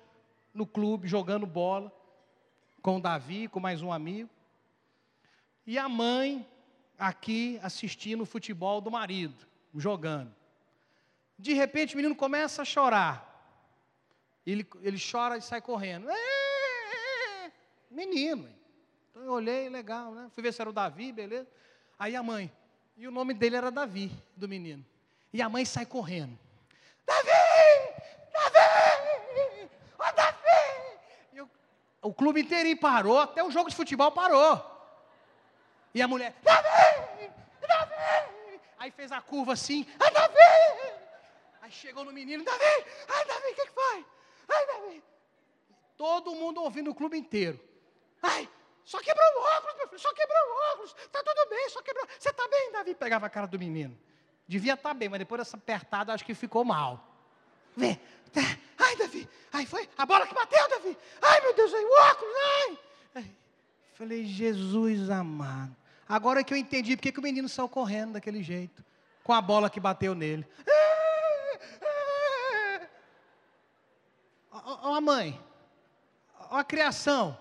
no 0.53 0.67
clube, 0.67 1.09
jogando 1.09 1.47
bola, 1.47 1.93
com 2.83 2.97
o 2.97 3.01
Davi, 3.01 3.49
com 3.49 3.61
mais 3.61 3.83
um 3.83 3.93
amigo, 3.93 4.31
e 5.67 5.79
a 5.79 5.89
mãe 5.89 6.47
aqui 6.99 7.59
assistindo 7.63 8.23
o 8.23 8.27
futebol 8.27 8.81
do 8.81 8.91
marido, 8.91 9.47
jogando. 9.75 10.35
De 11.39 11.53
repente 11.53 11.95
o 11.95 11.97
menino 11.97 12.17
começa 12.17 12.63
a 12.63 12.65
chorar. 12.65 13.25
Ele, 14.47 14.67
ele 14.81 14.99
chora 14.99 15.37
e 15.37 15.43
sai 15.43 15.61
correndo. 15.61 16.09
É. 16.11 17.53
Menino. 17.91 18.49
Então 19.11 19.23
eu 19.23 19.33
olhei, 19.33 19.69
legal, 19.69 20.13
né? 20.13 20.29
Fui 20.33 20.43
ver 20.43 20.53
se 20.53 20.61
era 20.61 20.71
o 20.71 20.73
Davi, 20.73 21.13
beleza. 21.13 21.47
Aí 21.99 22.17
a 22.17 22.23
mãe, 22.23 22.51
e 22.97 23.07
o 23.07 23.11
nome 23.11 23.35
dele 23.35 23.57
era 23.57 23.71
Davi, 23.71 24.11
do 24.37 24.49
menino. 24.49 24.85
E 25.33 25.43
a 25.43 25.49
mãe 25.49 25.65
sai 25.65 25.85
correndo. 25.85 26.39
Davi! 27.07 27.29
Ô 29.99 30.03
oh, 30.03 30.13
Davi! 30.13 30.39
E 31.33 31.41
o, 32.03 32.13
clube 32.13 32.41
inteirinho 32.41 32.79
parou, 32.79 33.19
até 33.19 33.43
o 33.43 33.51
jogo 33.51 33.71
de 33.71 33.77
futebol 33.77 34.11
parou. 34.13 34.65
E 35.95 36.03
a 36.03 36.09
mulher, 36.09 36.35
Davi! 36.43 37.31
Aí 38.79 38.91
fez 38.93 39.11
a 39.11 39.21
curva 39.21 39.55
assim, 39.55 39.87
ai 39.99 40.11
Davi! 40.11 40.95
Aí 41.63 41.71
chegou 41.71 42.05
no 42.05 42.13
menino, 42.13 42.45
Davi! 42.45 42.85
Ai 43.09 43.25
Davi, 43.27 43.49
o 43.51 43.55
que, 43.55 43.67
que 43.67 43.73
foi? 43.73 44.07
Ai 44.49 44.67
Davi! 44.67 45.05
Todo 45.97 46.35
mundo 46.35 46.63
ouvindo 46.63 46.91
o 46.91 46.95
clube 46.95 47.19
inteiro. 47.19 47.59
Ai, 48.23 48.49
só 48.85 49.01
quebrou 49.01 49.27
o 49.37 49.57
óculos, 49.57 49.77
meu 49.77 49.89
filho, 49.89 50.01
só 50.01 50.13
quebrou 50.15 50.39
o 50.39 50.73
óculos. 50.73 50.95
Tá 51.11 51.23
tudo 51.23 51.51
bem, 51.51 51.69
só 51.69 51.83
quebrou. 51.83 52.07
Você 52.19 52.33
tá 52.33 52.49
bem, 52.49 52.73
Davi? 52.73 52.95
Pegava 52.95 53.27
a 53.27 53.31
cara 53.31 53.47
do 53.47 53.59
menino. 53.59 53.99
Devia 54.47 54.75
estar 54.75 54.91
tá 54.91 54.95
bem, 54.95 55.09
mas 55.09 55.19
depois 55.19 55.41
dessa 55.41 55.57
apertada 55.57 56.15
acho 56.15 56.25
que 56.25 56.35
ficou 56.35 56.65
mal. 56.65 57.05
Vê, 57.77 58.01
Ai, 58.79 58.97
Davi, 58.97 59.29
ai, 59.53 59.67
foi 59.67 59.89
a 59.97 60.07
bola 60.07 60.27
que 60.27 60.35
bateu, 60.35 60.69
Davi. 60.69 60.97
Ai, 61.21 61.41
meu 61.41 61.55
Deus, 61.55 61.75
ai, 61.75 61.85
o 61.85 62.11
óculos, 62.11 62.35
ai. 62.37 62.79
ai. 63.17 63.37
Falei, 63.95 64.25
Jesus 64.25 65.11
amado. 65.11 65.77
Agora 66.09 66.43
que 66.43 66.55
eu 66.55 66.59
entendi 66.59 66.97
porque 66.97 67.13
que 67.13 67.19
o 67.19 67.23
menino 67.23 67.49
saiu 67.49 67.69
correndo 67.69 68.13
daquele 68.15 68.43
jeito, 68.43 68.85
com 69.23 69.33
a 69.33 69.41
bola 69.43 69.69
que 69.69 69.81
bateu 69.81 70.15
nele. 70.15 70.47
a 74.99 75.01
mãe, 75.01 75.41
ó 76.51 76.59
a 76.59 76.65
criação. 76.65 77.39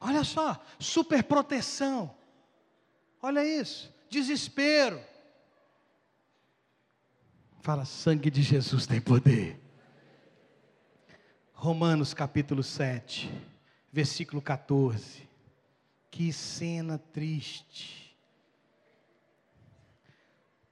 Olha 0.00 0.24
só, 0.24 0.60
super 0.80 1.22
proteção. 1.22 2.12
Olha 3.20 3.44
isso, 3.44 3.94
desespero. 4.10 5.00
Fala, 7.62 7.84
sangue 7.84 8.28
de 8.28 8.42
Jesus 8.42 8.88
tem 8.88 9.00
poder. 9.00 9.56
Romanos 11.52 12.12
capítulo 12.12 12.60
7, 12.60 13.30
versículo 13.92 14.42
14. 14.42 15.28
Que 16.10 16.32
cena 16.32 16.98
triste. 16.98 18.18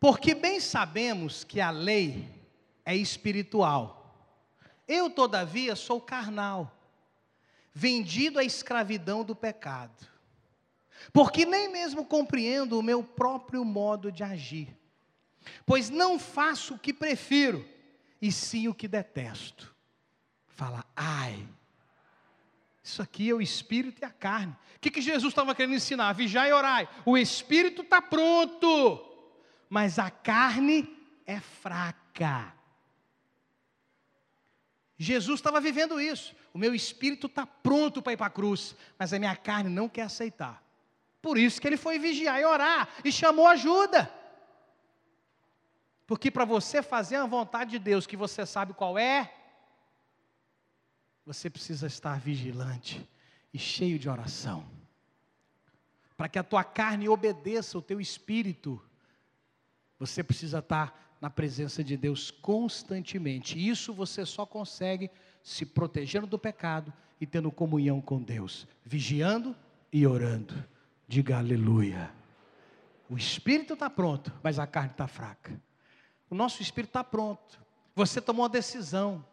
Porque 0.01 0.35
bem 0.35 0.59
sabemos 0.59 1.45
que 1.45 1.61
a 1.61 1.71
lei 1.71 2.29
é 2.85 2.97
espiritual. 2.97 4.13
Eu, 4.89 5.09
todavia, 5.09 5.77
sou 5.77 6.01
carnal, 6.01 6.77
vendido 7.73 8.41
à 8.41 8.43
escravidão 8.43 9.23
do 9.23 9.37
pecado. 9.37 10.09
Porque 11.13 11.47
nem 11.47 11.71
mesmo 11.71 12.05
compreendo 12.05 12.77
o 12.77 12.83
meu 12.83 13.05
próprio 13.05 13.65
modo 13.65 14.11
de 14.11 14.25
agir. 14.25 14.80
Pois 15.65 15.91
não 15.91 16.19
faço 16.19 16.75
o 16.75 16.79
que 16.79 16.93
prefiro, 16.93 17.67
e 18.21 18.31
sim 18.31 18.69
o 18.69 18.75
que 18.75 18.87
detesto 18.87 19.71
fala, 20.61 20.85
ai. 20.95 21.49
Isso 22.85 23.01
aqui 23.01 23.31
é 23.31 23.35
o 23.35 23.41
espírito 23.41 24.03
e 24.03 24.05
a 24.05 24.11
carne. 24.11 24.55
O 24.77 24.79
que, 24.79 24.91
que 24.91 25.01
Jesus 25.01 25.33
estava 25.33 25.55
querendo 25.55 25.75
ensinar? 25.75 26.13
Vigiar 26.13 26.47
e 26.47 26.53
orai. 26.53 26.87
O 27.07 27.17
espírito 27.17 27.81
está 27.81 28.03
pronto, 28.03 29.03
mas 29.71 29.99
a 29.99 30.11
carne 30.11 30.87
é 31.25 31.41
fraca. 31.41 32.53
Jesus 34.99 35.41
estava 35.41 35.63
vivendo 35.63 35.99
isso. 35.99 36.37
O 36.53 36.59
meu 36.59 36.75
espírito 36.75 37.27
está 37.27 37.47
pronto 37.47 38.03
para 38.03 38.13
ir 38.13 38.19
para 38.19 38.27
a 38.27 38.31
cruz, 38.31 38.77
mas 38.99 39.15
a 39.15 39.19
minha 39.19 39.35
carne 39.35 39.71
não 39.71 39.89
quer 39.89 40.03
aceitar. 40.03 40.63
Por 41.23 41.39
isso 41.39 41.59
que 41.59 41.67
ele 41.67 41.79
foi 41.79 41.99
vigiar 41.99 42.39
e 42.39 42.45
orar 42.45 42.87
e 43.03 43.11
chamou 43.11 43.47
ajuda. 43.47 44.13
Porque 46.11 46.29
para 46.29 46.45
você 46.45 46.83
fazer 46.83 47.15
a 47.15 47.25
vontade 47.25 47.71
de 47.71 47.79
Deus, 47.79 48.05
que 48.05 48.17
você 48.17 48.45
sabe 48.45 48.75
qual 48.75 48.99
é, 48.99 49.33
você 51.25 51.49
precisa 51.49 51.87
estar 51.87 52.19
vigilante 52.19 53.09
e 53.55 53.59
cheio 53.61 53.97
de 53.97 54.09
oração. 54.09 54.67
Para 56.17 56.29
que 56.29 56.37
a 56.37 56.43
tua 56.43 56.65
carne 56.65 57.09
obedeça 57.09 57.79
o 57.79 57.81
teu 57.81 58.01
espírito, 58.01 58.83
você 60.01 60.25
precisa 60.25 60.59
estar 60.59 61.17
na 61.21 61.31
presença 61.31 61.85
de 61.85 61.97
Deus 61.97 62.29
constantemente. 62.29 63.57
Isso 63.57 63.95
você 63.95 64.27
só 64.27 64.45
consegue 64.45 65.13
se 65.45 65.65
protegendo 65.65 66.27
do 66.27 66.41
pecado 66.41 66.93
e 67.21 67.25
tendo 67.25 67.53
comunhão 67.53 68.01
com 68.01 68.21
Deus, 68.21 68.67
vigiando 68.85 69.55
e 69.93 70.05
orando. 70.05 70.57
Diga 71.07 71.39
aleluia. 71.39 72.11
O 73.09 73.17
espírito 73.17 73.75
está 73.75 73.89
pronto, 73.89 74.33
mas 74.43 74.59
a 74.59 74.67
carne 74.67 74.91
está 74.91 75.07
fraca. 75.07 75.70
O 76.31 76.35
nosso 76.35 76.63
espírito 76.63 76.91
está 76.91 77.03
pronto. 77.03 77.61
Você 77.95 78.21
tomou 78.21 78.45
uma 78.45 78.49
decisão. 78.49 79.25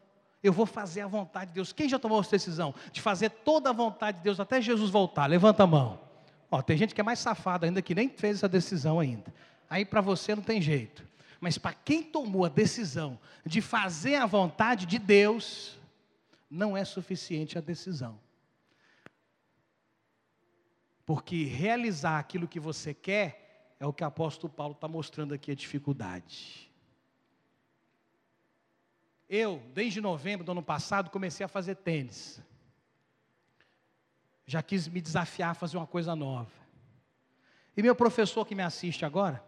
Eu 0.43 0.51
vou 0.51 0.65
fazer 0.65 1.01
a 1.01 1.07
vontade 1.07 1.51
de 1.51 1.55
Deus. 1.55 1.71
Quem 1.71 1.87
já 1.87 1.99
tomou 1.99 2.19
essa 2.19 2.31
decisão 2.31 2.73
de 2.91 3.01
fazer 3.01 3.29
toda 3.29 3.69
a 3.69 3.73
vontade 3.73 4.17
de 4.17 4.23
Deus 4.23 4.39
até 4.39 4.59
Jesus 4.59 4.89
voltar? 4.89 5.27
Levanta 5.27 5.63
a 5.63 5.67
mão. 5.67 5.99
Ó, 6.49 6.61
tem 6.61 6.77
gente 6.77 6.95
que 6.95 7.01
é 7.01 7.03
mais 7.03 7.19
safada 7.19 7.65
ainda 7.65 7.81
que 7.81 7.93
nem 7.93 8.09
fez 8.09 8.37
essa 8.37 8.49
decisão 8.49 8.99
ainda. 8.99 9.33
Aí 9.69 9.85
para 9.85 10.01
você 10.01 10.35
não 10.35 10.43
tem 10.43 10.61
jeito. 10.61 11.05
Mas 11.39 11.57
para 11.57 11.73
quem 11.73 12.01
tomou 12.01 12.45
a 12.45 12.49
decisão 12.49 13.19
de 13.45 13.61
fazer 13.61 14.15
a 14.15 14.25
vontade 14.25 14.85
de 14.85 14.97
Deus, 14.97 15.77
não 16.49 16.75
é 16.75 16.83
suficiente 16.83 17.57
a 17.57 17.61
decisão. 17.61 18.19
Porque 21.05 21.45
realizar 21.45 22.19
aquilo 22.19 22.47
que 22.47 22.59
você 22.59 22.93
quer 22.93 23.75
é 23.79 23.85
o 23.85 23.93
que 23.93 24.03
o 24.03 24.07
apóstolo 24.07 24.51
Paulo 24.51 24.73
está 24.73 24.87
mostrando 24.87 25.33
aqui 25.33 25.51
a 25.51 25.55
dificuldade. 25.55 26.67
Eu, 29.29 29.61
desde 29.73 29.99
novembro 29.99 30.45
do 30.45 30.51
ano 30.51 30.63
passado, 30.63 31.09
comecei 31.09 31.45
a 31.45 31.49
fazer 31.49 31.75
tênis. 31.75 32.41
Já 34.45 34.63
quis 34.63 34.87
me 34.87 35.01
desafiar 35.01 35.51
a 35.51 35.53
fazer 35.53 35.75
uma 35.75 35.87
coisa 35.87 36.15
nova. 36.15 36.51
E 37.75 37.83
meu 37.83 37.95
professor 37.95 38.45
que 38.45 38.55
me 38.55 38.63
assiste 38.63 39.05
agora, 39.05 39.43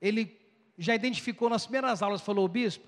ele 0.00 0.38
já 0.76 0.94
identificou 0.94 1.48
nas 1.48 1.64
primeiras 1.64 2.02
aulas, 2.02 2.20
falou, 2.20 2.48
bispo, 2.48 2.84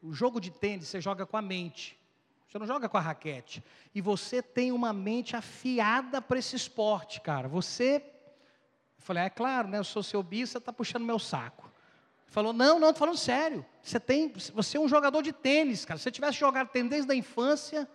o 0.00 0.12
jogo 0.12 0.40
de 0.40 0.50
tênis 0.50 0.86
você 0.86 1.00
joga 1.00 1.26
com 1.26 1.36
a 1.36 1.42
mente. 1.42 1.98
Você 2.46 2.58
não 2.58 2.66
joga 2.66 2.88
com 2.88 2.96
a 2.96 3.00
raquete. 3.00 3.64
E 3.92 4.00
você 4.00 4.40
tem 4.40 4.70
uma 4.70 4.92
mente 4.92 5.34
afiada 5.34 6.22
para 6.22 6.38
esse 6.38 6.54
esporte, 6.54 7.20
cara. 7.20 7.48
Você. 7.48 7.96
Eu 7.96 9.02
falei, 9.02 9.24
é 9.24 9.30
claro, 9.30 9.66
né? 9.66 9.78
Eu 9.78 9.84
sou 9.84 10.04
seu 10.04 10.22
bispo, 10.22 10.52
você 10.52 10.58
está 10.58 10.72
puxando 10.72 11.04
meu 11.04 11.18
saco. 11.18 11.68
Falou, 12.26 12.52
não, 12.52 12.80
não, 12.80 12.90
estou 12.90 13.00
falando 13.06 13.18
sério. 13.18 13.64
Você, 13.82 14.00
tem, 14.00 14.32
você 14.52 14.76
é 14.76 14.80
um 14.80 14.88
jogador 14.88 15.22
de 15.22 15.32
tênis, 15.32 15.84
cara. 15.84 15.98
Se 15.98 16.04
você 16.04 16.10
tivesse 16.10 16.38
jogado 16.38 16.68
tênis 16.68 16.90
desde 16.90 17.12
a 17.12 17.14
infância. 17.14 17.88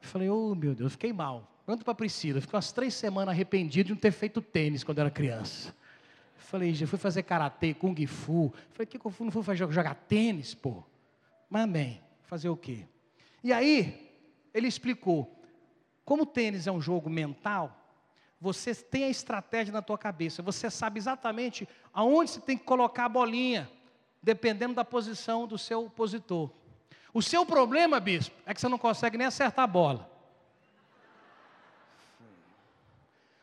Eu 0.00 0.08
falei, 0.08 0.28
oh 0.28 0.54
meu 0.54 0.74
Deus, 0.74 0.92
fiquei 0.92 1.12
mal. 1.12 1.50
Quanto 1.64 1.84
para 1.84 1.92
a 1.92 1.96
Priscila, 1.96 2.40
fiquei 2.40 2.56
umas 2.56 2.70
três 2.70 2.94
semanas 2.94 3.34
arrependido 3.34 3.88
de 3.88 3.92
não 3.94 4.00
ter 4.00 4.12
feito 4.12 4.40
tênis 4.40 4.84
quando 4.84 4.98
era 4.98 5.10
criança. 5.10 5.68
Eu 5.68 6.42
falei, 6.42 6.74
já 6.74 6.86
fui 6.86 6.98
fazer 6.98 7.22
karatê, 7.22 7.74
kung 7.74 7.94
fu. 8.06 8.52
Eu 8.54 8.74
falei, 8.74 8.86
que 8.86 8.96
eu 8.96 9.14
não 9.20 9.30
fui 9.30 9.42
fazer, 9.42 9.58
jogar 9.72 9.94
tênis, 9.94 10.54
pô? 10.54 10.84
Mas 11.48 11.64
amém. 11.64 12.00
Fazer 12.22 12.48
o 12.48 12.56
quê? 12.56 12.86
E 13.42 13.52
aí, 13.52 14.12
ele 14.52 14.68
explicou. 14.68 15.32
Como 16.04 16.22
o 16.22 16.26
tênis 16.26 16.66
é 16.66 16.72
um 16.72 16.80
jogo 16.80 17.10
mental, 17.10 17.85
você 18.40 18.74
tem 18.74 19.04
a 19.04 19.08
estratégia 19.08 19.72
na 19.72 19.82
tua 19.82 19.96
cabeça, 19.96 20.42
você 20.42 20.70
sabe 20.70 20.98
exatamente 20.98 21.68
aonde 21.92 22.30
você 22.30 22.40
tem 22.40 22.56
que 22.56 22.64
colocar 22.64 23.06
a 23.06 23.08
bolinha, 23.08 23.70
dependendo 24.22 24.74
da 24.74 24.84
posição 24.84 25.46
do 25.46 25.56
seu 25.56 25.86
opositor. 25.86 26.50
O 27.14 27.22
seu 27.22 27.46
problema, 27.46 27.98
bispo, 27.98 28.36
é 28.44 28.52
que 28.52 28.60
você 28.60 28.68
não 28.68 28.76
consegue 28.78 29.16
nem 29.16 29.26
acertar 29.26 29.64
a 29.64 29.66
bola. 29.66 30.10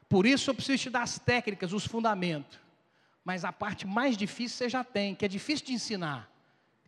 Por 0.07 0.27
isso 0.27 0.51
eu 0.51 0.53
preciso 0.53 0.83
te 0.83 0.89
dar 0.91 1.01
as 1.01 1.17
técnicas, 1.17 1.73
os 1.73 1.87
fundamentos. 1.87 2.59
Mas 3.25 3.43
a 3.43 3.51
parte 3.51 3.87
mais 3.87 4.15
difícil 4.15 4.57
você 4.57 4.69
já 4.69 4.83
tem, 4.83 5.15
que 5.15 5.25
é 5.25 5.27
difícil 5.27 5.65
de 5.65 5.73
ensinar. 5.73 6.29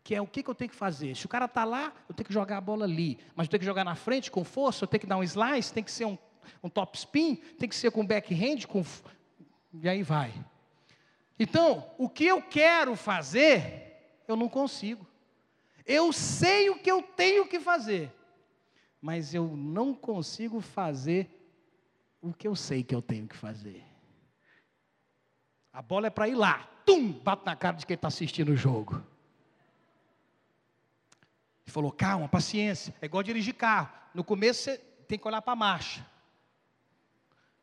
Que 0.04 0.14
é 0.14 0.22
o 0.22 0.26
que, 0.28 0.44
que 0.44 0.48
eu 0.48 0.54
tenho 0.54 0.70
que 0.70 0.76
fazer. 0.76 1.16
Se 1.16 1.26
o 1.26 1.28
cara 1.28 1.46
está 1.46 1.64
lá, 1.64 1.92
eu 2.08 2.14
tenho 2.14 2.24
que 2.24 2.32
jogar 2.32 2.58
a 2.58 2.60
bola 2.60 2.84
ali. 2.84 3.18
Mas 3.34 3.46
eu 3.46 3.50
tenho 3.50 3.60
que 3.62 3.66
jogar 3.66 3.82
na 3.82 3.96
frente 3.96 4.30
com 4.30 4.44
força, 4.44 4.84
eu 4.84 4.86
tenho 4.86 5.00
que 5.00 5.06
dar 5.08 5.16
um 5.16 5.24
slice, 5.24 5.72
tem 5.72 5.82
que 5.82 5.90
ser 5.90 6.04
um 6.04 6.16
um 6.62 6.68
top 6.68 6.96
spin, 6.96 7.36
tem 7.58 7.68
que 7.68 7.76
ser 7.76 7.90
com 7.90 8.06
backhand, 8.06 8.66
com... 8.66 8.84
e 9.72 9.88
aí 9.88 10.02
vai. 10.02 10.32
Então, 11.38 11.90
o 11.98 12.08
que 12.08 12.24
eu 12.24 12.40
quero 12.42 12.96
fazer, 12.96 14.22
eu 14.26 14.36
não 14.36 14.48
consigo. 14.48 15.06
Eu 15.84 16.12
sei 16.12 16.70
o 16.70 16.78
que 16.78 16.90
eu 16.90 17.02
tenho 17.02 17.46
que 17.46 17.60
fazer, 17.60 18.12
mas 19.00 19.34
eu 19.34 19.56
não 19.56 19.94
consigo 19.94 20.60
fazer 20.60 21.30
o 22.20 22.32
que 22.32 22.48
eu 22.48 22.56
sei 22.56 22.82
que 22.82 22.94
eu 22.94 23.02
tenho 23.02 23.28
que 23.28 23.36
fazer. 23.36 23.84
A 25.72 25.80
bola 25.80 26.08
é 26.08 26.10
para 26.10 26.28
ir 26.28 26.34
lá, 26.34 26.68
tum, 26.84 27.12
bate 27.12 27.44
na 27.44 27.54
cara 27.54 27.76
de 27.76 27.86
quem 27.86 27.94
está 27.94 28.08
assistindo 28.08 28.48
o 28.48 28.56
jogo. 28.56 28.94
Ele 31.64 31.72
falou, 31.72 31.92
calma, 31.92 32.28
paciência, 32.28 32.94
é 33.00 33.06
igual 33.06 33.22
dirigir 33.22 33.54
carro. 33.54 33.90
No 34.14 34.24
começo 34.24 34.62
você 34.62 34.78
tem 35.06 35.18
que 35.18 35.28
olhar 35.28 35.42
para 35.42 35.52
a 35.52 35.56
marcha. 35.56 36.04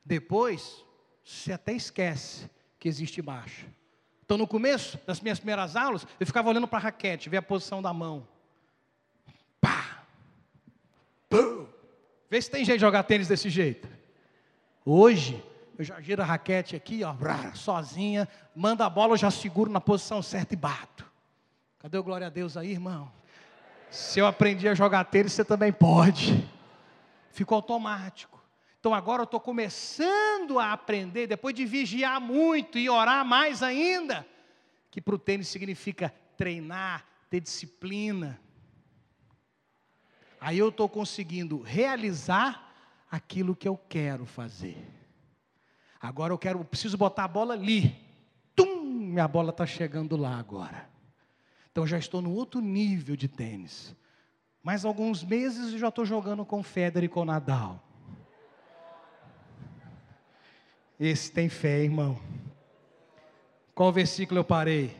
Depois, 0.06 0.84
você 1.24 1.54
até 1.54 1.74
esquece 1.74 2.50
que 2.80 2.88
existe 2.88 3.22
marcha. 3.22 3.66
Então, 4.26 4.38
no 4.38 4.48
começo 4.48 5.00
das 5.06 5.22
minhas 5.22 5.40
primeiras 5.40 5.76
aulas, 5.76 6.06
eu 6.20 6.26
ficava 6.26 6.50
olhando 6.50 6.68
para 6.68 6.80
a 6.80 6.82
raquete, 6.82 7.30
ver 7.30 7.38
a 7.38 7.42
posição 7.42 7.82
da 7.82 7.94
mão. 7.94 8.28
Pá! 9.62 10.04
Pum! 11.30 11.68
Vê 12.30 12.42
se 12.42 12.50
tem 12.50 12.64
de 12.64 12.80
jogar 12.80 13.04
tênis 13.04 13.28
desse 13.28 13.50
jeito. 13.50 13.88
Hoje, 14.86 15.44
eu 15.78 15.84
já 15.84 16.02
giro 16.02 16.22
a 16.22 16.26
raquete 16.26 16.76
aqui, 16.76 17.02
ó, 17.04 17.16
sozinha, 17.54 18.28
manda 18.56 18.86
a 18.86 18.90
bola, 18.90 19.14
eu 19.14 19.18
já 19.18 19.32
seguro 19.32 19.72
na 19.72 19.82
posição 19.82 20.22
certa 20.22 20.54
e 20.54 20.58
bato. 20.58 21.10
Cadê 21.80 21.98
o 21.98 22.04
glória 22.04 22.28
a 22.28 22.30
Deus 22.30 22.56
aí, 22.58 22.72
irmão? 22.72 23.12
Se 23.90 24.20
eu 24.20 24.26
aprendi 24.26 24.68
a 24.68 24.74
jogar 24.74 25.04
tênis, 25.06 25.34
você 25.34 25.46
também 25.46 25.72
pode. 25.72 26.50
Ficou 27.32 27.56
automático. 27.56 28.33
Então 28.84 28.94
agora 28.94 29.22
eu 29.22 29.24
estou 29.24 29.40
começando 29.40 30.60
a 30.60 30.74
aprender, 30.74 31.26
depois 31.26 31.56
de 31.56 31.64
vigiar 31.64 32.20
muito 32.20 32.78
e 32.78 32.90
orar 32.90 33.24
mais 33.24 33.64
ainda, 33.64 34.28
que 34.92 35.00
para 35.00 35.16
o 35.16 35.18
tênis 35.18 35.48
significa 35.48 36.14
treinar, 36.36 37.06
ter 37.30 37.40
disciplina. 37.40 38.38
Aí 40.38 40.58
eu 40.58 40.68
estou 40.68 40.90
conseguindo 40.90 41.62
realizar 41.62 42.74
aquilo 43.10 43.56
que 43.56 43.70
eu 43.70 43.78
quero 43.78 44.26
fazer. 44.26 44.86
Agora 45.98 46.34
eu 46.34 46.38
quero, 46.38 46.60
eu 46.60 46.66
preciso 46.66 46.98
botar 46.98 47.24
a 47.24 47.30
bola 47.30 47.54
ali. 47.54 47.96
Tum, 48.54 48.84
minha 48.84 49.30
bola 49.30 49.52
está 49.52 49.66
chegando 49.66 50.18
lá 50.18 50.38
agora. 50.38 50.90
Então 51.72 51.88
já 51.88 51.98
estou 51.98 52.22
no 52.22 52.34
outro 52.34 52.60
nível 52.60 53.16
de 53.16 53.30
tênis. 53.30 53.96
Mais 54.62 54.84
alguns 54.84 55.24
meses 55.24 55.72
eu 55.72 55.80
já 55.80 55.88
estou 55.88 56.06
jogando 56.06 56.46
com 56.46 56.62
Federer 56.62 57.06
e 57.06 57.10
com 57.10 57.24
Nadal. 57.24 57.83
Esse 61.06 61.30
tem 61.30 61.50
fé, 61.50 61.84
irmão. 61.84 62.18
Qual 63.76 63.92
versículo 63.92 64.40
eu 64.40 64.44
parei? 64.46 64.96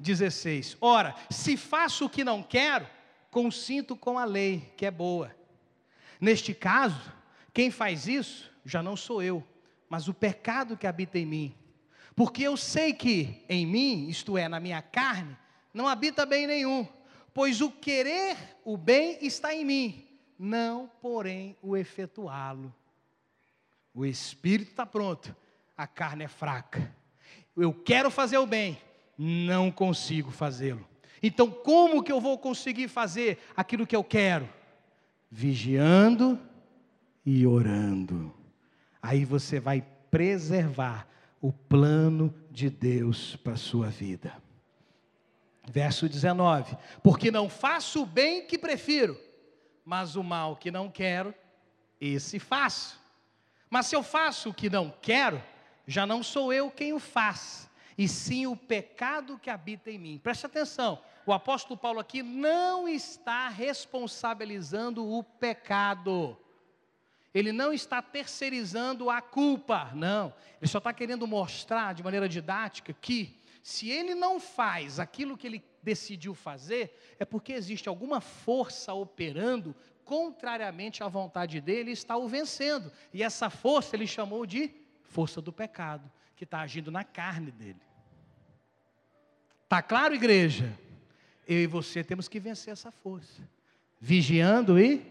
16. 0.00 0.78
Ora, 0.80 1.14
se 1.28 1.58
faço 1.58 2.06
o 2.06 2.08
que 2.08 2.24
não 2.24 2.42
quero, 2.42 2.88
consinto 3.30 3.94
com 3.94 4.18
a 4.18 4.24
lei, 4.24 4.72
que 4.78 4.86
é 4.86 4.90
boa. 4.90 5.36
Neste 6.18 6.54
caso, 6.54 7.12
quem 7.52 7.70
faz 7.70 8.08
isso 8.08 8.50
já 8.64 8.82
não 8.82 8.96
sou 8.96 9.22
eu, 9.22 9.46
mas 9.90 10.08
o 10.08 10.14
pecado 10.14 10.74
que 10.74 10.86
habita 10.86 11.18
em 11.18 11.26
mim. 11.26 11.54
Porque 12.16 12.44
eu 12.44 12.56
sei 12.56 12.94
que 12.94 13.44
em 13.46 13.66
mim, 13.66 14.08
isto 14.08 14.38
é, 14.38 14.48
na 14.48 14.58
minha 14.58 14.80
carne, 14.80 15.36
não 15.74 15.86
habita 15.86 16.24
bem 16.24 16.46
nenhum, 16.46 16.88
pois 17.34 17.60
o 17.60 17.70
querer 17.70 18.38
o 18.64 18.78
bem 18.78 19.18
está 19.20 19.54
em 19.54 19.66
mim, 19.66 20.08
não, 20.38 20.90
porém, 21.02 21.58
o 21.60 21.76
efetuá-lo. 21.76 22.74
O 23.94 24.06
espírito 24.06 24.70
está 24.70 24.86
pronto, 24.86 25.34
a 25.76 25.86
carne 25.86 26.24
é 26.24 26.28
fraca. 26.28 26.94
Eu 27.56 27.72
quero 27.72 28.10
fazer 28.10 28.38
o 28.38 28.46
bem, 28.46 28.78
não 29.18 29.70
consigo 29.70 30.30
fazê-lo. 30.30 30.86
Então, 31.22 31.50
como 31.50 32.02
que 32.02 32.10
eu 32.10 32.20
vou 32.20 32.38
conseguir 32.38 32.88
fazer 32.88 33.38
aquilo 33.56 33.86
que 33.86 33.94
eu 33.94 34.02
quero? 34.02 34.48
Vigiando 35.30 36.38
e 37.24 37.46
orando. 37.46 38.34
Aí 39.00 39.24
você 39.24 39.60
vai 39.60 39.84
preservar 40.10 41.06
o 41.40 41.52
plano 41.52 42.34
de 42.50 42.70
Deus 42.70 43.36
para 43.36 43.54
a 43.54 43.56
sua 43.56 43.88
vida. 43.88 44.32
Verso 45.70 46.08
19: 46.08 46.76
Porque 47.02 47.30
não 47.30 47.48
faço 47.48 48.02
o 48.02 48.06
bem 48.06 48.46
que 48.46 48.58
prefiro, 48.58 49.18
mas 49.84 50.16
o 50.16 50.22
mal 50.22 50.56
que 50.56 50.70
não 50.70 50.90
quero, 50.90 51.34
esse 52.00 52.38
faço. 52.38 53.01
Mas 53.72 53.86
se 53.86 53.96
eu 53.96 54.02
faço 54.02 54.50
o 54.50 54.54
que 54.54 54.68
não 54.68 54.92
quero, 55.00 55.42
já 55.86 56.04
não 56.04 56.22
sou 56.22 56.52
eu 56.52 56.70
quem 56.70 56.92
o 56.92 56.98
faz, 56.98 57.70
e 57.96 58.06
sim 58.06 58.46
o 58.46 58.54
pecado 58.54 59.38
que 59.38 59.48
habita 59.48 59.90
em 59.90 59.98
mim. 59.98 60.20
Preste 60.22 60.44
atenção, 60.44 61.02
o 61.24 61.32
apóstolo 61.32 61.80
Paulo 61.80 61.98
aqui 61.98 62.22
não 62.22 62.86
está 62.86 63.48
responsabilizando 63.48 65.10
o 65.10 65.24
pecado. 65.24 66.36
Ele 67.32 67.50
não 67.50 67.72
está 67.72 68.02
terceirizando 68.02 69.08
a 69.08 69.22
culpa, 69.22 69.90
não. 69.94 70.34
Ele 70.60 70.70
só 70.70 70.76
está 70.76 70.92
querendo 70.92 71.26
mostrar 71.26 71.94
de 71.94 72.02
maneira 72.02 72.28
didática 72.28 72.92
que 72.92 73.40
se 73.62 73.88
ele 73.88 74.14
não 74.14 74.38
faz 74.38 75.00
aquilo 75.00 75.34
que 75.34 75.46
ele 75.46 75.64
decidiu 75.82 76.34
fazer, 76.34 77.16
é 77.18 77.24
porque 77.24 77.54
existe 77.54 77.88
alguma 77.88 78.20
força 78.20 78.92
operando 78.92 79.74
contrariamente 80.04 81.02
à 81.02 81.08
vontade 81.08 81.60
dele 81.60 81.92
está 81.92 82.16
o 82.16 82.28
vencendo. 82.28 82.92
E 83.12 83.22
essa 83.22 83.50
força 83.50 83.96
ele 83.96 84.06
chamou 84.06 84.46
de 84.46 84.70
força 85.02 85.40
do 85.40 85.52
pecado, 85.52 86.10
que 86.36 86.44
está 86.44 86.60
agindo 86.60 86.90
na 86.90 87.04
carne 87.04 87.50
dele. 87.50 87.80
Está 89.64 89.82
claro, 89.82 90.14
igreja? 90.14 90.78
Eu 91.46 91.58
e 91.58 91.66
você 91.66 92.04
temos 92.04 92.28
que 92.28 92.38
vencer 92.38 92.72
essa 92.72 92.90
força, 92.90 93.42
vigiando 94.00 94.78
e 94.78 95.04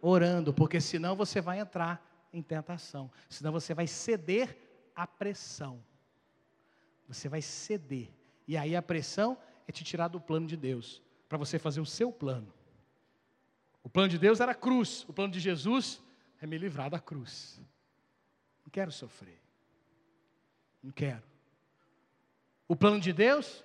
orando, 0.00 0.52
porque 0.52 0.80
senão 0.80 1.14
você 1.16 1.40
vai 1.40 1.58
entrar 1.58 2.04
em 2.32 2.42
tentação, 2.42 3.10
senão 3.28 3.52
você 3.52 3.74
vai 3.74 3.86
ceder 3.86 4.56
à 4.94 5.06
pressão. 5.06 5.82
Você 7.08 7.28
vai 7.28 7.42
ceder. 7.42 8.08
E 8.46 8.56
aí 8.56 8.76
a 8.76 8.82
pressão 8.82 9.36
é 9.66 9.72
te 9.72 9.82
tirar 9.82 10.08
do 10.08 10.20
plano 10.20 10.46
de 10.46 10.56
Deus, 10.56 11.02
para 11.28 11.38
você 11.38 11.58
fazer 11.58 11.80
o 11.80 11.86
seu 11.86 12.12
plano. 12.12 12.52
O 13.82 13.88
plano 13.88 14.08
de 14.08 14.18
Deus 14.18 14.40
era 14.40 14.52
a 14.52 14.54
cruz, 14.54 15.04
o 15.08 15.12
plano 15.12 15.32
de 15.32 15.40
Jesus 15.40 16.02
é 16.40 16.46
me 16.46 16.58
livrar 16.58 16.90
da 16.90 16.98
cruz. 16.98 17.60
Não 18.64 18.70
quero 18.70 18.92
sofrer. 18.92 19.40
Não 20.82 20.90
quero. 20.90 21.22
O 22.68 22.76
plano 22.76 23.00
de 23.00 23.12
Deus, 23.12 23.64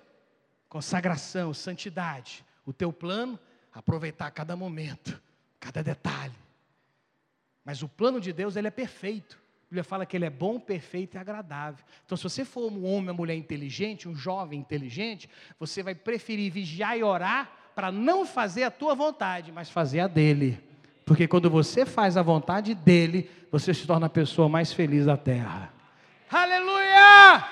consagração, 0.68 1.54
santidade. 1.54 2.44
O 2.64 2.72
teu 2.72 2.92
plano, 2.92 3.38
aproveitar 3.72 4.30
cada 4.30 4.56
momento, 4.56 5.20
cada 5.60 5.82
detalhe. 5.82 6.34
Mas 7.64 7.82
o 7.82 7.88
plano 7.88 8.20
de 8.20 8.32
Deus, 8.32 8.56
ele 8.56 8.68
é 8.68 8.70
perfeito. 8.70 9.36
A 9.36 9.68
Bíblia 9.68 9.84
fala 9.84 10.06
que 10.06 10.16
ele 10.16 10.24
é 10.24 10.30
bom, 10.30 10.60
perfeito 10.60 11.16
e 11.16 11.18
agradável. 11.18 11.84
Então, 12.04 12.16
se 12.16 12.24
você 12.24 12.44
for 12.44 12.70
um 12.70 12.84
homem, 12.84 13.10
uma 13.10 13.14
mulher 13.14 13.34
inteligente, 13.34 14.08
um 14.08 14.14
jovem 14.14 14.60
inteligente, 14.60 15.28
você 15.58 15.82
vai 15.82 15.94
preferir 15.94 16.52
vigiar 16.52 16.96
e 16.96 17.02
orar 17.02 17.65
para 17.76 17.92
não 17.92 18.24
fazer 18.24 18.62
a 18.62 18.70
tua 18.70 18.94
vontade, 18.94 19.52
mas 19.52 19.68
fazer 19.68 20.00
a 20.00 20.08
dele. 20.08 20.58
Porque 21.04 21.28
quando 21.28 21.50
você 21.50 21.84
faz 21.84 22.16
a 22.16 22.22
vontade 22.22 22.74
dele, 22.74 23.30
você 23.52 23.74
se 23.74 23.86
torna 23.86 24.06
a 24.06 24.08
pessoa 24.08 24.48
mais 24.48 24.72
feliz 24.72 25.04
da 25.04 25.14
terra. 25.14 25.70
Aleluia! 26.30 27.46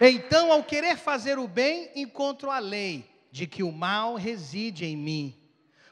Então, 0.00 0.50
ao 0.50 0.64
querer 0.64 0.96
fazer 0.96 1.38
o 1.38 1.46
bem, 1.46 1.92
encontro 1.94 2.50
a 2.50 2.58
lei 2.58 3.08
de 3.30 3.46
que 3.46 3.62
o 3.62 3.70
mal 3.70 4.16
reside 4.16 4.84
em 4.84 4.96
mim. 4.96 5.36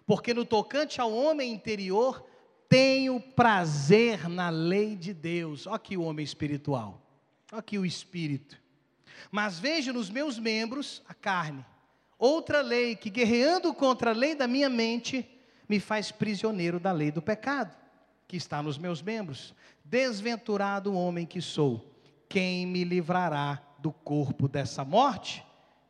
Porque 0.05 0.35
no 0.35 0.45
tocante 0.45 1.01
ao 1.01 1.13
homem 1.13 1.53
interior, 1.53 2.27
tenho 2.69 3.21
prazer 3.21 4.29
na 4.29 4.51
lei 4.51 4.97
de 4.97 5.15
Deus. 5.15 5.69
Olha 5.69 5.77
aqui 5.77 5.97
o 5.97 6.03
homem 6.03 6.25
espiritual. 6.25 7.10
Aqui 7.53 7.79
o 7.79 7.87
espírito. 7.87 8.57
Mas 9.31 9.59
vejo 9.59 9.93
nos 9.93 10.09
meus 10.09 10.39
membros 10.39 11.03
a 11.09 11.15
carne, 11.15 11.65
outra 12.19 12.61
lei 12.61 12.95
que, 12.95 13.11
guerreando 13.11 13.75
contra 13.75 14.11
a 14.11 14.15
lei 14.15 14.35
da 14.35 14.47
minha 14.47 14.69
mente, 14.69 15.29
me 15.69 15.79
faz 15.79 16.11
prisioneiro 16.11 16.81
da 16.81 16.93
lei 16.93 17.11
do 17.11 17.23
pecado, 17.23 17.77
que 18.27 18.37
está 18.37 18.63
nos 18.63 18.79
meus 18.79 19.03
membros. 19.03 19.55
Desventurado 19.85 20.95
homem 20.95 21.27
que 21.27 21.41
sou, 21.41 21.95
quem 22.29 22.67
me 22.67 22.85
livrará 22.85 23.61
do 23.79 23.93
corpo 23.93 24.49
dessa 24.49 24.85
morte? 24.85 25.45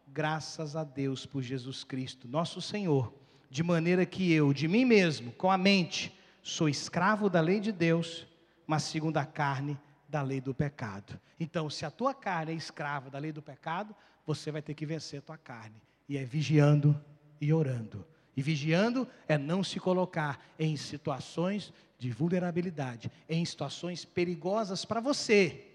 Graças 0.09 0.75
a 0.75 0.85
Deus 0.85 1.27
por 1.27 1.43
Jesus 1.43 1.85
Cristo, 1.85 2.27
nosso 2.27 2.61
Senhor, 2.61 3.13
de 3.51 3.63
maneira 3.63 4.07
que 4.07 4.33
eu, 4.33 4.53
de 4.53 4.67
mim 4.67 4.85
mesmo, 4.85 5.33
com 5.33 5.51
a 5.51 5.59
mente, 5.59 6.15
sou 6.43 6.69
escravo 6.69 7.29
da 7.29 7.41
lei 7.41 7.61
de 7.61 7.73
Deus, 7.73 8.27
mas 8.67 8.85
segundo 8.85 9.19
a 9.19 9.25
carne, 9.25 9.79
da 10.11 10.21
lei 10.23 10.41
do 10.41 10.53
pecado. 10.53 11.19
Então, 11.39 11.71
se 11.71 11.87
a 11.87 11.91
tua 11.91 12.13
carne 12.13 12.53
é 12.53 12.55
escrava 12.57 13.09
da 13.09 13.19
lei 13.19 13.31
do 13.31 13.41
pecado, 13.41 13.95
você 14.27 14.51
vai 14.51 14.61
ter 14.61 14.75
que 14.75 14.85
vencer 14.85 15.21
a 15.21 15.23
tua 15.23 15.39
carne. 15.39 15.81
E 16.09 16.19
é 16.19 16.25
vigiando 16.25 17.01
e 17.41 17.53
orando. 17.53 18.05
E 18.37 18.43
vigiando 18.43 19.07
é 19.29 19.39
não 19.39 19.63
se 19.63 19.79
colocar 19.79 20.45
em 20.59 20.77
situações 20.77 21.73
de 21.99 22.11
vulnerabilidade, 22.11 23.11
em 23.29 23.45
situações 23.45 24.05
perigosas 24.05 24.85
para 24.85 25.01
você. 25.01 25.67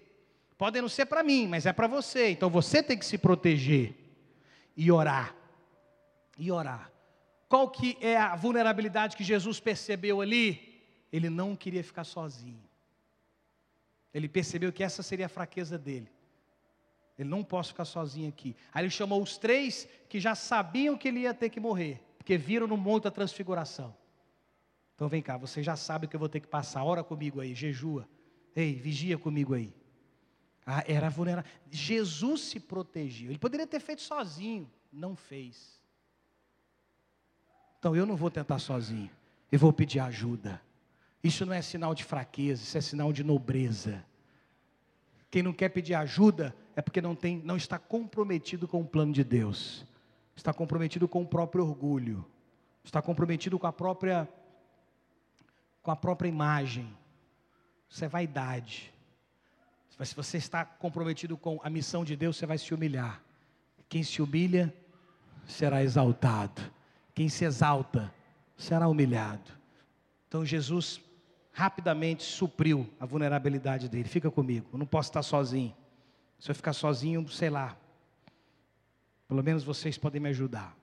Podem 0.58 0.82
não 0.82 0.88
ser 0.88 1.06
para 1.06 1.22
mim, 1.22 1.46
mas 1.46 1.66
é 1.66 1.72
para 1.72 1.86
você. 1.86 2.30
Então 2.30 2.50
você 2.50 2.82
tem 2.82 2.98
que 2.98 3.06
se 3.06 3.16
proteger 3.16 3.94
e 4.76 4.90
orar. 4.90 5.34
E 6.38 6.50
orar. 6.50 6.90
Qual 7.48 7.70
que 7.70 7.96
é 8.00 8.16
a 8.16 8.34
vulnerabilidade 8.34 9.16
que 9.16 9.24
Jesus 9.24 9.60
percebeu 9.60 10.20
ali? 10.20 10.82
Ele 11.12 11.30
não 11.30 11.54
queria 11.54 11.84
ficar 11.84 12.04
sozinho. 12.04 12.65
Ele 14.16 14.30
percebeu 14.30 14.72
que 14.72 14.82
essa 14.82 15.02
seria 15.02 15.26
a 15.26 15.28
fraqueza 15.28 15.76
dele. 15.76 16.10
Ele 17.18 17.28
não 17.28 17.44
posso 17.44 17.68
ficar 17.68 17.84
sozinho 17.84 18.30
aqui. 18.30 18.56
Aí 18.72 18.82
ele 18.82 18.90
chamou 18.90 19.22
os 19.22 19.36
três 19.36 19.86
que 20.08 20.18
já 20.18 20.34
sabiam 20.34 20.96
que 20.96 21.08
ele 21.08 21.20
ia 21.20 21.34
ter 21.34 21.50
que 21.50 21.60
morrer, 21.60 22.02
porque 22.16 22.38
viram 22.38 22.66
no 22.66 22.78
monte 22.78 23.04
da 23.04 23.10
transfiguração. 23.10 23.94
Então 24.94 25.06
vem 25.06 25.20
cá, 25.20 25.36
você 25.36 25.62
já 25.62 25.76
sabe 25.76 26.06
que 26.06 26.16
eu 26.16 26.20
vou 26.20 26.30
ter 26.30 26.40
que 26.40 26.48
passar, 26.48 26.82
ora 26.82 27.04
comigo 27.04 27.42
aí, 27.42 27.54
jejua. 27.54 28.08
Ei, 28.54 28.74
vigia 28.74 29.18
comigo 29.18 29.52
aí. 29.52 29.70
Ah, 30.64 30.82
era 30.86 31.10
vulnerável. 31.10 31.50
Jesus 31.70 32.40
se 32.40 32.58
protegeu. 32.58 33.28
Ele 33.28 33.38
poderia 33.38 33.66
ter 33.66 33.80
feito 33.80 34.00
sozinho, 34.00 34.72
não 34.90 35.14
fez. 35.14 35.78
Então 37.78 37.94
eu 37.94 38.06
não 38.06 38.16
vou 38.16 38.30
tentar 38.30 38.60
sozinho. 38.60 39.10
Eu 39.52 39.58
vou 39.58 39.74
pedir 39.74 40.00
ajuda. 40.00 40.62
Isso 41.26 41.44
não 41.44 41.52
é 41.52 41.60
sinal 41.60 41.92
de 41.92 42.04
fraqueza, 42.04 42.62
isso 42.62 42.78
é 42.78 42.80
sinal 42.80 43.12
de 43.12 43.24
nobreza. 43.24 44.04
Quem 45.28 45.42
não 45.42 45.52
quer 45.52 45.70
pedir 45.70 45.94
ajuda 45.94 46.54
é 46.76 46.80
porque 46.80 47.00
não, 47.00 47.16
tem, 47.16 47.38
não 47.38 47.56
está 47.56 47.80
comprometido 47.80 48.68
com 48.68 48.80
o 48.80 48.86
plano 48.86 49.12
de 49.12 49.24
Deus, 49.24 49.84
está 50.36 50.54
comprometido 50.54 51.08
com 51.08 51.22
o 51.22 51.26
próprio 51.26 51.66
orgulho, 51.66 52.24
está 52.84 53.02
comprometido 53.02 53.58
com 53.58 53.66
a 53.66 53.72
própria, 53.72 54.28
com 55.82 55.90
a 55.90 55.96
própria 55.96 56.28
imagem. 56.28 56.88
Isso 57.90 58.04
é 58.04 58.08
vaidade. 58.08 58.92
Mas 59.98 60.10
se 60.10 60.14
você 60.14 60.36
está 60.36 60.64
comprometido 60.64 61.36
com 61.36 61.58
a 61.64 61.68
missão 61.68 62.04
de 62.04 62.14
Deus, 62.14 62.36
você 62.36 62.46
vai 62.46 62.58
se 62.58 62.72
humilhar. 62.72 63.20
Quem 63.88 64.04
se 64.04 64.22
humilha 64.22 64.72
será 65.44 65.82
exaltado. 65.82 66.62
Quem 67.14 67.28
se 67.28 67.44
exalta 67.44 68.14
será 68.56 68.86
humilhado. 68.86 69.50
Então 70.28 70.44
Jesus 70.44 71.00
rapidamente 71.56 72.22
supriu 72.22 72.86
a 73.00 73.06
vulnerabilidade 73.06 73.88
dele. 73.88 74.06
Fica 74.06 74.30
comigo, 74.30 74.68
eu 74.74 74.78
não 74.78 74.84
posso 74.84 75.08
estar 75.08 75.22
sozinho. 75.22 75.74
Se 76.38 76.50
eu 76.50 76.54
ficar 76.54 76.74
sozinho, 76.74 77.26
sei 77.30 77.48
lá. 77.48 77.74
Pelo 79.26 79.42
menos 79.42 79.64
vocês 79.64 79.96
podem 79.96 80.20
me 80.20 80.28
ajudar. 80.28 80.76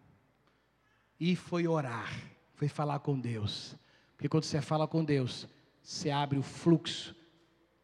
E 1.20 1.36
foi 1.36 1.68
orar, 1.68 2.12
foi 2.56 2.68
falar 2.68 2.98
com 3.02 3.20
Deus. 3.20 3.76
Porque 4.18 4.28
quando 4.28 4.46
você 4.46 4.60
fala 4.64 4.88
com 4.88 5.06
Deus, 5.06 5.48
você 5.80 6.10
abre 6.10 6.40
o 6.40 6.44
fluxo 6.44 7.16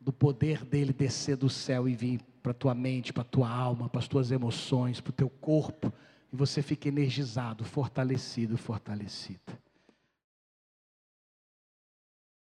do 0.02 0.12
poder 0.12 0.66
dele 0.66 0.92
descer 0.92 1.38
do 1.38 1.48
céu 1.48 1.88
e 1.88 1.94
vir 1.94 2.20
para 2.42 2.54
a 2.54 2.56
tua 2.56 2.74
mente, 2.74 3.14
para 3.14 3.22
a 3.22 3.26
tua 3.26 3.48
alma, 3.48 3.88
para 3.88 4.00
as 4.00 4.08
tuas 4.08 4.32
emoções, 4.32 5.00
para 5.00 5.12
o 5.12 5.14
teu 5.14 5.30
corpo, 5.30 5.94
e 6.34 6.36
você 6.36 6.64
fica 6.64 6.88
energizado, 6.88 7.64
fortalecido, 7.64 8.58
fortalecida. 8.58 9.69